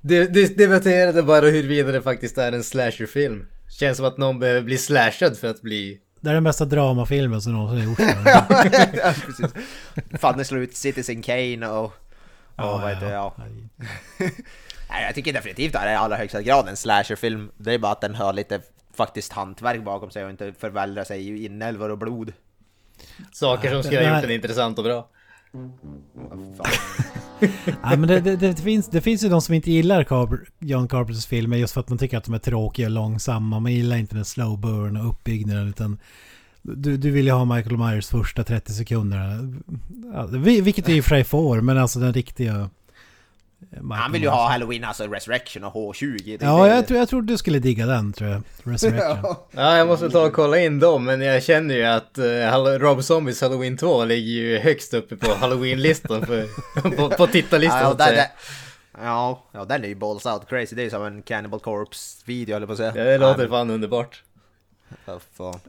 [0.00, 3.46] de- de- debatterade bara huruvida det faktiskt är en slasherfilm.
[3.78, 6.00] Känns som att någon behöver bli slashad för att bli...
[6.20, 8.00] Det är den bästa dramafilmen som någonsin gjorts.
[8.24, 8.44] ja,
[9.26, 9.46] precis.
[10.20, 11.92] Fanny slår ut Citizen Kane och, Och
[12.56, 13.12] vad heter det?
[13.12, 13.34] Ja.
[14.90, 17.50] Nej, jag tycker definitivt att det är i allra högsta grad en slasherfilm.
[17.56, 18.60] Det är bara att den har lite
[18.96, 22.32] faktiskt hantverk bakom sig och inte förvällar sig i inälvor och blod.
[23.32, 25.08] Saker som skulle ha gjort den intressant och bra.
[27.84, 30.88] Nej, men det, det, det, finns, det finns ju de som inte gillar Carp- John
[30.88, 33.60] Carpenters filmer just för att man tycker att de är tråkiga och långsamma.
[33.60, 35.98] Man gillar inte den slow burn och uppbyggnaden utan
[36.62, 39.54] du, du vill ju ha Michael Myers första 30 sekunderna.
[40.14, 42.70] Ja, vi- vilket vi i och för sig får, men alltså den riktiga...
[43.70, 44.34] Michael Han vill ju Myers.
[44.36, 46.38] ha Halloween, alltså Resurrection och H20.
[46.38, 48.42] Det- Ja, det- jag tror, jag tror du skulle digga den tror jag.
[48.62, 49.34] Resurrection.
[49.50, 52.24] Ja, jag måste ta och kolla in dem, men jag känner ju att uh,
[52.78, 56.46] Rob Zombies Halloween 2 ligger ju högst uppe på Halloween-listan för,
[56.96, 57.80] på, på tittarlistan.
[57.82, 58.26] Ja, där, där,
[59.02, 60.76] ja, ja, den är ju balls out crazy.
[60.76, 62.92] Det är som en Cannibal Corpse-video, eller på att säga.
[62.96, 64.22] Ja, det låter fan underbart.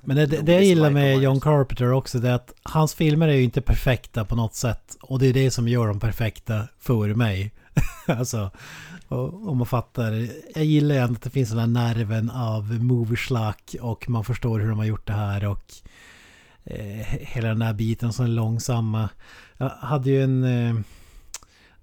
[0.04, 3.28] men- det, det, det jag gillar med John Carpenter också det är att hans filmer
[3.28, 4.98] är ju inte perfekta på något sätt.
[5.02, 7.52] Och det är det som gör dem perfekta för mig.
[8.08, 8.52] alltså,
[9.08, 10.28] om man fattar.
[10.56, 14.60] Jag gillar ju ändå att det finns den här nerven av movieslack och man förstår
[14.60, 15.74] hur de har gjort det här och
[16.64, 19.10] eh, hela den här biten som är långsamma.
[19.58, 20.44] Jag hade ju en...
[20.44, 20.76] Eh,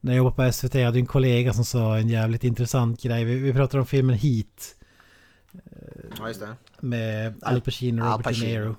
[0.01, 3.25] när jag jobbade på SVT jag hade en kollega som sa en jävligt intressant grej.
[3.25, 4.75] Vi, vi pratade om filmen Heat.
[6.19, 6.55] Ja, just det.
[6.81, 8.41] Med Al Pacino och Robert.
[8.41, 8.77] De Niro.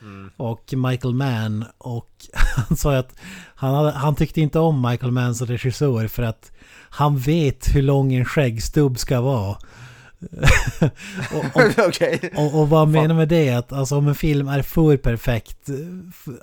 [0.00, 0.30] Mm.
[0.36, 1.64] Och Michael Mann.
[1.78, 3.16] Och han sa ju att
[3.56, 6.52] han, hade, han tyckte inte om Michael Mann som regissör för att
[6.90, 9.56] han vet hur lång en skäggstubb ska vara.
[11.32, 12.02] och, och,
[12.36, 15.70] och, och vad menar med det att alltså, om en film är för perfekt,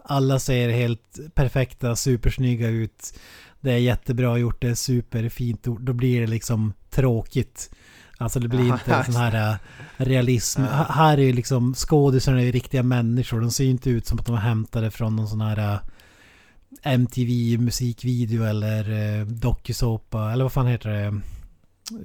[0.03, 3.14] alla ser helt perfekta, supersnygga ut,
[3.61, 7.69] det är jättebra gjort, det är superfint gjort, då blir det liksom tråkigt.
[8.18, 10.61] Alltså det blir inte en sån här äh, realism.
[10.90, 13.41] Här är ju liksom skådisarna är riktiga människor.
[13.41, 15.80] De ser ju inte ut som att de är hämtade från någon sån här äh,
[16.83, 21.21] MTV musikvideo eller äh, dokusåpa eller vad fan heter det?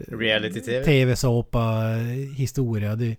[0.08, 0.84] Reality-tv.
[0.84, 2.96] TV-såpa eh, historia.
[2.96, 3.16] Det,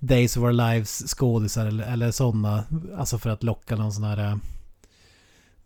[0.00, 2.64] Days of Our Lives skådisar eller, eller sådana.
[2.96, 4.38] Alltså för att locka någon sån här...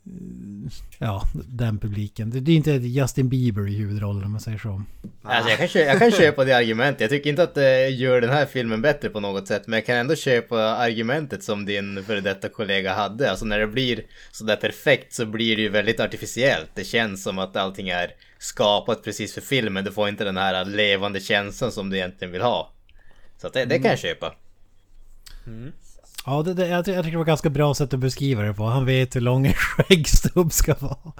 [0.06, 2.30] eh, Ja, den publiken.
[2.30, 4.82] Det, det är inte Justin Bieber i huvudrollen om man säger så.
[5.22, 7.00] Alltså jag kan, köpa, jag kan köpa det argumentet.
[7.00, 9.66] Jag tycker inte att det gör den här filmen bättre på något sätt.
[9.66, 13.30] Men jag kan ändå köpa argumentet som din före detta kollega hade.
[13.30, 16.70] Alltså när det blir sådär perfekt så blir det ju väldigt artificiellt.
[16.74, 19.84] Det känns som att allting är skapat precis för filmen.
[19.84, 22.72] Du får inte den här levande känslan som du egentligen vill ha.
[23.40, 24.34] Så att det, det kan jag köpa.
[26.26, 28.42] Ja, det, det, jag, ty- jag tycker det var ett ganska bra sätt att beskriva
[28.42, 28.64] det på.
[28.66, 31.12] Han vet hur lång en skäggstubb ska vara.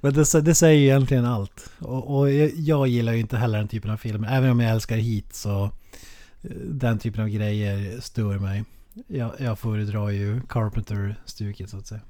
[0.00, 1.70] Men det, det säger ju egentligen allt.
[1.78, 4.28] Och, och jag, gillar ju inte heller den typen av filmer.
[4.36, 5.64] Även om jag älskar hit så...
[5.64, 8.64] eh, Den typen av grejer stör mig.
[9.06, 12.00] Jag, jag föredrar ju Carpenter-stuket så att säga.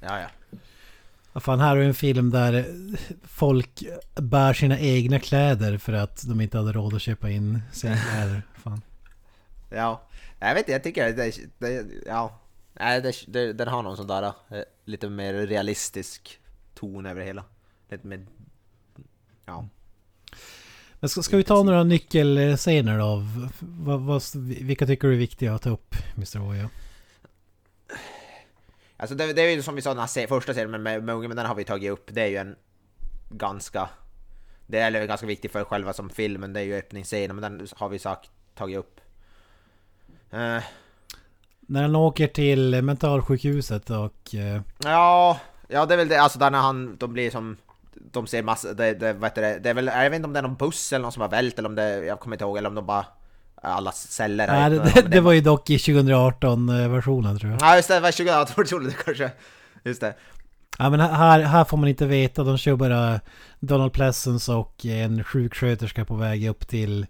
[0.00, 0.58] Ja, ja.
[1.32, 2.64] Vad fan, här är en film där
[3.24, 3.82] folk
[4.14, 8.42] bär sina egna kläder för att de inte hade råd att köpa in sina kläder.
[8.62, 8.80] Fan.
[9.70, 10.02] Ja.
[10.38, 12.40] Jag vet inte, jag tycker det, det ja.
[12.72, 16.40] Nej, det, det, den har någon sån där eh, lite mer realistisk
[16.74, 17.44] ton över det hela.
[17.88, 18.26] Lite mer...
[19.46, 19.68] Ja.
[21.00, 23.22] Men ska, ska vi ta några nyckelscener då?
[23.60, 26.48] Vad, vad, vilka tycker du är viktiga att ta upp, Mr.
[26.48, 26.70] Oja?
[28.96, 31.14] Alltså det, det är ju som vi sa den här första serien med, med, med
[31.14, 32.10] ungen, men den har vi tagit upp.
[32.12, 32.56] Det är ju en
[33.30, 33.90] ganska...
[34.66, 37.88] Det är ganska viktigt för själva som filmen, det är ju öppningsscenen, men den har
[37.88, 39.00] vi sagt, tagit upp.
[40.30, 40.62] Eh,
[41.60, 44.34] När han åker till mentalsjukhuset och...
[44.34, 47.56] eh, Ja, ja det är väl det, alltså där när han, de blir som,
[48.12, 50.32] de ser massa, det, det, vad heter det, det är väl, jag vet inte om
[50.32, 52.44] det är någon buss eller någon som har vält eller om det, jag kommer inte
[52.44, 53.06] ihåg, eller om de bara,
[53.62, 57.62] alla celler Nej, det, det, det var ju dock i 2018-versionen tror jag.
[57.62, 59.30] Ja just det, det var 2018 det kanske,
[59.84, 60.14] just det.
[60.78, 62.44] Ja men här, här får man inte veta.
[62.44, 63.20] De kör bara
[63.60, 67.06] Donald Pleasence och en sjuksköterska på väg upp till,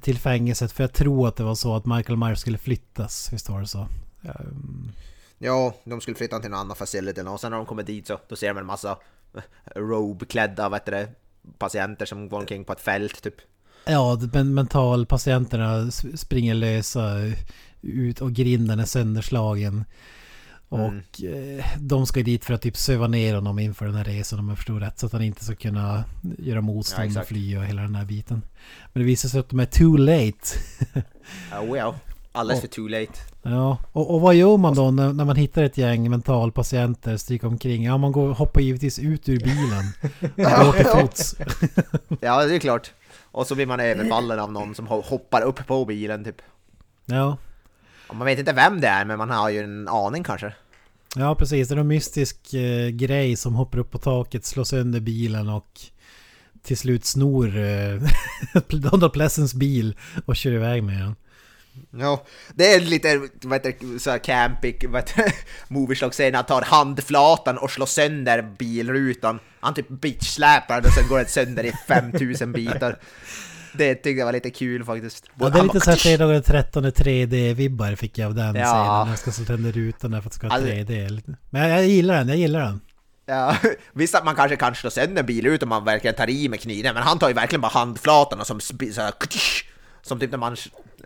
[0.00, 0.72] till fängelset.
[0.72, 3.32] För jag tror att det var så att Michael Myers skulle flyttas.
[3.32, 3.88] Visst var det så?
[4.22, 4.92] Um,
[5.42, 8.20] Ja, de skulle flytta till en annan facility och sen när de kommer dit så,
[8.28, 8.98] då ser de en massa
[9.76, 11.08] robe-klädda, vad heter det,
[11.58, 13.34] patienter som går omkring på ett fält typ.
[13.84, 17.32] Ja, men mentalpatienterna springer lösa
[17.80, 19.84] ut och grinden är sönderslagen.
[20.70, 24.38] Och eh, de ska dit för att typ söva ner honom inför den här resan
[24.38, 24.98] om jag förstår rätt.
[24.98, 26.04] Så att han inte ska kunna
[26.38, 28.42] göra motstånd Ja, och fly och hela den här biten.
[28.92, 30.38] Men det visar sig att de är too late.
[31.62, 31.94] Oh, ja,
[32.32, 33.12] alldeles för too late.
[33.42, 37.46] Ja, och, och vad gör man då när, när man hittar ett gäng mentalpatienter stryka
[37.46, 37.84] omkring?
[37.84, 39.84] Ja, man går, hoppar givetvis ut ur bilen.
[40.20, 41.36] Och går till fots.
[42.20, 42.90] Ja, det är klart.
[43.22, 46.36] Och så blir man överfallen av någon som ho- hoppar upp på bilen typ.
[47.06, 47.36] Ja,
[48.10, 50.54] Och man vet inte vem det är, men man har ju en aning kanske.
[51.16, 55.00] Ja precis, det är en mystisk eh, grej som hoppar upp på taket, slår sönder
[55.00, 55.80] bilen och
[56.62, 58.02] till slut snor eh,
[58.68, 59.96] Donald Pleasants bil
[60.26, 61.16] och kör iväg med den.
[61.90, 62.24] Ja,
[62.54, 65.34] det är lite vad heter, så här campig vad heter
[65.68, 66.34] movieslag-scen.
[66.34, 69.38] Han tar handflatan och slår sönder bilrutan.
[69.60, 72.98] Han typ bitchsläpar den och sen går den sönder i 5000 bitar.
[73.72, 75.24] Det tyckte jag var lite kul faktiskt.
[75.40, 78.64] Ja, det är lite såhär fredagen den 13 3D-vibbar fick jag av den Ja.
[78.64, 79.08] scenen.
[79.08, 81.08] Jag ska slå rutan där för att det ska Alltså- 3D.
[81.08, 82.80] Lite- Men jag, gillar den, jag gillar den.
[83.26, 83.56] Ja,
[83.92, 86.48] visst att man kanske kan slå sönder en bil ut om man verkligen tar i
[86.48, 89.12] med kniven, men han tar ju verkligen bara handflatan och som sp- så här,
[90.02, 90.56] som typ när man,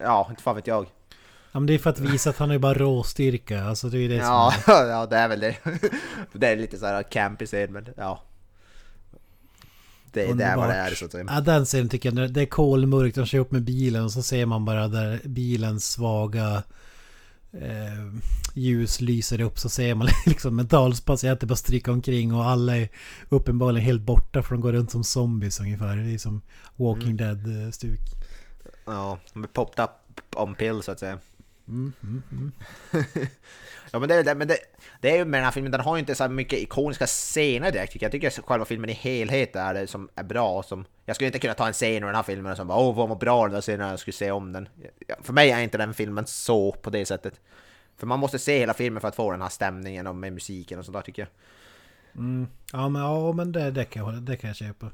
[0.00, 0.86] ja, inte fan vet jag.
[1.52, 3.64] Ja men det är för att visa att han är bara råstyrka.
[3.64, 4.74] Alltså det är ju det Ja, som...
[4.88, 5.56] ja, det är väl det.
[6.32, 8.22] Det är lite så här campy scen, men ja.
[10.14, 11.24] Det, är vad det är så att säga.
[11.28, 14.22] Ja den scenen tycker jag, det är kolmörkt, de kör upp med bilen och så
[14.22, 16.62] ser man bara där bilens svaga
[17.52, 18.14] eh,
[18.54, 22.88] ljus lyser upp så ser man liksom mentalspatienter bara stryka omkring och alla är
[23.28, 25.96] uppenbarligen helt borta för de går runt som zombies ungefär.
[25.96, 26.42] Det är som
[26.76, 27.16] Walking Mm.
[27.16, 28.00] Dead-stuk.
[28.84, 29.90] Ja, med popped up
[30.36, 31.18] on pill så att säga.
[31.68, 32.52] Mm, mm, mm.
[33.94, 34.58] Ja men, det, det, men det,
[35.00, 37.72] det är ju med den här filmen, den har ju inte så mycket ikoniska scener
[37.72, 38.14] direkt tycker jag.
[38.14, 40.62] Jag tycker själva filmen i helhet är det som är bra.
[40.62, 42.78] Som, jag skulle inte kunna ta en scen ur den här filmen och som bara
[42.78, 44.68] åh vad bra den där scenen jag skulle se om den.
[45.22, 47.40] För mig är inte den filmen så på det sättet.
[47.96, 50.78] För man måste se hela filmen för att få den här stämningen och med musiken
[50.78, 51.28] och sånt där tycker jag.
[52.20, 52.46] Mm.
[52.72, 54.90] Ja men, ja, men det, det, kan jag, det kan jag köpa.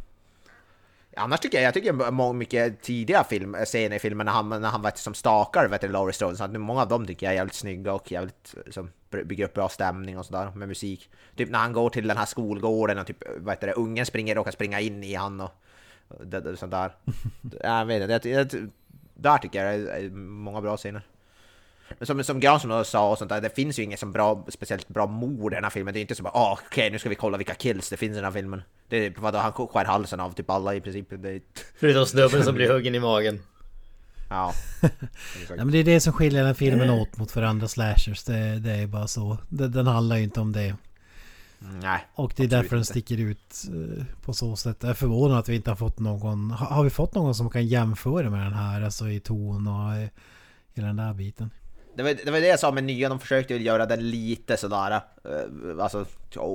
[1.16, 4.82] Annars tycker jag, jag tycker mycket tidiga film, scener i filmen när han, när han
[4.82, 7.54] vet, som stakar vet Laurie Strode, så att många av dem tycker jag är jävligt
[7.54, 11.10] snygga och jävligt som bygger upp bra stämning och sådär med musik.
[11.36, 14.38] Typ när han går till den här skolgården och typ, vad heter det, ungen springer
[14.38, 15.50] och kan springa in i han och,
[16.08, 16.92] och det, sånt där.
[17.62, 18.68] jag vet inte,
[19.14, 21.02] där tycker jag det är många bra scener.
[21.98, 24.88] Men som, som Granström sa och sånt där, det finns ju inget som bra, speciellt
[24.88, 25.94] bra mord i den här filmen.
[25.94, 28.12] Det är inte så bara ah, okej nu ska vi kolla vilka kills det finns
[28.12, 28.62] i den här filmen.
[28.88, 31.06] Det är vadå, han skär halsen av typ alla i princip.
[31.10, 31.40] Det är,
[31.80, 33.40] Förutom snubben som blir huggen i magen.
[34.30, 34.52] Ja.
[35.48, 38.24] Ja, men det är det som skiljer den filmen åt mot för andra slashers.
[38.24, 39.38] Det, det är bara så.
[39.48, 40.76] Den, den handlar ju inte om det.
[41.62, 42.06] Mm, Nej.
[42.14, 44.76] Och det är därför den sticker ut eh, på så sätt.
[44.80, 46.50] Jag är förvånad att vi inte har fått någon...
[46.50, 48.82] Har, vi fått någon som kan jämföra med den här?
[48.82, 50.10] Alltså i ton och i,
[50.74, 51.50] i den där biten.
[51.94, 54.56] Det var, det var det jag sa med nya, de försökte väl göra den lite
[54.56, 56.06] sådär, eh, alltså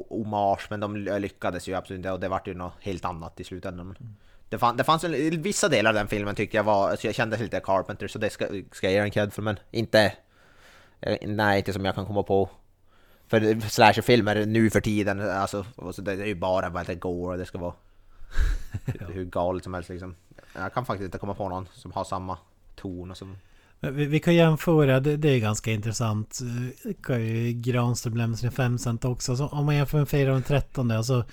[0.09, 3.43] hommage, men de lyckades ju absolut inte och det vart ju något helt annat i
[3.43, 3.87] slutändan.
[3.87, 4.15] Men
[4.49, 7.15] Det, fann, det fanns väl, vissa delar av den filmen tyckte jag var, så jag
[7.15, 10.13] kände lite Carpenter, så det ska, ska jag ge en cred för, men inte,
[11.01, 12.49] eh, nej inte som jag kan komma på.
[13.27, 17.31] För slasherfilmer nu för tiden, alltså, och så det är ju bara vad det går
[17.31, 17.73] och det ska vara
[19.13, 20.15] hur galet som helst liksom.
[20.55, 22.37] Jag kan faktiskt inte komma på någon som har samma
[22.75, 23.37] ton och som
[23.79, 26.39] vi, vi kan jämföra, det, det är ganska intressant.
[26.85, 29.35] Eh, kan ju Granström lämna sin 5 cent också.
[29.35, 30.91] Så om man jämför med fredag den 13.
[30.91, 31.25] Alltså,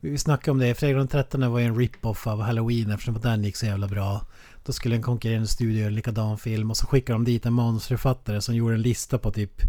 [0.00, 3.44] vi snackade om det, fredag den 13 var ju en rip-off av Halloween eftersom den
[3.44, 4.26] gick så jävla bra.
[4.64, 7.52] Då skulle en konkurrerande studio göra en likadan film och så skickade de dit en
[7.52, 9.62] manusförfattare som gjorde en lista på typ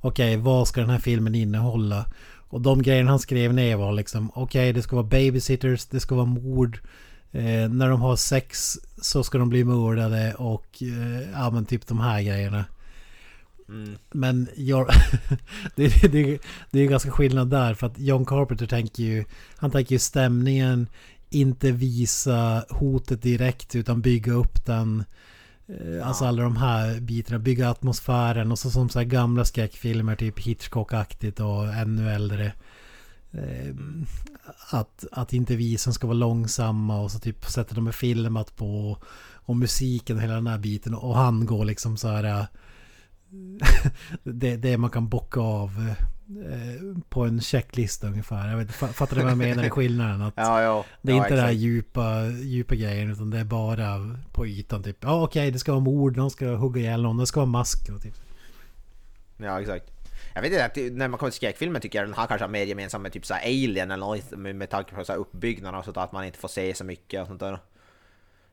[0.00, 2.04] Okej, vad ska den här filmen innehålla?
[2.50, 6.14] Och de grejerna han skrev ner var liksom Okej, det ska vara babysitters, det ska
[6.14, 6.80] vara mord
[7.32, 11.86] eh, När de har sex så ska de bli mördade och eh, ja men typ
[11.86, 12.64] de här grejerna.
[14.12, 14.88] Men jag,
[15.76, 16.38] det, det,
[16.70, 19.24] det är ganska skillnad där för att John Carpenter tänker ju
[19.56, 20.88] Han tänker ju stämningen
[21.30, 25.04] Inte visa hotet direkt utan bygga upp den
[25.68, 30.16] Eh, Alltså alla de här bitarna, bygga atmosfären och så som så här gamla skräckfilmer
[30.16, 32.52] typ Hitchcock-aktigt och ännu äldre.
[33.32, 33.74] Eh,
[34.70, 38.98] Att, att intervjusen ska vara långsamma och så typ sättet de är filmat på
[39.34, 42.44] och musiken och hela den här biten och han går liksom så här eh,
[44.22, 45.94] det, det man kan bocka av
[46.50, 48.50] eh, på en checklista ungefär.
[48.50, 50.22] Jag vet, fa- fattar du vad jag menar i skillnaden?
[50.22, 50.84] Att Ja, ja.
[51.02, 51.60] det är ja, inte det här exakt.
[51.62, 54.96] djupa, djupa grejen utan det är bara på ytan typ.
[55.00, 58.02] Ja okej det ska vara mord, någon ska hugga ihjäl någon, det ska vara mask
[58.02, 58.14] typ.
[59.36, 59.90] Ja, exakt.
[60.38, 62.48] Jag vet inte, att när man kommer till skräckfilmer tycker jag den har kanske har
[62.50, 65.78] mer gemensamt med typ så här Alien eller något med, tanke på så här uppbyggnaden
[65.78, 67.58] och sånt att man inte får se så mycket och sånt där.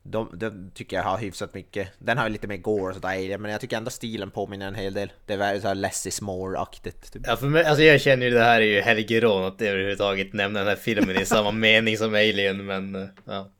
[0.03, 1.89] De, de tycker jag har hyfsat mycket.
[1.97, 4.31] Den har ju lite mer gore och sånt där Alien, men jag tycker ändå stilen
[4.31, 5.11] påminner en hel del.
[5.25, 7.11] Det är väldigt så här less is more-aktigt.
[7.11, 7.21] Typ.
[7.27, 10.59] Ja för mig, alltså jag känner ju det här är ju helgerån att överhuvudtaget nämna
[10.59, 13.51] den här filmen i samma mening som Alien men eh, ja.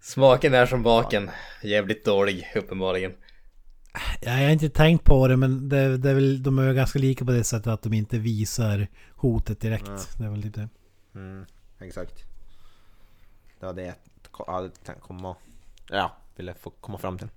[0.00, 1.30] Smaken är som baken.
[1.62, 3.12] Jävligt dålig uppenbarligen.
[4.20, 6.98] Ja, jag har inte tänkt på det men det, det är väl, de är ganska
[6.98, 10.18] lika på det sättet att de inte visar hotet direkt.
[10.18, 10.68] Det är väl typ det.
[11.14, 11.46] Mm,
[11.80, 12.24] exakt.
[13.60, 13.94] Det var det
[14.38, 15.36] jag hade tänkt komma...
[15.88, 17.28] Ja, ville få komma fram till.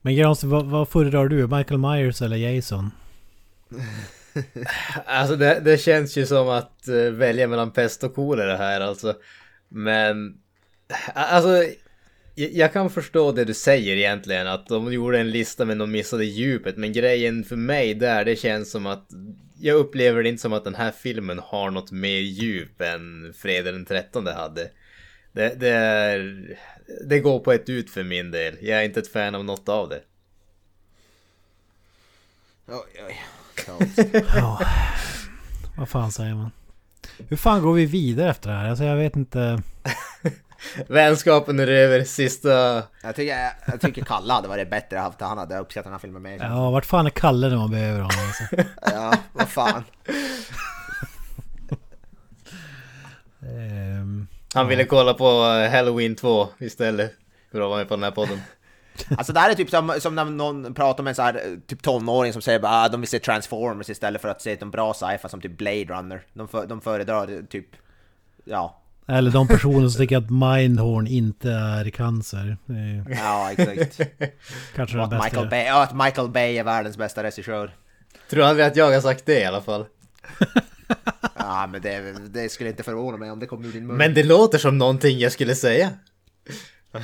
[0.00, 1.46] Men Granström, vad, vad föredrar du?
[1.46, 2.90] Michael Myers eller Jason?
[5.06, 9.14] Alltså det, det känns ju som att eh, välja mellan pest och kolera här alltså.
[9.68, 10.38] Men
[11.14, 11.64] alltså
[12.34, 16.24] jag, kan förstå det du säger egentligen att de gjorde en lista men de missade
[16.24, 16.76] djupet.
[16.76, 19.08] Men grejen för mig där det känns som att
[19.60, 23.72] jag upplever det inte som att den här filmen har något mer djup än Fredag
[23.72, 24.70] den 13 hade.
[25.32, 26.48] Det, det, är,
[27.06, 28.56] det går på ett ut för min del.
[28.60, 30.00] Jag är inte ett fan av något av det.
[32.66, 33.22] Oj, oj.
[34.34, 34.60] Ja.
[35.76, 36.50] Vad fan säger man?
[37.28, 38.68] Hur fan går vi vidare efter det här?
[38.68, 39.62] Alltså jag vet inte.
[40.88, 42.82] Vänskapen är över, sista...
[43.02, 46.22] Jag tycker, jag tycker Kalle hade varit bättre haft han hade uppskattat den här filmen
[46.22, 46.38] mer.
[46.40, 48.44] Ja, vart fan är Kalle när man behöver honom alltså?
[48.94, 49.84] Ja, vad fan.
[53.42, 57.14] Ehm, Han ville kolla på eh, Halloween 2 istället.
[57.52, 58.40] För att vara med på den här podden.
[59.18, 61.82] Alltså det här är typ som, som när någon pratar med en så här, typ
[61.82, 64.94] tonåring som säger bara ah, de vill se Transformers istället för att se de bra
[64.94, 66.22] sci-fi som typ Blade Runner.
[66.32, 67.66] De, för, de föredrar typ,
[68.44, 72.56] ja, eller de personer som tycker att Mindhorn inte är cancer.
[72.66, 74.00] Är ja exakt.
[74.74, 75.24] kanske Och bästa.
[75.24, 77.70] Michael Bay, att Michael Bay är världens bästa regissör.
[78.30, 79.84] Tror aldrig att jag har sagt det i alla fall.
[81.36, 83.96] Ja men det, det skulle inte förvåna mig om det kom ur din mun.
[83.96, 85.90] Men det låter som någonting jag skulle säga.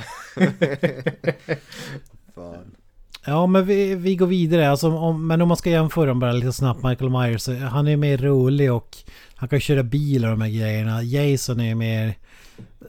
[2.35, 2.75] Fan.
[3.25, 4.69] Ja men vi, vi går vidare.
[4.69, 6.83] Alltså, om, men om man ska jämföra dem bara lite snabbt.
[6.83, 7.47] Michael Myers.
[7.47, 8.97] Han är mer rolig och
[9.41, 11.03] han kan köra bil och de här grejerna.
[11.03, 12.13] Jason är mer...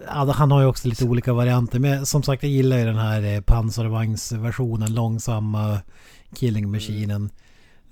[0.07, 1.79] Han har ju också lite olika varianter.
[1.79, 4.95] Men som sagt jag gillar ju den här eh, pansarvagnsversionen.
[4.95, 5.81] Långsamma
[6.35, 7.31] killing maskinen.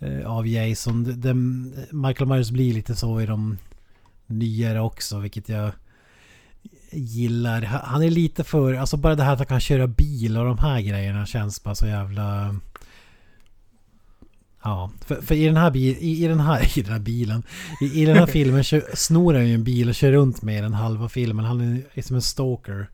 [0.00, 1.20] Eh, av Jason.
[1.20, 3.58] Den- Michael Myers blir lite så i de
[4.26, 5.18] nyare också.
[5.18, 5.72] Vilket jag
[6.90, 7.62] gillar.
[7.62, 8.74] Han är lite för...
[8.74, 11.74] Alltså bara det här att han kan köra bil och de här grejerna känns bara
[11.74, 12.56] så jävla...
[14.62, 17.42] Ja, för, för i den här bil, i, i den här, i den här bilen,
[17.80, 20.62] i, i den här filmen kör, snor han ju en bil och kör runt med
[20.64, 21.44] den halva filmen.
[21.44, 22.90] Han är, är som en stalker.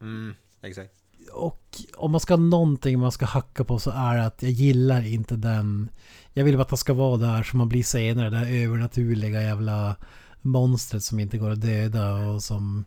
[0.00, 0.90] Mm, exakt.
[1.32, 4.52] Och om man ska ha någonting man ska hacka på så är det att jag
[4.52, 5.88] gillar inte den...
[6.32, 8.30] Jag vill bara att han ska vara där som man blir senare.
[8.30, 9.96] Det här övernaturliga jävla
[10.40, 12.84] monstret som inte går att döda och som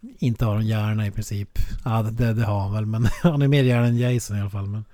[0.00, 1.58] inte har en hjärna i princip.
[1.84, 4.50] Ja, det, det har han väl, men han är mer hjärna än Jason i alla
[4.50, 4.66] fall.
[4.66, 4.84] Men...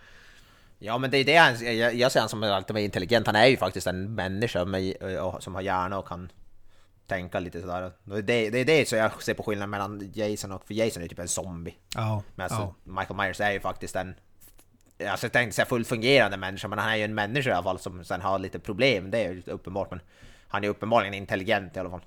[0.86, 3.26] Ja men det är det han, jag, jag ser han som alltid intelligent.
[3.26, 6.32] Han är ju faktiskt en människa med, och, som har hjärna och kan
[7.06, 7.92] tänka lite sådär.
[8.04, 10.66] Det, det, är det så jag ser på skillnaden mellan Jason och...
[10.66, 11.74] För Jason är ju typ en zombie.
[11.94, 12.92] Ja, Men alltså, ja.
[13.00, 14.14] Michael Myers är ju faktiskt en...
[15.08, 17.62] Alltså jag tänkte säga fullt fungerande människa, men han är ju en människa i alla
[17.62, 19.10] fall som sen har lite problem.
[19.10, 20.00] Det är ju uppenbart, men
[20.48, 22.04] han är uppenbarligen intelligent i alla fall.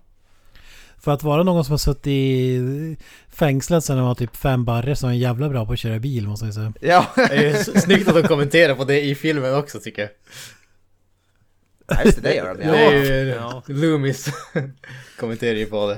[1.01, 2.97] För att vara någon som har suttit i
[3.29, 5.99] fängslet sedan han var typ fem barre så är han jävla bra på att köra
[5.99, 6.73] bil måste jag säga.
[6.81, 10.11] Ja, Det är snyggt att de kommenterar på det i filmen också tycker jag.
[11.87, 12.67] Ja, just det, det gör de.
[12.67, 13.23] Det är Ja.
[13.23, 13.63] ju Ja.
[13.67, 14.27] Loomis
[15.19, 15.97] kommenterar ju på det.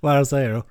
[0.00, 0.62] Vad är det han säger då?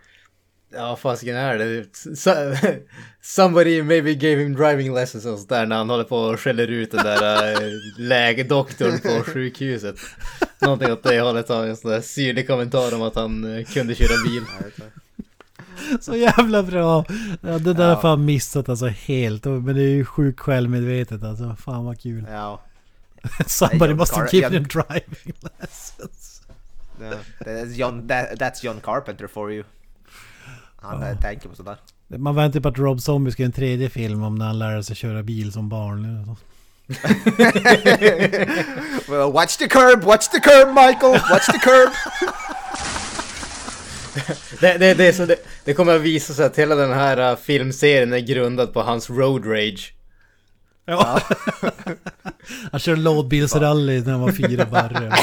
[0.76, 1.84] Ja, fasiken är det.
[1.94, 2.80] So-
[3.22, 6.92] Somebody maybe gave him driving lessons och sådär när han håller på och skäller ut
[6.92, 9.96] den där äh, lägedoktorn på sjukhuset.
[10.60, 13.96] Någonting åt det hållet har en sån där syrlig kommentar om att han eh, kunde
[13.96, 14.44] köra bil.
[16.02, 17.06] Så jävla bra!
[17.42, 17.94] Ja, det där Ja.
[17.96, 19.46] har fan missat alltså helt.
[19.46, 21.56] Men det är ju sjukt självmedvetet alltså.
[21.60, 22.26] Fan vad kul.
[22.32, 22.62] Ja.
[23.48, 26.42] Somebody must have given him driving lessons.
[27.02, 27.14] Ja,
[27.46, 29.64] det är John, that, that's John Carpenter for you.
[30.84, 31.78] Han eh, tänker på sådär.
[32.08, 34.82] Man väntar på att Rob Zombie ska göra en tredje film om när han lär
[34.82, 36.36] sig köra bil som barn.
[39.08, 41.92] well, watch the curb, watch the curb Michael, watch the curb!
[44.60, 45.36] Det, det, det, så det,
[45.66, 49.10] det kommer att visa sig att hela den här äh, filmserien är grundad på hans
[49.10, 49.94] road rage.
[50.86, 51.22] Ja.
[52.72, 55.14] han körde lådbilsrally när han var fyra barre.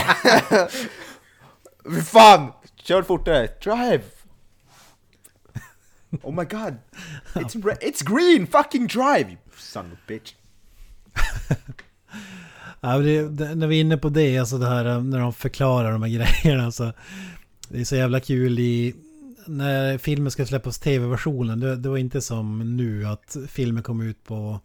[2.05, 2.53] Fan!
[2.83, 3.49] Kör fortare!
[3.63, 4.03] Drive!
[6.23, 6.79] Oh my god!
[7.35, 8.47] It's, re- it's green!
[8.47, 9.31] Fucking drive!
[9.31, 10.35] You son of a bitch!
[12.81, 15.33] Ja, det, det, när vi är inne på det, alltså det här um, när de
[15.33, 16.11] förklarar de här
[16.43, 16.65] grejerna.
[16.65, 16.93] Alltså,
[17.69, 18.95] det är så jävla kul i...
[19.47, 24.25] När filmen ska släppas tv-versionen, det, det var inte som nu att filmen kom ut
[24.25, 24.61] på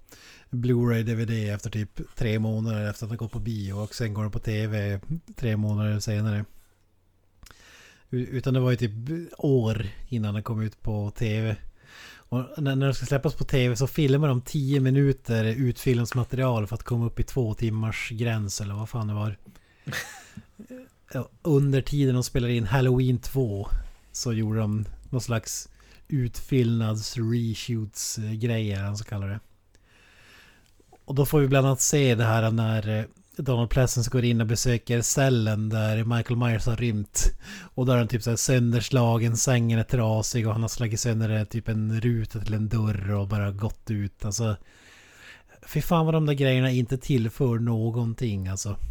[0.51, 4.21] Blu-ray DVD efter typ tre månader efter att den gått på bio och sen går
[4.21, 4.99] den på tv
[5.35, 6.45] tre månader senare.
[8.19, 8.91] Utan det var ju typ
[9.37, 11.55] år innan den kom ut på tv.
[12.29, 16.75] Och när, när det ska släppas på tv så filmar de 10 minuter utfyllnadsmaterial för
[16.75, 19.37] att komma upp i två timmars gräns eller vad fan det var.
[21.41, 23.67] Under tiden de spelade in Halloween 2
[24.11, 25.69] så gjorde de någon slags
[26.07, 29.39] utfyllnads reshoots grejer, han så kallar det.
[31.05, 33.05] Och då får vi bland annat se det här när eh,
[33.37, 37.33] Donald Pleasence går in och besöker cellen där Michael Myers har rymt.
[37.75, 40.99] Och där är han typ så här sönderslagen, sängen är trasig och han har slagit
[40.99, 44.25] sönder typ en ruta till en dörr och bara gått ut.
[44.25, 44.55] Alltså,
[45.67, 48.75] fy fan vad de där grejerna inte tillför någonting alltså.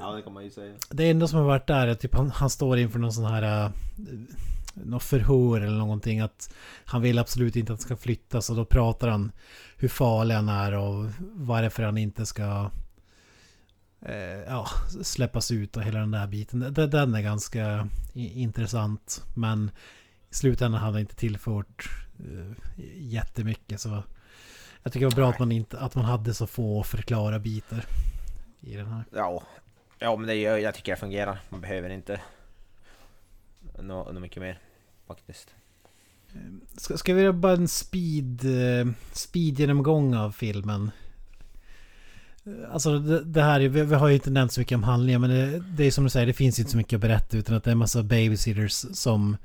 [0.00, 0.74] Ja, det kan man ju säga.
[0.90, 3.64] Det enda som har varit där är typ han, han står inför någon sån här...
[3.64, 3.70] Uh,
[4.74, 6.54] något förhör eller någonting att
[6.84, 9.32] han vill absolut inte att det ska flyttas och då pratar han
[9.84, 12.70] hur farlig han är och varför han inte ska
[14.00, 14.68] eh, ja,
[15.02, 16.74] släppas ut och hela den där biten.
[16.74, 19.70] Den, är ganska intressant men
[20.30, 21.88] i slutändan hade han inte tillfört
[22.18, 24.02] eh, jättemycket så
[24.82, 27.84] jag tycker det var bra att man, inte, att man hade så få förklara bitar
[28.60, 29.04] i den här.
[29.12, 29.42] Ja,
[29.98, 31.40] ja men det gör, jag tycker det fungerar.
[31.48, 32.20] Man behöver inte
[33.78, 34.58] nå nå mycket mer
[35.06, 35.54] faktiskt.
[36.76, 40.90] Ska, ska vi göra bara en speed, eh, speed-genomgång av filmen?
[42.72, 45.30] Alltså det, det här, vi, vi har ju inte nämnt så mycket om handlingen men
[45.30, 47.64] det, det är som du säger, det finns inte så mycket att berätta utan att
[47.64, 49.36] det är en massa babysitters som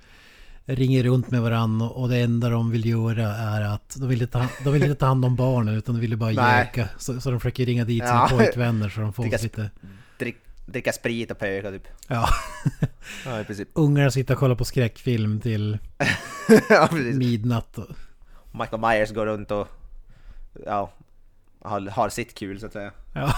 [0.66, 4.34] ringer runt med varandra och det enda de vill göra är att de vill inte
[4.34, 6.90] ta, de vill inte ta hand om barnen utan de vill bara göka.
[6.98, 8.38] Så, så de försöker ringa dit sina Ja.
[8.38, 9.70] pojkvänner så de får Dricka lite...
[10.20, 10.38] Drick,
[10.72, 11.88] dricka sprit och pöka typ.
[12.08, 12.30] Ja,
[13.26, 13.70] Ja, i princip.
[13.74, 15.78] ungarna sitter och kollar på skräckfilm till
[16.70, 17.78] ja, midnatt.
[17.78, 17.88] Och,
[18.52, 19.68] Michael Myers går runt och
[20.66, 20.92] ja,
[21.62, 22.92] har, har sitt kul så att säga.
[23.14, 23.34] Ja.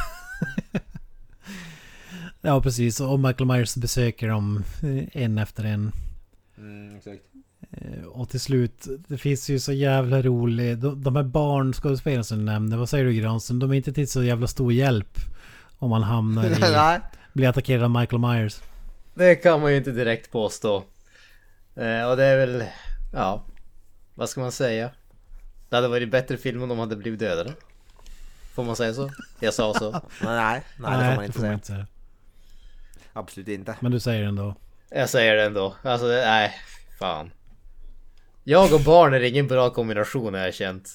[2.42, 3.00] ja, precis.
[3.00, 5.92] Och Michael Myers besöker dem eh, en efter en.
[6.58, 7.22] Mm, exakt.
[7.72, 10.82] Eh, Och till slut, det finns ju så jävla roligt.
[10.82, 13.60] De, de här barnskådespelarna som du nämnde, vad säger du Granström?
[13.60, 15.18] De är inte till så jävla stor hjälp.
[15.78, 16.56] Om man hamnar i,
[17.34, 18.62] Blir attackerad av Michael Myers.
[19.14, 20.84] Det kan man ju inte direkt påstå.
[21.76, 22.64] Eh, och det är väl,
[23.14, 23.44] ja,
[24.16, 24.90] vad ska man säga?
[25.70, 27.54] Det hade varit bättre film om de hade blivit dödade.
[28.54, 29.10] Får man säga så?
[29.40, 29.92] Jag sa så.
[29.92, 31.60] Nej, nej, nej, det får man inte säga.
[31.64, 31.88] säga.
[33.14, 33.76] Absolut inte.
[33.80, 34.56] Men du säger det ändå.
[34.90, 35.76] Jag säger det ändå.
[35.84, 36.52] Alltså, det- nej,
[37.00, 37.32] fan.
[38.44, 40.90] Jag och barn är ingen bra kombination har jag känt.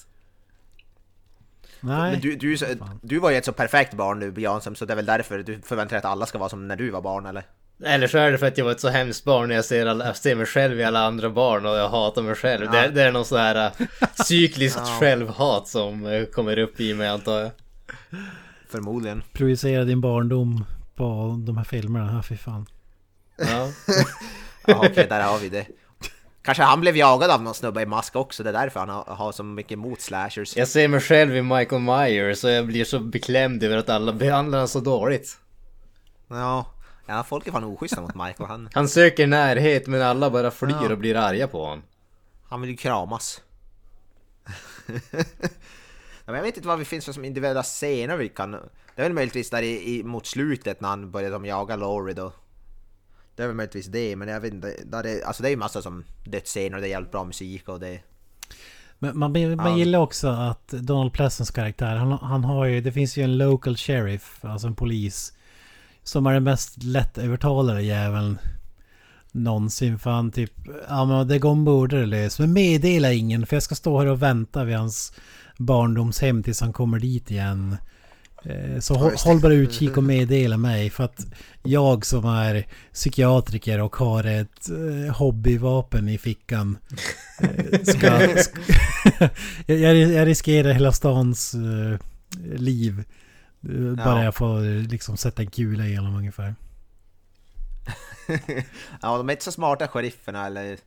[1.81, 2.11] Nej.
[2.11, 2.57] Men du, du,
[3.01, 5.61] du var ju ett så perfekt barn nu Jansson, så det är väl därför du
[5.61, 7.43] förväntar dig att alla ska vara som när du var barn eller?
[7.83, 9.85] Eller så är det för att jag var ett så hemskt barn när jag ser,
[9.85, 12.71] alla, jag ser mig själv i alla andra barn och jag hatar mig själv.
[12.71, 13.87] Det, det är någon sån här äh,
[14.25, 17.51] cykliskt självhat som äh, kommer upp i mig antar jag.
[18.69, 19.23] Förmodligen.
[19.33, 22.13] Projicera din barndom på de här filmerna.
[22.13, 22.65] Ja, fy fan.
[23.37, 23.67] Ja.
[24.69, 25.65] Ja, okej, där har vi det.
[26.47, 29.03] Kanske han blev jagad av någon snubbe i mask också, det är därför han har,
[29.03, 30.57] har så mycket emot slashers.
[30.57, 34.13] Jag ser mig själv i Michael Myers och jag blir så beklämd över att alla
[34.13, 35.37] behandlar honom så dåligt.
[36.27, 36.65] Ja,
[37.05, 38.49] ja folk är fan oschyssta mot Michael.
[38.49, 40.91] Han, Han söker närhet men alla bara flyr Ja.
[40.91, 41.83] och blir arga på honom.
[42.49, 43.41] han vill ju kramas.
[46.25, 48.51] Ja, jag vet inte vad det finns för som individuella scener vi kan...
[48.51, 48.59] Det
[48.95, 52.31] är väl möjligtvis där i, i, mot slutet när han börjar de jaga Laurie då.
[53.37, 54.75] Det är väl möjligtvis det, men jag vet inte.
[54.85, 57.69] Där det, alltså det är ju massa som dödsscener och det är jävligt bra musik
[57.69, 57.99] och det...
[58.99, 59.77] Men man, man Ja.
[59.77, 63.77] gillar också att Donald Pleasants karaktär, han, han har ju, det finns ju en local
[63.77, 65.33] sheriff, alltså en polis.
[66.03, 68.37] Som är den mest lättövertalade jäveln
[69.31, 69.99] någonsin.
[69.99, 70.53] För han typ,
[70.89, 72.39] ja men det går en mördare lös.
[72.39, 75.13] Men meddela ingen för jag ska stå här och vänta vid hans
[75.57, 77.77] barndomshem tills han kommer dit igen.
[78.49, 81.25] Eh, Så håll, bara utkik och meddela mig för att
[81.63, 86.77] jag som är psykiatriker och har ett eh, hobbyvapen i fickan
[87.39, 88.07] eh, ska...
[88.19, 89.29] sk-
[89.65, 91.55] jag, riskerar hela stans
[92.55, 93.03] liv.
[93.95, 94.23] Bara Ja.
[94.23, 96.55] jag får liksom sätta en kula igenom ungefär.
[99.01, 100.77] ja, de är inte så smarta sherifferna eller...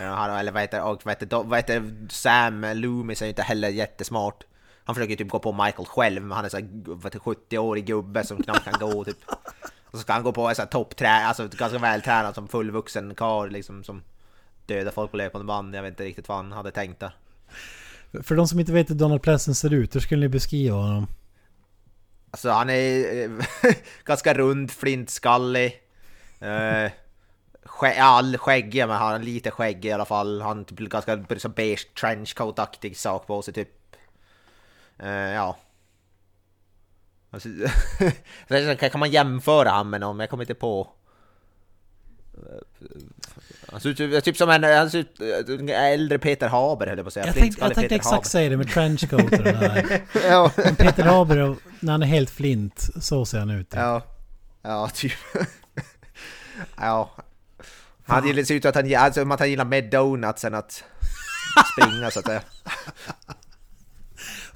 [0.00, 4.44] Eller, vad heter, och vad heter, vad heter Sam Loomis är ju inte heller jättesmart.
[4.88, 7.86] Han försöker typ gå på Michael själv, men han är så här, vad heter, 70-årig
[7.86, 9.16] gubbe som knappt kan gå typ.
[9.84, 13.14] Och så ska han gå på en sån här toppträ, alltså ganska vältränad som fullvuxen
[13.14, 14.02] karl liksom som
[14.66, 15.74] dödar folk på löpande band.
[15.74, 17.12] Jag vet inte riktigt vad han hade tänkt där.
[18.22, 21.06] För de som inte vet hur Donald Pleasence ser ut, hur skulle ni beskriva honom?
[22.30, 23.30] Alltså han är eh,
[24.04, 25.82] ganska rund, flintskallig.
[26.40, 26.92] Eh,
[27.64, 30.40] skä, all skäggig, men han har lite skägg i alla fall.
[30.40, 31.16] Han har typ ganska
[31.48, 33.77] beige trenchcoat-aktig sak på sig typ.
[34.98, 35.56] Eh, ja.
[37.30, 37.48] Alltså,
[38.90, 40.88] kan man jämföra han med någon, jag kommer inte på.
[43.68, 47.04] Han ser ut typ- som en, han ser ut, en äldre Peter Haber höll jag
[47.04, 47.26] på att säga.
[47.26, 49.68] Jag tänkte, jag tänkte exakt säga det med trenchcoat och det där.
[49.68, 50.28] Haber.
[50.28, 50.50] ja.
[50.78, 53.72] Peter Haber, när han är helt flint, så ser han ut.
[53.74, 54.02] Ja,
[54.62, 55.12] ja typ.
[56.76, 57.10] ja.
[58.06, 60.84] Han gillar, ser ut att han, alltså, att han gillar mer donuts än att
[61.72, 62.42] springa så att säga.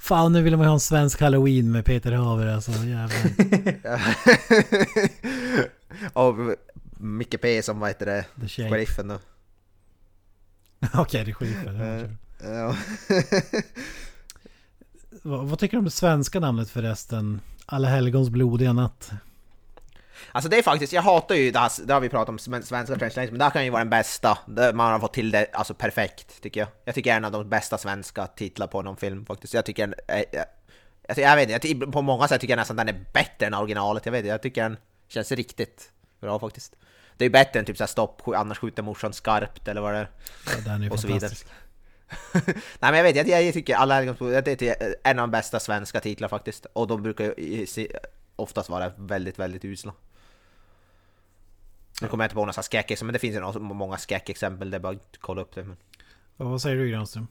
[0.03, 2.71] Fan, nu vill man ha en svensk halloween med Peter Haver alltså.
[2.71, 3.31] Jävlar.
[6.13, 6.35] Och
[6.97, 8.25] Micke P som vad heter det?
[8.41, 8.69] The Shape.
[8.69, 9.19] Sheriffen då.
[10.93, 12.17] Okej, det är kör.
[12.41, 12.75] Ja.
[15.21, 17.41] vad, vad tycker du om det svenska namnet förresten?
[17.65, 19.11] Alla helgons blodiga natt.
[20.35, 22.63] Alltså det är faktiskt, jag hatar ju det här, det har vi pratat om, sven-
[22.63, 24.37] svenska translations, men det här kan ju vara den bästa.
[24.73, 26.69] Man har fått till det alltså perfekt, tycker jag.
[26.85, 29.53] Jag tycker det är en av de bästa svenska titlar på någon film faktiskt.
[29.53, 30.45] Jag tycker, eh, jag,
[31.07, 33.53] jag, jag vet inte, jag på många sätt tycker jag nästan den är bättre än
[33.53, 34.05] originalet.
[34.05, 34.77] Jag vet jag tycker den
[35.07, 35.91] känns riktigt
[36.21, 36.75] bra faktiskt.
[37.17, 40.09] Det är bättre än typ såhär stopp, annars skjuter morsan skarpt eller vad det är.
[40.45, 41.31] Ja, den är ju Och så vidare.
[42.43, 44.01] Nej men jag vet, jag, jag tycker alla
[44.41, 46.65] det är en av de bästa svenska titlar faktiskt.
[46.73, 47.65] Och de brukar ju
[48.35, 49.93] oftast vara väldigt, väldigt usla.
[52.01, 54.81] Nu kommer jag inte på några skräckexempel, men det finns ju många skräckexempel, det är
[54.81, 55.63] bara att kolla upp det.
[55.63, 55.77] Men...
[56.37, 57.27] Vad säger du Granström?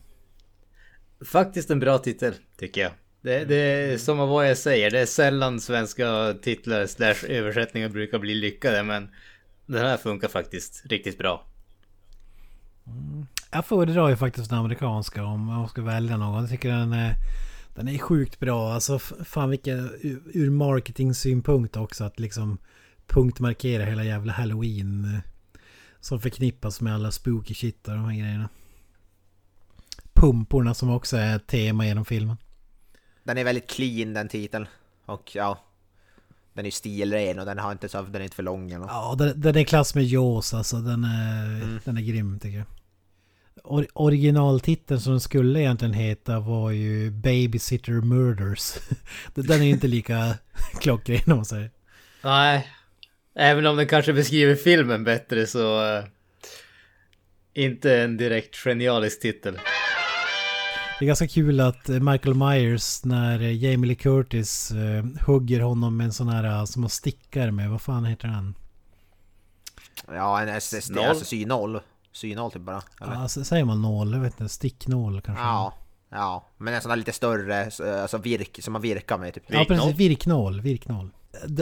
[1.25, 2.91] Faktiskt en bra titel, tycker jag.
[3.21, 7.89] Det, det är som av vad jag säger, det är sällan svenska titlar slash översättningar
[7.89, 9.09] brukar bli lyckade, men
[9.65, 11.45] den här funkar faktiskt riktigt bra.
[13.51, 16.41] Jag föredrar ju faktiskt den amerikanska om jag ska välja någon.
[16.41, 17.15] Jag tycker den är,
[17.75, 18.73] den är sjukt bra.
[18.73, 22.57] Alltså fan vilken ur- ur marketing-synpunkt också att liksom
[23.07, 25.05] punktmarkera hela jävla halloween.
[25.15, 25.19] eh,
[25.99, 28.49] Som förknippas med alla spooky shit och de här grejerna.
[30.13, 32.37] Pumporna som också är ett tema genom filmen.
[33.23, 34.67] Den är väldigt clean den titeln.
[35.05, 35.59] Och ja,
[36.53, 38.85] den är stilren och den, har inte så, den är inte för lång eller.
[38.85, 40.77] Ja, den, den är klass med Jaws alltså.
[40.81, 42.67] Den är, den är grym tycker jag.
[43.63, 48.73] Or, originaltiteln som den skulle egentligen heta var ju Babysitter Murders.
[49.33, 50.33] den är ju inte lika
[50.81, 51.71] klockren om man säger.
[52.23, 52.67] Nej,
[53.35, 55.95] även om den kanske beskriver filmen bättre så...
[55.97, 56.03] eh,
[57.55, 59.59] inte en direkt genialisk titel.
[60.99, 65.59] Det är ganska kul att eh, Michael Myers när eh, Jamie Lee Curtis eh, hugger
[65.59, 67.69] honom med en sån här som man stickar med.
[67.69, 68.55] Vad fan heter den?
[70.07, 71.05] Ja, en SSD, Noll.
[71.05, 71.79] alltså synål.
[72.11, 72.81] Synål typ bara.
[73.01, 73.13] Eller?
[73.13, 74.13] Ja, säger man nål?
[74.13, 74.53] Jag vet inte.
[74.53, 75.43] Sticknål kanske?
[75.43, 75.73] Ja,
[76.09, 76.47] ja.
[76.57, 79.43] Men en sån där lite större, så- alltså virk, som man virkar med typ.
[79.47, 81.09] Ja precis, virknål, virknål.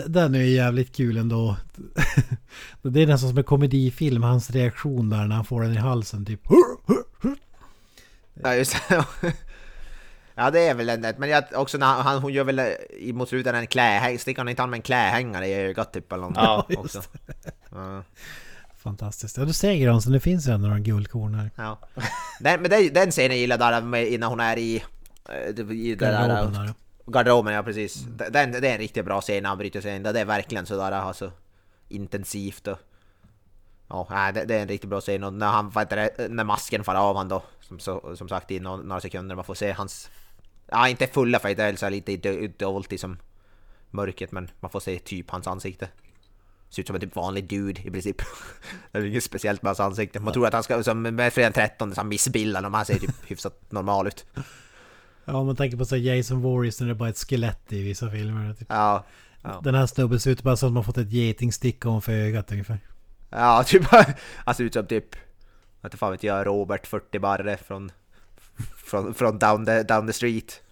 [0.07, 1.57] Den är ju jävligt kul ändå.
[2.81, 6.26] Det är nästan som en komedifilm, hans reaktion där när han får den i halsen
[6.26, 6.41] typ.
[8.34, 9.06] Ja, just det.
[10.35, 12.61] Ja det är väl en, men jag, också när han, hon gör väl
[12.99, 16.11] i mot slutet en klähängare, sticker han inte han med en klähängare i ögat typ
[16.11, 16.34] eller något?
[16.35, 17.02] Ja, just också.
[17.72, 18.03] Ja,
[18.77, 19.38] Fantastiskt.
[19.38, 21.52] Ja du ser Granström, det finns ju ändå några guldkorn här.
[21.56, 21.80] ja.
[22.39, 24.84] Den, men den, den scenen gillar jag där med, innan hon är i...
[25.30, 26.73] eh, i det där, Garderoben där.
[27.05, 28.05] Garderoben, ja precis.
[28.29, 30.03] Den, det är en riktigt bra scen när han bryter sig in.
[30.03, 31.31] Det är verkligen sådär alltså,
[31.87, 32.77] intensivt och...
[33.87, 36.99] Ja, det, det är en riktigt bra scen och när han, det, när masken faller
[36.99, 40.09] av han då, som, så, som sagt i några, några sekunder, man får se hans...
[40.67, 43.17] Ja, inte fulla för det är så lite dolt i som
[43.89, 45.89] mörkret, men man får se typ hans ansikte.
[46.69, 48.17] Ser ut som en typ vanlig dude i princip.
[48.91, 50.19] det är inget speciellt med hans ansikte.
[50.19, 52.85] Man tror att han ska, som med Fredag den 13, så han missbildad, men han
[52.85, 54.25] ser typ hyfsat normal ut.
[55.26, 57.84] Ja om man tänker på så Jason Voorhees när det är bara ett skelett i
[57.84, 58.53] vissa filmer.
[58.53, 58.68] Typ.
[58.69, 59.06] Ja,
[59.41, 59.61] ja.
[59.64, 62.80] Den här snubben ser ut bara som att man fått ett getingstick ovanför ögat ungefär.
[63.30, 63.84] Ja, typ
[64.45, 65.15] han ser ut som typ,
[65.85, 67.91] inte fan vet jag, Robert 40 Barre från,
[68.85, 70.61] från, från down, the, down the street.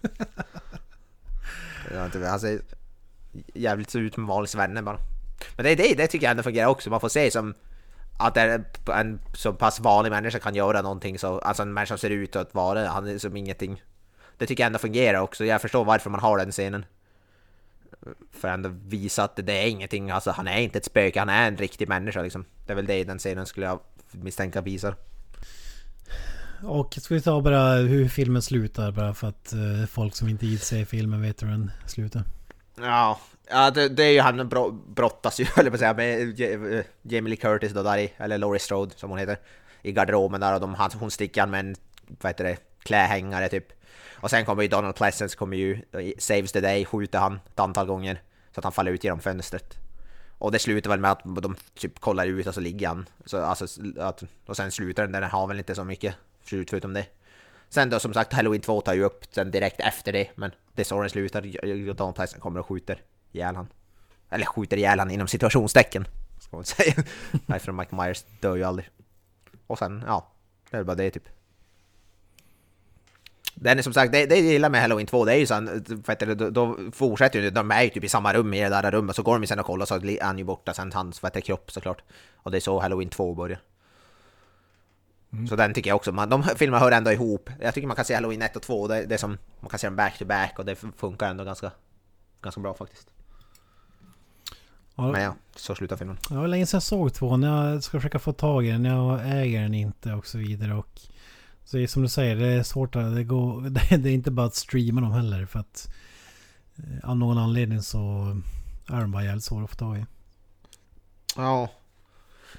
[2.28, 2.60] Han ser
[3.54, 4.98] jävligt ut som en vanlig svenne bara.
[5.56, 7.54] Men det, det, det tycker jag ändå fungerar också, man får se som
[8.18, 12.36] att en så pass vanlig människa kan göra någonting så, alltså en människa ser ut
[12.36, 13.82] att vara, han är som ingenting.
[14.40, 16.84] Det tycker jag ändå fungerar också, jag förstår varför man har den scenen.
[18.32, 21.28] För att ändå visa att det är ingenting, alltså han är inte ett spöke, han
[21.28, 22.44] är en riktig människa liksom.
[22.66, 23.80] Det är väl det den scenen skulle jag
[24.10, 24.94] misstänka visar.
[26.62, 30.56] Och ska vi ta bara hur filmen slutar bara för att eh, folk som inte
[30.58, 32.22] ser filmen vet hur den slutar.
[32.80, 36.40] Ja, ja det, det är ju han bro, brottas ju, eller på att säga, med
[36.40, 39.38] J- Jamie Lee Curtis då där i, eller Laurie Strode som hon heter,
[39.82, 41.76] i garderoben där och de, han, hon sticker han med en,
[42.20, 43.66] vad heter det, klähängare typ.
[44.20, 47.60] Och sen kommer ju Donald Pleasence, kommer ju, eh, saves the day, skjuter han ett
[47.60, 48.22] antal gånger
[48.54, 49.78] så att han faller ut genom fönstret.
[50.38, 53.08] Och det slutar väl med att de typ kollar ut och så ligger han.
[53.24, 53.66] Så, alltså,
[53.98, 56.14] att, och sen slutar den, den har väl inte så mycket
[56.44, 57.06] slut förutom det.
[57.68, 60.82] Sen då som sagt Halloween 2 tar ju upp sen direkt efter det, men det
[60.82, 61.42] är så den slutar.
[61.94, 63.02] Donald Pleasence kommer och skjuter
[63.32, 63.68] ihjäl han.
[64.30, 66.04] Eller skjuter ihjäl han inom situationstecken,
[66.40, 66.94] ska man säga.
[67.46, 68.88] Nej, för Mike Myers dör ju aldrig.
[69.66, 70.32] Och sen, ja,
[70.70, 71.28] det är bara det typ.
[73.62, 75.84] Den är som sagt, det, det jag gillar med Halloween 2, det är ju sån,
[76.04, 78.68] för att då, då fortsätter ju, de är ju typ i samma rum i det
[78.68, 81.22] där rummet, så går de sen och kollar så är han ju borta, sen hans,
[81.22, 82.02] vad kropp såklart.
[82.36, 83.60] Och det är så Halloween 2 börjar.
[85.48, 87.50] Så den tycker jag också, man, de filmerna hör ändå ihop.
[87.60, 89.78] Jag tycker man kan se Halloween 1 och 2, det, det är som, man kan
[89.78, 91.70] se dem back to back och det funkar ändå ganska,
[92.42, 93.08] ganska bra faktiskt.
[94.94, 96.18] Ja, Men ja, så slutar filmen.
[96.28, 97.42] Det var länge sedan jag såg tvåan.
[97.42, 98.84] Jag ska försöka få tag i den.
[98.84, 100.74] Jag äger den inte och så vidare.
[100.74, 101.00] Och
[101.64, 103.14] så är det som du säger, det är svårt att...
[103.14, 103.60] Det, går,
[103.98, 105.46] det är inte bara att streama dem heller.
[105.46, 105.88] För att
[106.76, 107.98] eh, av någon anledning så
[108.88, 110.06] är de bara jävligt svåra att få tag i.
[111.36, 111.68] Ja.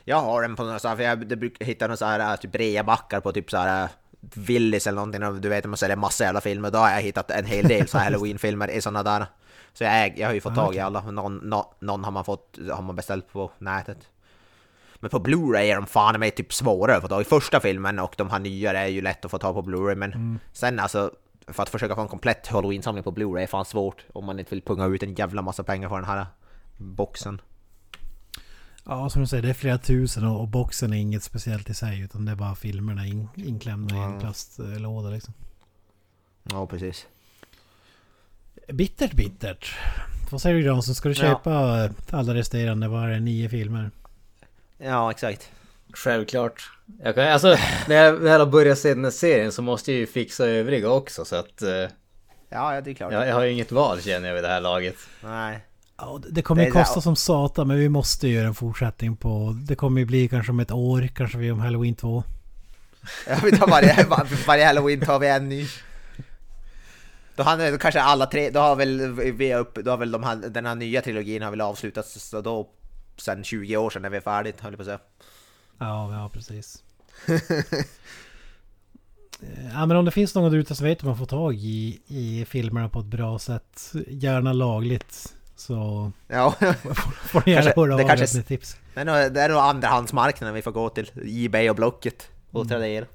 [0.06, 3.20] Jag har den på några här, för jag brukar hitta några så här typ reabackar
[3.20, 6.78] på typ så här Willys eller någonting, du vet man säljer massa jävla filmer, då
[6.80, 9.26] har jag hittat en hel del så halloween-filmer i sådana där.
[9.74, 12.12] Så jag, äg, jag har ju fått Ah, tag i alla, någon, nå- någon har
[12.12, 13.98] man fått, har man beställt på nätet.
[15.02, 17.26] Men på Blu-ray är de fan mig typ svårare att få tag i.
[17.26, 20.40] Första filmen och de här nyare är ju lätt att få tag på Blu-ray, men
[20.54, 21.12] sen alltså
[21.48, 24.50] för att försöka få en komplett halloween-samling på Blu-ray är fan svårt om man inte
[24.56, 26.26] vill punga ut en jävla massa pengar för den här
[26.78, 27.42] boxen.
[28.86, 31.74] Ja, som du säger, det är flera tusen och, och boxen är inget speciellt i
[31.74, 32.00] sig.
[32.02, 35.34] Utan det är bara filmerna in, inklämda i en plastlåda liksom.
[36.44, 37.08] Ja, precis.
[38.68, 39.74] Bittert, bittert.
[40.32, 40.96] Vad säger du Granström?
[40.96, 41.22] Ska du Ja.
[41.22, 43.92] köpa alla resterande, vad är det, nio filmer?
[44.84, 45.50] Ja, exakt.
[45.94, 46.64] Självklart.
[47.04, 47.56] Jag kan, alltså,
[47.88, 50.90] när jag väl har börjat se den här serien så måste jag ju fixa övriga
[50.90, 51.62] också så att...
[51.62, 51.70] eh,
[52.50, 53.14] Ja, det är klart.
[53.14, 54.96] jag, jag har ju inget val känner jag vid det här laget.
[55.24, 55.60] Nej.
[55.98, 59.56] Ja, det- det kommer ju kosta som satan men vi måste göra en fortsättning på...
[59.68, 62.24] Det kommer ju bli kanske om ett år, kanske vi om Halloween 2.
[63.28, 65.68] Ja, vi tar varje, var- varje halloween tar vi en ny.
[67.36, 70.24] Då, har, då kanske alla tre, då har väl vi upp, då har väl de
[70.24, 72.70] här, den här nya trilogin har väl avslutats så då
[73.18, 75.00] sen 20 år sedan när vi är färdigt höll jag på att säga.
[75.78, 76.84] Ja, ja precis.
[77.28, 77.40] Eh,
[79.74, 82.02] ja men om det finns någon där ute som vet hur man får tag i,
[82.08, 86.52] i filmerna på ett bra sätt, gärna lagligt, så Ja,
[87.26, 88.78] får ni gärna höra av er med tips.
[88.96, 91.12] är nog, det är nog andrahandsmarknaden vi får gå till,
[91.46, 93.06] Ebay och Blocket och Tradera.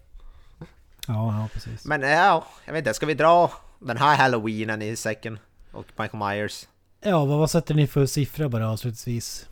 [1.08, 1.84] Ja, ja precis.
[1.84, 5.38] Men ja, jag vet inte, ska vi dra den här halloweenen i säcken?
[5.72, 6.66] Och Michael Myers?
[7.00, 9.48] Ja, vad, vad sätter ni för siffra bara avslutningsvis?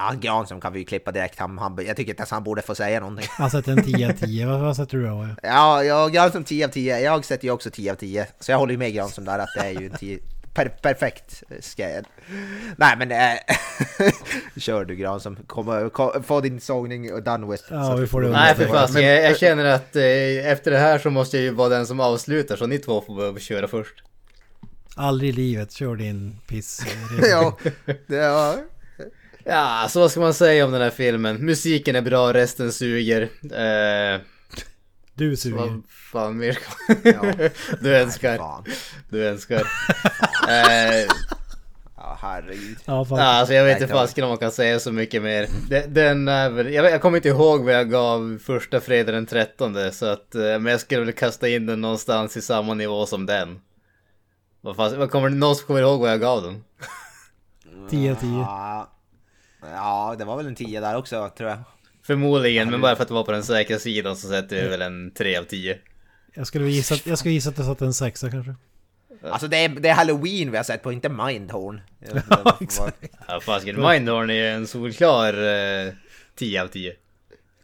[0.00, 2.62] Ja, Granström kan vi ju klippa direkt, han, han, jag tycker inte ens han borde
[2.62, 3.26] få säga någonting.
[3.38, 4.46] Jag sätter en 10 av 10.
[4.46, 5.28] vad, vad sätter du då?
[5.42, 7.00] Ja, jag Granström 10 av 10.
[7.00, 8.26] Jag sätter ju också 10 av 10.
[8.40, 10.18] Så jag håller ju med Granström där att det är ju en 10.
[10.54, 12.04] Per, perfekt skräd.
[12.76, 13.38] Nej men äh,
[14.56, 15.36] Kör du Granström.
[15.46, 17.64] Kom, kom, få din sågning done with.
[17.70, 20.78] Ja, vi får det Nej för Men- fast jag, jag känner att eh, efter det
[20.78, 23.94] här så måste jag ju vara den som avslutar så ni två får köra först.
[24.96, 26.82] Aldrig i livet, kör din piss.
[27.30, 27.56] ja,
[28.06, 28.56] det var...
[29.50, 31.36] Ja, så vad ska man säga om den här filmen?
[31.36, 33.22] Musiken är bra, resten suger.
[33.42, 34.20] Eh,
[35.14, 35.56] Du suger.
[35.56, 35.82] vad
[36.12, 36.58] fan mer
[37.04, 37.22] Ja.
[37.80, 38.36] Du önskar.
[38.38, 38.64] Fan.
[39.10, 39.56] Du önskar.
[40.48, 41.06] eh,
[41.96, 42.76] Ja, herregud.
[42.84, 43.18] Ja, fan.
[43.18, 45.48] Alltså jag vet Nej, inte fasiken om man kan säga så mycket mer.
[45.68, 49.12] Den, den är väl, jag, vet- jag kommer inte ihåg vad jag gav första fredag
[49.12, 52.74] den 13 så att, eh, men jag skulle väl kasta in den någonstans i samma
[52.74, 53.60] nivå som den.
[54.60, 56.64] Vad, vad kommer någon som kommer ihåg vad jag gav den?
[57.90, 58.46] 10 av 10.
[59.62, 61.58] Ja, det var väl en 10 där också tror jag.
[62.02, 65.10] Förmodligen, men bara för att vara på den säkra sidan så sätter vi väl en
[65.10, 65.78] 3 av 10.
[66.34, 68.54] Jag skulle gissa, jag skulle gissa att jag satte en sexa kanske.
[69.22, 71.80] Alltså det är, det är halloween vi har sett på, inte Mindhorn.
[72.30, 72.96] Ja, exakt.
[73.28, 75.34] Ja, Mindhorn är en solklar
[75.86, 75.92] eh,
[76.34, 76.94] 10 av 10.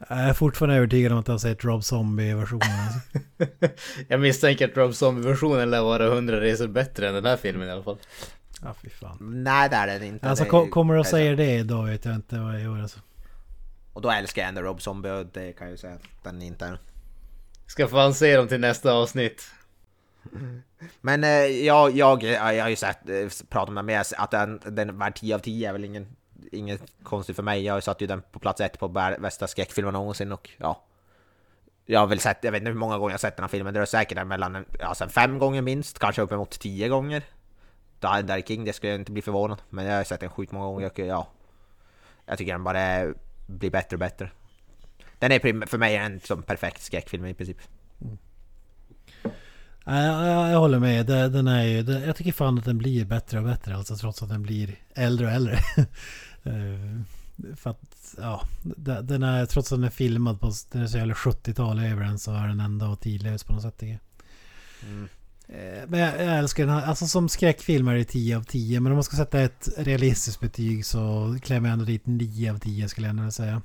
[0.09, 2.69] Jag är fortfarande övertygad om att jag har sett Rob Zombie-versionen.
[2.87, 3.71] Alltså.
[4.09, 7.71] Jag misstänker att Rob Zombie-versionen lär vara 100 resor bättre än den här filmen i
[7.71, 7.99] alla fall.
[8.63, 9.19] Ja, fy fan.
[9.21, 10.29] Nej det är den inte.
[10.29, 12.83] Alltså Det- ko- kommer du att säga det då vet jag inte vad jag gör
[12.83, 12.99] alltså.
[13.93, 16.43] Och då älskar jag ändå Rob Zombie och det kan jag ju säga att den
[16.43, 16.79] inte är.
[17.67, 19.51] Ska fan se dem till nästa avsnitt.
[21.01, 24.99] Men eh, jag, jag, jag har ju sett, eh, pratat med mig att den, den
[24.99, 26.07] värd 10 av 10 är väl ingen,
[26.53, 27.65] inget konstigt för mig.
[27.65, 30.83] Jag satt ju den på plats ett på bästa skräckfilmen någonsin och ja.
[31.89, 33.49] Jag har väl sett, jag vet inte hur många gånger jag har sett den här
[33.49, 37.23] filmen, det är säkert mellan alltså, fem gånger minst, kanske uppemot tio gånger.
[38.01, 39.63] Die King, det skulle jag inte bli förvånad.
[39.71, 41.29] Men jag har sett den sjukt många gånger och ja.
[42.27, 43.15] Jag tycker den bara
[43.47, 44.31] blir bättre och bättre.
[45.19, 47.59] Den är för mig en som perfekt skräckfilm i princip.
[49.85, 51.07] Nej, jag, jag, jag håller med.
[51.07, 54.29] Den är ju, jag tycker fan att den blir bättre och bättre alltså trots att
[54.29, 55.59] den blir äldre och äldre.
[56.47, 57.01] Eh,
[57.57, 60.99] För att, ja, de- den är, trots att den är filmad på, den är så
[60.99, 63.91] jävla 70-tal över den så är den ändå tidlös på något sätt jag.
[63.91, 63.99] Eh,
[65.89, 68.93] Men jag, jag älskar den här, alltså som skräckfilm är det 10 av 10 men
[68.93, 72.89] om man ska sätta ett realistiskt betyg så klämmer jag ändå dit 9 av 10
[72.89, 73.63] skulle jag ändå säga.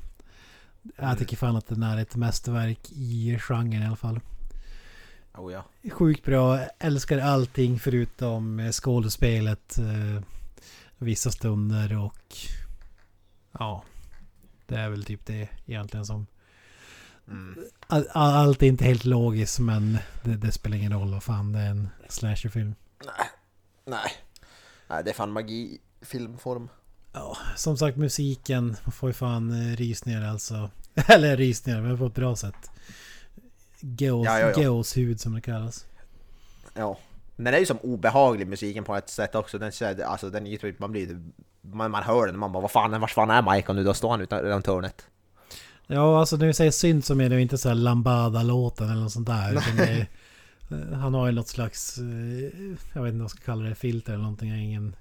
[0.97, 4.19] Jag tycker fan att den är ett mästerverk i genren i alla fall.
[5.37, 5.65] Oh, ja.
[5.91, 9.77] Sjukt bra, älskar allting förutom eh, skådespelet.
[9.77, 10.23] eh,
[10.97, 12.35] Vissa stunder och...
[13.51, 13.83] Ja.
[14.67, 16.27] Det är väl typ det egentligen som...
[17.87, 21.59] all, allt är inte helt logiskt men det, det spelar ingen roll vad fan det
[21.59, 22.75] är en slasherfilm.
[23.85, 24.11] Nej.
[24.89, 26.69] Nej, det är fan magi i filmform.
[27.13, 30.69] Ja, som sagt musiken, man får ju fan eh, rysningar alltså.
[31.07, 32.71] Eller rysningar, men på ett bra sätt.
[33.81, 34.69] Gås, Ja, ja, ja.
[34.69, 35.85] Gåshud som det kallas.
[36.73, 36.97] Ja.
[37.35, 39.57] Men den är ju som obehaglig musiken på ett sätt också.
[39.57, 41.21] Den, så- alltså, den är ju typ, man blir
[41.61, 43.83] man, man hör den och man bara vad fan, var fan är Michael nu?
[43.83, 45.05] Då står han utan, runt hörnet.
[45.91, 49.11] Ja, alltså när vi säger synt så menar vi inte så här Lambada-låten eller något
[49.11, 49.53] sånt där.
[49.77, 50.07] Det är,
[50.91, 52.03] eh, han har ju något slags, eh,
[52.93, 54.49] jag vet inte vad jag ska kalla det, filter eller någonting.
[54.49, 54.95] Jag har ingen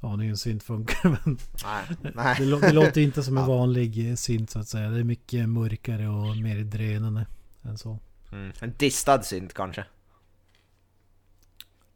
[0.00, 0.96] aning hur synt funkar.
[1.24, 1.84] Men Nej.
[2.02, 2.36] det, Nej.
[2.40, 4.88] lå- det låter ju inte som en vanlig eh, synt så att säga.
[4.90, 7.26] Det är mycket mörkare och mer drönande
[7.62, 7.98] än så.
[8.32, 8.52] Mm.
[8.60, 9.84] En distad synt kanske.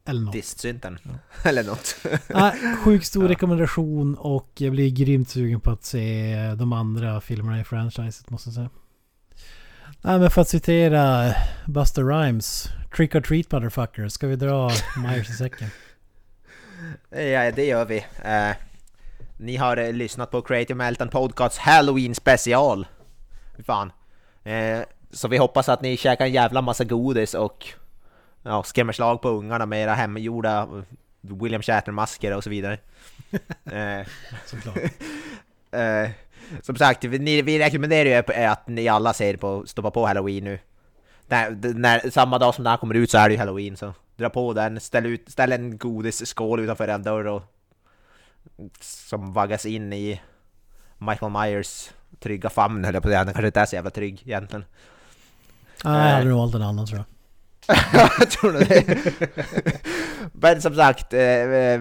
[0.04, 0.32] Eller något.
[0.32, 0.98] Distsynten.
[1.44, 1.96] Eller något.
[2.28, 7.60] Nej, sjukt stor rekommendation och jag blir grymt sugen på att se de andra filmerna
[7.60, 8.70] i franchiset måste jag säga.
[10.00, 11.34] Nej men för att citera
[11.66, 12.68] Buster Rhymes.
[12.96, 14.08] Trick or treat motherfucker.
[14.08, 15.68] Ska vi dra Myers i säcken?
[17.10, 17.96] Ja, det gör vi.
[18.24, 18.56] Eh,
[19.36, 22.86] ni har eh, lyssnat på Creative Meltdown Podcasts Halloween special.
[23.66, 23.92] Fan.
[24.44, 24.80] Eh,
[25.10, 27.66] så vi hoppas att ni käkar en jävla massa godis och
[28.42, 30.82] ja, skrämmer slag på ungarna med era hemgjorda eh,
[31.20, 32.78] William Shatner-masker och så vidare.
[33.64, 34.06] eh,
[34.46, 34.76] Såklart.
[35.70, 36.10] eh,
[36.62, 38.08] som sagt, vi, ni- vi rekommenderar
[38.38, 40.58] ju att ni alla ser på, stoppa på Halloween nu.
[41.26, 43.94] När, när, samma dag som den här kommer ut så är det ju Halloween så
[44.16, 47.42] dra på den, ställ, ut, ställ en godisskål utanför en dörr och
[48.80, 50.20] som vaggas in i
[50.98, 51.90] Michael Myers
[52.20, 54.64] trygga famn höll jag på att säga, den kanske inte är så jävla trygg egentligen.
[55.84, 57.06] Nej, jag hade nog valt en annan tror jag
[57.92, 59.12] jag tror nog det.
[60.32, 61.80] Men som sagt, eh, eh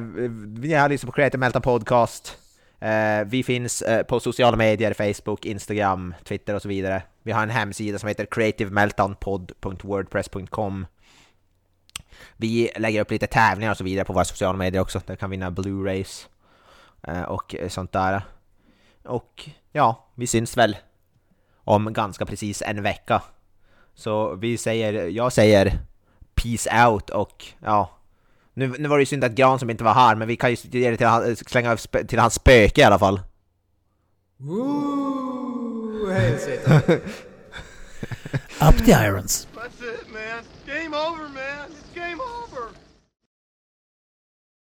[0.59, 2.37] vi har lyssnat på Creative Melta Podcast.
[2.79, 7.03] Eh, vi finns eh, på sociala medier, Facebook, Instagram, Twitter och så vidare.
[7.23, 10.85] Vi har en hemsida som heter creativemeltdownpod.wordpress.com
[12.37, 15.01] Vi lägger upp lite tävlingar och så vidare på våra sociala medier också.
[15.05, 16.27] Där kan vinna Blu-rays
[17.07, 18.21] eh, och eh, sånt där.
[19.03, 20.77] Och ja, vi syns väl
[21.63, 23.21] om ganska precis en vecka.
[24.01, 25.79] Så vi säger, jag säger
[26.35, 27.89] Peace out och ja
[28.53, 30.49] Nu, nu var det ju synd att Gran som inte var här men vi kan
[30.49, 33.21] ju ge det till, han- slänga till hans spöke i alla fall
[34.37, 36.07] Woo!
[36.39, 36.81] Satan.
[38.69, 39.47] Up the irons!
[39.55, 40.43] That's it, man.
[40.67, 41.69] Game over, man.